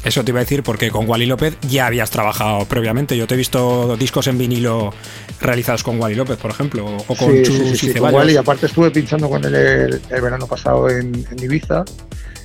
eso 0.04 0.22
te 0.22 0.30
iba 0.30 0.40
a 0.40 0.44
decir 0.44 0.62
porque 0.62 0.90
con 0.90 1.08
Wally 1.08 1.24
López 1.24 1.56
ya 1.62 1.86
habías 1.86 2.10
trabajado 2.10 2.66
previamente. 2.66 3.16
Yo 3.16 3.26
te 3.26 3.32
he 3.32 3.38
visto 3.38 3.96
discos 3.96 4.26
en 4.26 4.36
vinilo 4.36 4.92
realizados 5.40 5.82
con 5.82 5.98
Wally 5.98 6.16
López, 6.16 6.36
por 6.36 6.50
ejemplo, 6.50 6.84
o 6.84 7.14
con 7.14 7.32
sí, 7.32 7.42
Chus 7.44 7.56
sí, 7.56 7.76
sí, 7.76 7.86
y 7.88 7.92
sí, 7.94 7.98
con 7.98 8.14
Wally. 8.14 8.36
Aparte 8.36 8.66
estuve 8.66 8.90
pinchando 8.90 9.30
con 9.30 9.42
él 9.42 9.54
el, 9.54 10.02
el 10.10 10.20
verano 10.20 10.46
pasado 10.46 10.90
en, 10.90 11.26
en, 11.30 11.42
Ibiza, 11.42 11.84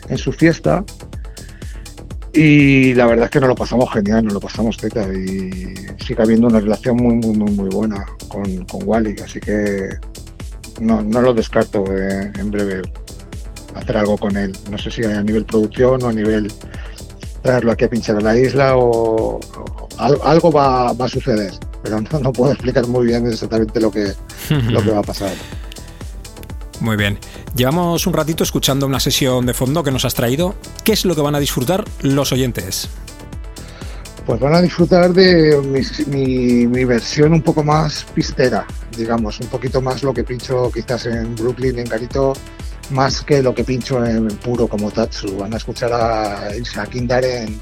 en 0.07 0.17
su 0.17 0.31
fiesta. 0.31 0.85
Y 2.35 2.93
la 2.95 3.05
verdad 3.05 3.25
es 3.25 3.31
que 3.31 3.39
nos 3.39 3.47
lo 3.47 3.55
pasamos 3.55 3.91
genial, 3.93 4.25
nos 4.25 4.33
lo 4.33 4.39
pasamos 4.41 4.75
teta. 4.75 5.07
Y 5.13 5.73
sigue 6.05 6.21
habiendo 6.21 6.47
una 6.47 6.59
relación 6.59 6.97
muy, 6.97 7.15
muy, 7.15 7.35
muy, 7.35 7.51
muy 7.51 7.69
buena 7.69 8.05
con, 8.27 8.65
con 8.65 8.81
Wally. 8.83 9.15
Así 9.23 9.39
que 9.39 9.89
no, 10.81 11.01
no 11.01 11.21
lo 11.21 11.33
descarto 11.33 11.85
eh, 11.95 12.31
en 12.37 12.51
breve 12.51 12.81
hacer 13.75 13.97
algo 13.97 14.17
con 14.17 14.35
él. 14.35 14.55
No 14.69 14.77
sé 14.77 14.91
si 14.91 15.03
a 15.05 15.21
nivel 15.23 15.45
producción 15.45 16.03
o 16.03 16.09
a 16.09 16.13
nivel 16.13 16.51
traerlo 17.41 17.71
aquí 17.71 17.85
a 17.85 17.89
pinchar 17.89 18.17
a 18.17 18.21
la 18.21 18.37
isla 18.37 18.75
o, 18.75 19.39
o 19.39 19.89
algo 20.23 20.51
va, 20.51 20.91
va, 20.93 21.05
a 21.05 21.09
suceder, 21.09 21.53
pero 21.83 22.01
no, 22.01 22.19
no, 22.19 22.33
puedo 22.33 22.51
explicar 22.53 22.87
muy 22.87 23.05
bien 23.05 23.27
exactamente 23.27 23.79
lo 23.79 23.91
que, 23.91 24.11
lo 24.49 24.83
que 24.83 24.91
va 24.91 24.99
a 24.99 25.03
pasar. 25.03 25.31
Muy 26.81 26.97
bien. 26.97 27.17
Llevamos 27.55 28.05
un 28.05 28.11
ratito 28.11 28.43
escuchando 28.43 28.85
una 28.85 28.99
sesión 28.99 29.45
de 29.45 29.53
fondo 29.53 29.81
que 29.81 29.89
nos 29.89 30.03
has 30.03 30.13
traído. 30.13 30.55
¿Qué 30.83 30.91
es 30.91 31.05
lo 31.05 31.15
que 31.15 31.21
van 31.21 31.35
a 31.35 31.39
disfrutar 31.39 31.85
los 32.01 32.33
oyentes? 32.33 32.89
Pues 34.25 34.41
van 34.41 34.55
a 34.55 34.61
disfrutar 34.61 35.13
de 35.13 35.61
mi, 35.61 35.79
mi, 36.07 36.67
mi, 36.67 36.83
versión 36.83 37.31
un 37.31 37.41
poco 37.41 37.63
más 37.63 38.05
pistera, 38.13 38.65
digamos, 38.97 39.39
un 39.39 39.47
poquito 39.47 39.81
más 39.81 40.03
lo 40.03 40.13
que 40.13 40.25
pincho 40.25 40.69
quizás 40.69 41.05
en 41.05 41.33
Brooklyn, 41.35 41.79
en 41.79 41.87
Carito, 41.87 42.33
más 42.89 43.21
que 43.21 43.41
lo 43.41 43.55
que 43.55 43.63
pincho 43.63 44.03
en, 44.05 44.27
puro 44.27 44.67
como 44.67 44.91
Tatsu. 44.91 45.37
Van 45.37 45.53
a 45.53 45.57
escuchar 45.57 45.93
a, 45.93 46.47
a 46.49 46.85
Kindar 46.87 47.23
en, 47.23 47.57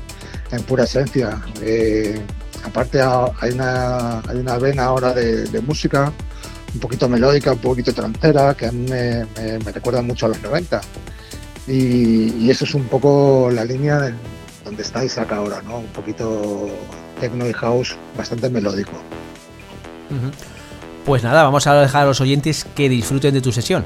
pura 0.68 0.86
esencia. 0.86 1.40
Eh, 1.61 2.20
aparte 2.64 2.99
hay 2.99 3.52
una, 3.52 4.22
hay 4.22 4.38
una 4.38 4.57
vena 4.57 4.86
ahora 4.86 5.14
de, 5.14 5.61
música 5.61 6.11
un 6.74 6.80
poquito 6.80 7.08
melódica, 7.08 7.54
un 7.54 7.60
poquito 7.60 7.94
trancera, 7.94 8.54
que 8.56 8.68
a 8.68 8.72
mí 8.72 8.86
me, 8.90 9.26
recuerda 9.72 10.02
mucho 10.02 10.26
a 10.26 10.30
los 10.30 10.41
90. 10.41 10.82
Y, 11.68 12.50
eso 12.50 12.66
es 12.66 12.74
un 12.74 12.86
poco 12.86 13.50
la 13.52 13.64
línea 13.64 14.00
de 14.00 14.14
donde 14.66 14.82
está 14.82 15.04
Isaac 15.04 15.32
ahora, 15.32 15.62
¿no? 15.62 15.80
Un 15.80 15.88
poquito 15.88 16.70
techno 17.20 17.48
y 17.48 17.54
house 17.54 17.95
bastante 18.18 18.50
melódico. 18.50 18.91
Pues 21.06 21.24
nada, 21.24 21.44
vamos 21.44 21.66
a 21.68 21.74
dejar 21.82 22.04
a 22.04 22.06
los 22.06 22.22
oyentes 22.22 22.66
que 22.76 22.90
disfruten 22.90 23.34
de 23.34 23.41
tu 23.41 23.52
sesión. 23.52 23.86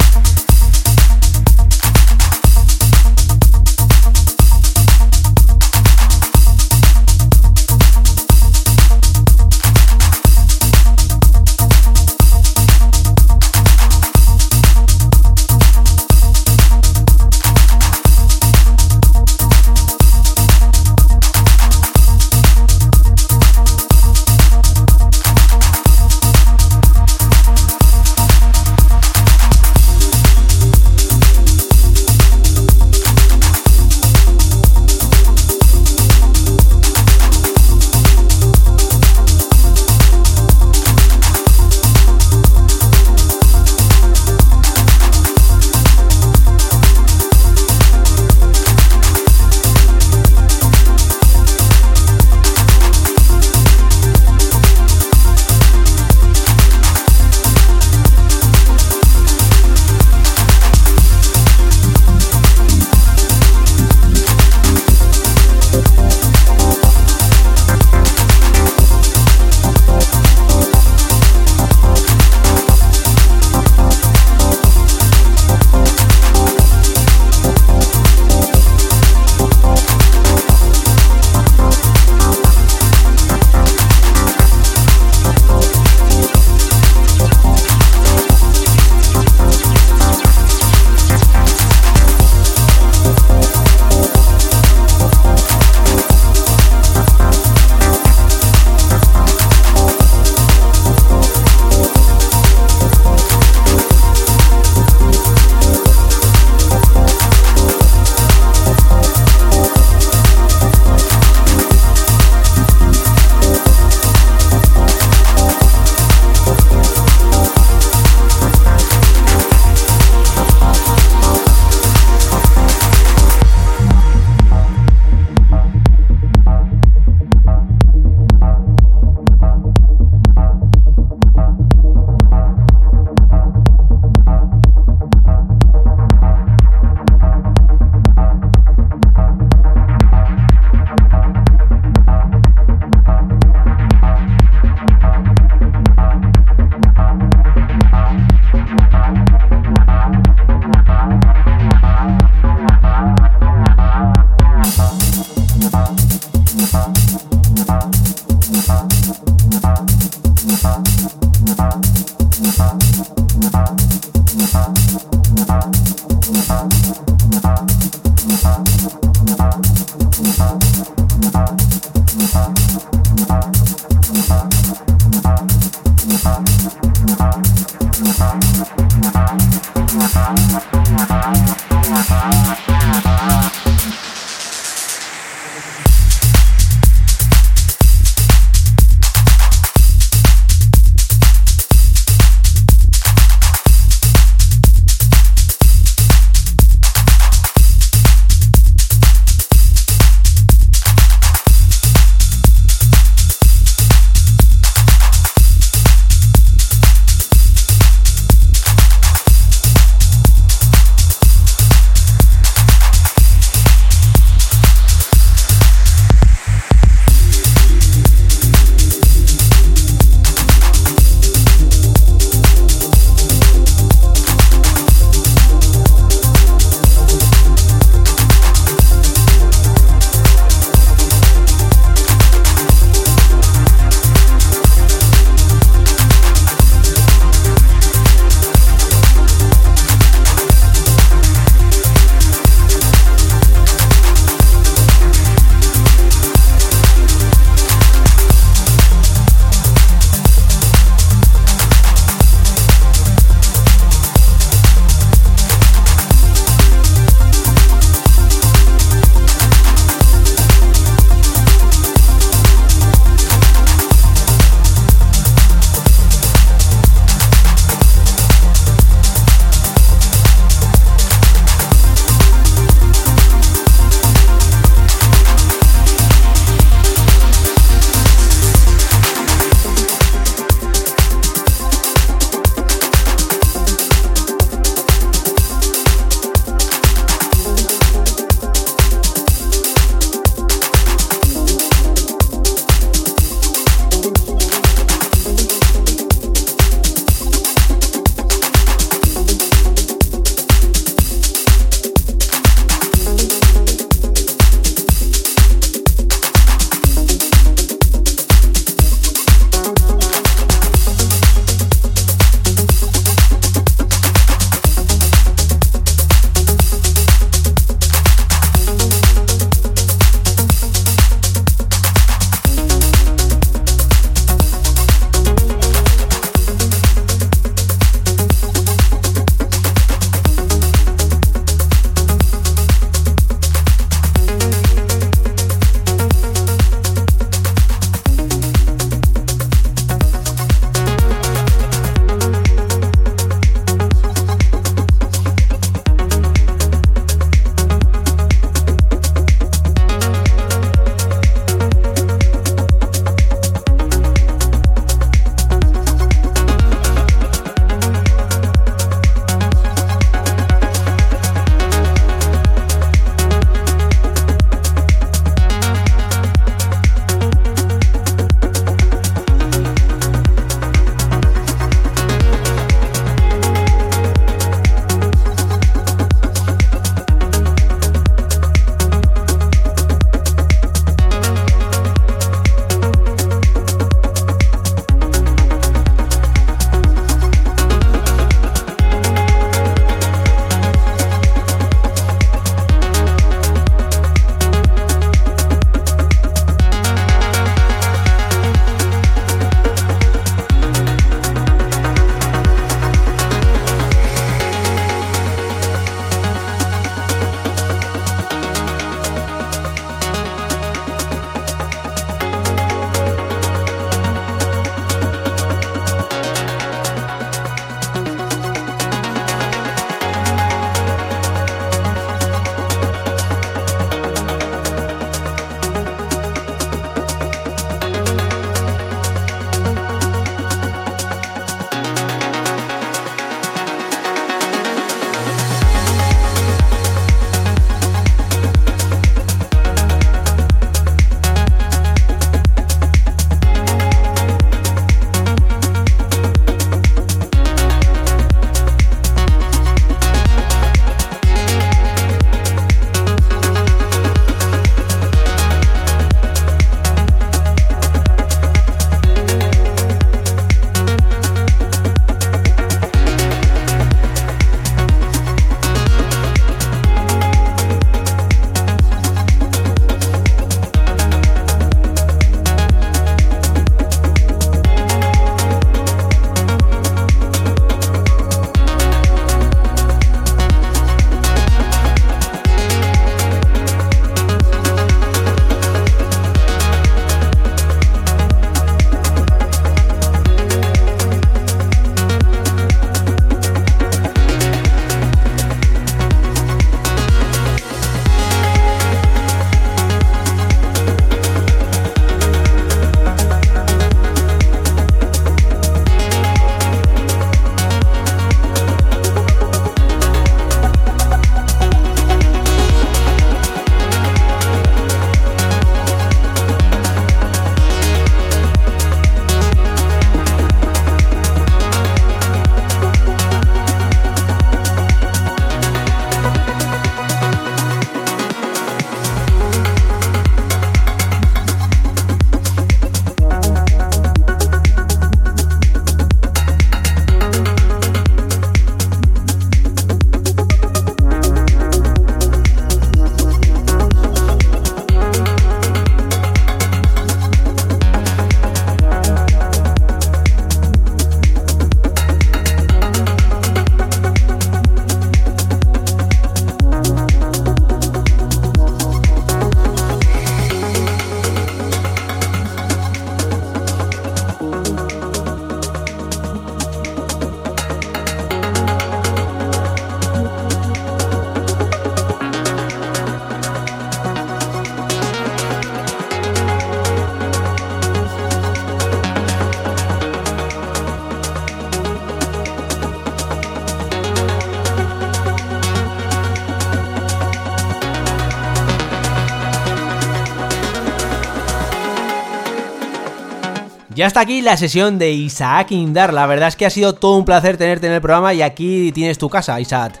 Ya 593.98 594.06
está 594.06 594.20
aquí 594.20 594.42
la 594.42 594.56
sesión 594.56 594.96
de 594.96 595.10
Isaac 595.10 595.72
Indar. 595.72 596.14
La 596.14 596.28
verdad 596.28 596.46
es 596.46 596.54
que 596.54 596.64
ha 596.64 596.70
sido 596.70 596.92
todo 596.92 597.16
un 597.16 597.24
placer 597.24 597.56
tenerte 597.56 597.88
en 597.88 597.94
el 597.94 598.00
programa 598.00 598.32
y 598.32 598.42
aquí 598.42 598.92
tienes 598.92 599.18
tu 599.18 599.28
casa, 599.28 599.60
Isaac. 599.60 600.00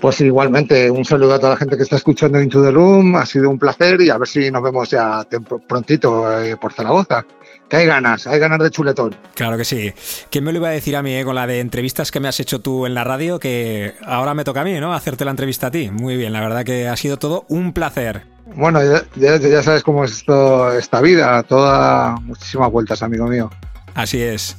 Pues 0.00 0.22
igualmente, 0.22 0.90
un 0.90 1.04
saludo 1.04 1.34
a 1.34 1.38
toda 1.38 1.50
la 1.50 1.58
gente 1.58 1.76
que 1.76 1.82
está 1.82 1.96
escuchando 1.96 2.40
Into 2.40 2.62
the 2.62 2.70
Room. 2.70 3.14
Ha 3.16 3.26
sido 3.26 3.50
un 3.50 3.58
placer 3.58 4.00
y 4.00 4.08
a 4.08 4.16
ver 4.16 4.26
si 4.26 4.50
nos 4.50 4.62
vemos 4.62 4.88
ya 4.88 5.22
prontito 5.68 6.40
eh, 6.40 6.56
por 6.56 6.72
Zaragoza. 6.72 7.26
Que 7.68 7.76
hay 7.76 7.86
ganas, 7.86 8.26
hay 8.26 8.38
ganas 8.38 8.58
de 8.60 8.70
chuletón. 8.70 9.14
Claro 9.34 9.58
que 9.58 9.66
sí. 9.66 9.92
¿Quién 10.30 10.42
me 10.42 10.52
lo 10.52 10.60
iba 10.60 10.68
a 10.68 10.72
decir 10.72 10.96
a 10.96 11.02
mí 11.02 11.14
eh, 11.14 11.26
con 11.26 11.34
la 11.34 11.46
de 11.46 11.60
entrevistas 11.60 12.10
que 12.10 12.20
me 12.20 12.28
has 12.28 12.40
hecho 12.40 12.62
tú 12.62 12.86
en 12.86 12.94
la 12.94 13.04
radio? 13.04 13.38
Que 13.38 13.96
ahora 14.02 14.32
me 14.32 14.44
toca 14.44 14.62
a 14.62 14.64
mí, 14.64 14.80
¿no? 14.80 14.94
Hacerte 14.94 15.26
la 15.26 15.32
entrevista 15.32 15.66
a 15.66 15.70
ti. 15.70 15.90
Muy 15.90 16.16
bien, 16.16 16.32
la 16.32 16.40
verdad 16.40 16.64
que 16.64 16.88
ha 16.88 16.96
sido 16.96 17.18
todo 17.18 17.44
un 17.50 17.74
placer. 17.74 18.31
Bueno, 18.54 18.80
ya, 19.16 19.62
sabes 19.62 19.82
cómo 19.82 20.04
es 20.04 20.12
esto, 20.12 20.72
esta 20.72 21.00
vida, 21.00 21.42
toda 21.42 22.16
muchísimas 22.16 22.70
vueltas, 22.70 23.02
amigo 23.02 23.26
mío. 23.26 23.50
Así 23.94 24.20
es. 24.20 24.56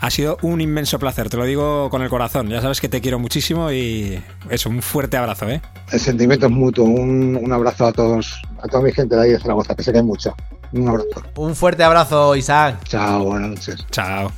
Ha 0.00 0.10
sido 0.10 0.38
un 0.42 0.60
inmenso 0.60 0.98
placer, 0.98 1.28
te 1.28 1.36
lo 1.36 1.44
digo 1.44 1.90
con 1.90 2.02
el 2.02 2.08
corazón. 2.08 2.48
Ya 2.48 2.62
sabes 2.62 2.80
que 2.80 2.88
te 2.88 3.00
quiero 3.00 3.18
muchísimo 3.18 3.72
y 3.72 4.22
eso, 4.48 4.68
un 4.68 4.80
fuerte 4.80 5.16
abrazo, 5.16 5.48
¿eh? 5.48 5.60
El 5.90 5.98
sentimiento 5.98 6.46
es 6.46 6.52
mutuo. 6.52 6.84
Un, 6.84 7.52
abrazo 7.52 7.86
a 7.86 7.92
todos, 7.92 8.40
a 8.62 8.68
toda 8.68 8.84
mi 8.84 8.92
gente 8.92 9.16
de 9.16 9.22
ahí 9.22 9.30
de 9.30 9.40
Zaragoza, 9.40 9.74
que 9.74 9.82
sé 9.82 9.90
que 9.90 9.98
hay 9.98 10.04
mucha. 10.04 10.32
Un 10.72 10.88
abrazo. 10.88 11.22
Un 11.36 11.56
fuerte 11.56 11.82
abrazo, 11.82 12.36
Isaac. 12.36 12.84
Chao, 12.84 13.24
buenas 13.24 13.50
noches. 13.50 13.86
Chao. 13.90 14.30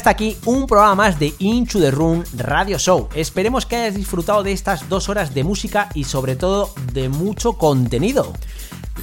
Hasta 0.00 0.08
aquí 0.08 0.38
un 0.46 0.66
programa 0.66 0.94
más 0.94 1.18
de 1.18 1.34
Into 1.40 1.78
the 1.78 1.90
Room 1.90 2.24
Radio 2.32 2.78
Show. 2.78 3.10
Esperemos 3.14 3.66
que 3.66 3.76
hayas 3.76 3.94
disfrutado 3.94 4.42
de 4.42 4.50
estas 4.52 4.88
dos 4.88 5.10
horas 5.10 5.34
de 5.34 5.44
música 5.44 5.90
y 5.92 6.04
sobre 6.04 6.36
todo 6.36 6.72
de 6.94 7.10
mucho 7.10 7.52
contenido. 7.52 8.32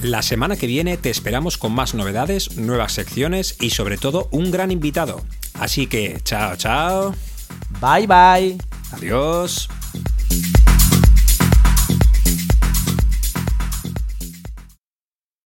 La 0.02 0.22
semana 0.22 0.56
que 0.56 0.66
viene 0.66 0.96
te 0.96 1.08
esperamos 1.08 1.56
con 1.56 1.72
más 1.72 1.94
novedades, 1.94 2.56
nuevas 2.56 2.94
secciones 2.94 3.58
y 3.60 3.70
sobre 3.70 3.96
todo 3.96 4.26
un 4.32 4.50
gran 4.50 4.72
invitado. 4.72 5.22
Así 5.54 5.86
que 5.86 6.20
chao, 6.24 6.56
chao. 6.56 7.14
Bye 7.80 8.08
bye. 8.08 8.58
Adiós. 8.90 9.68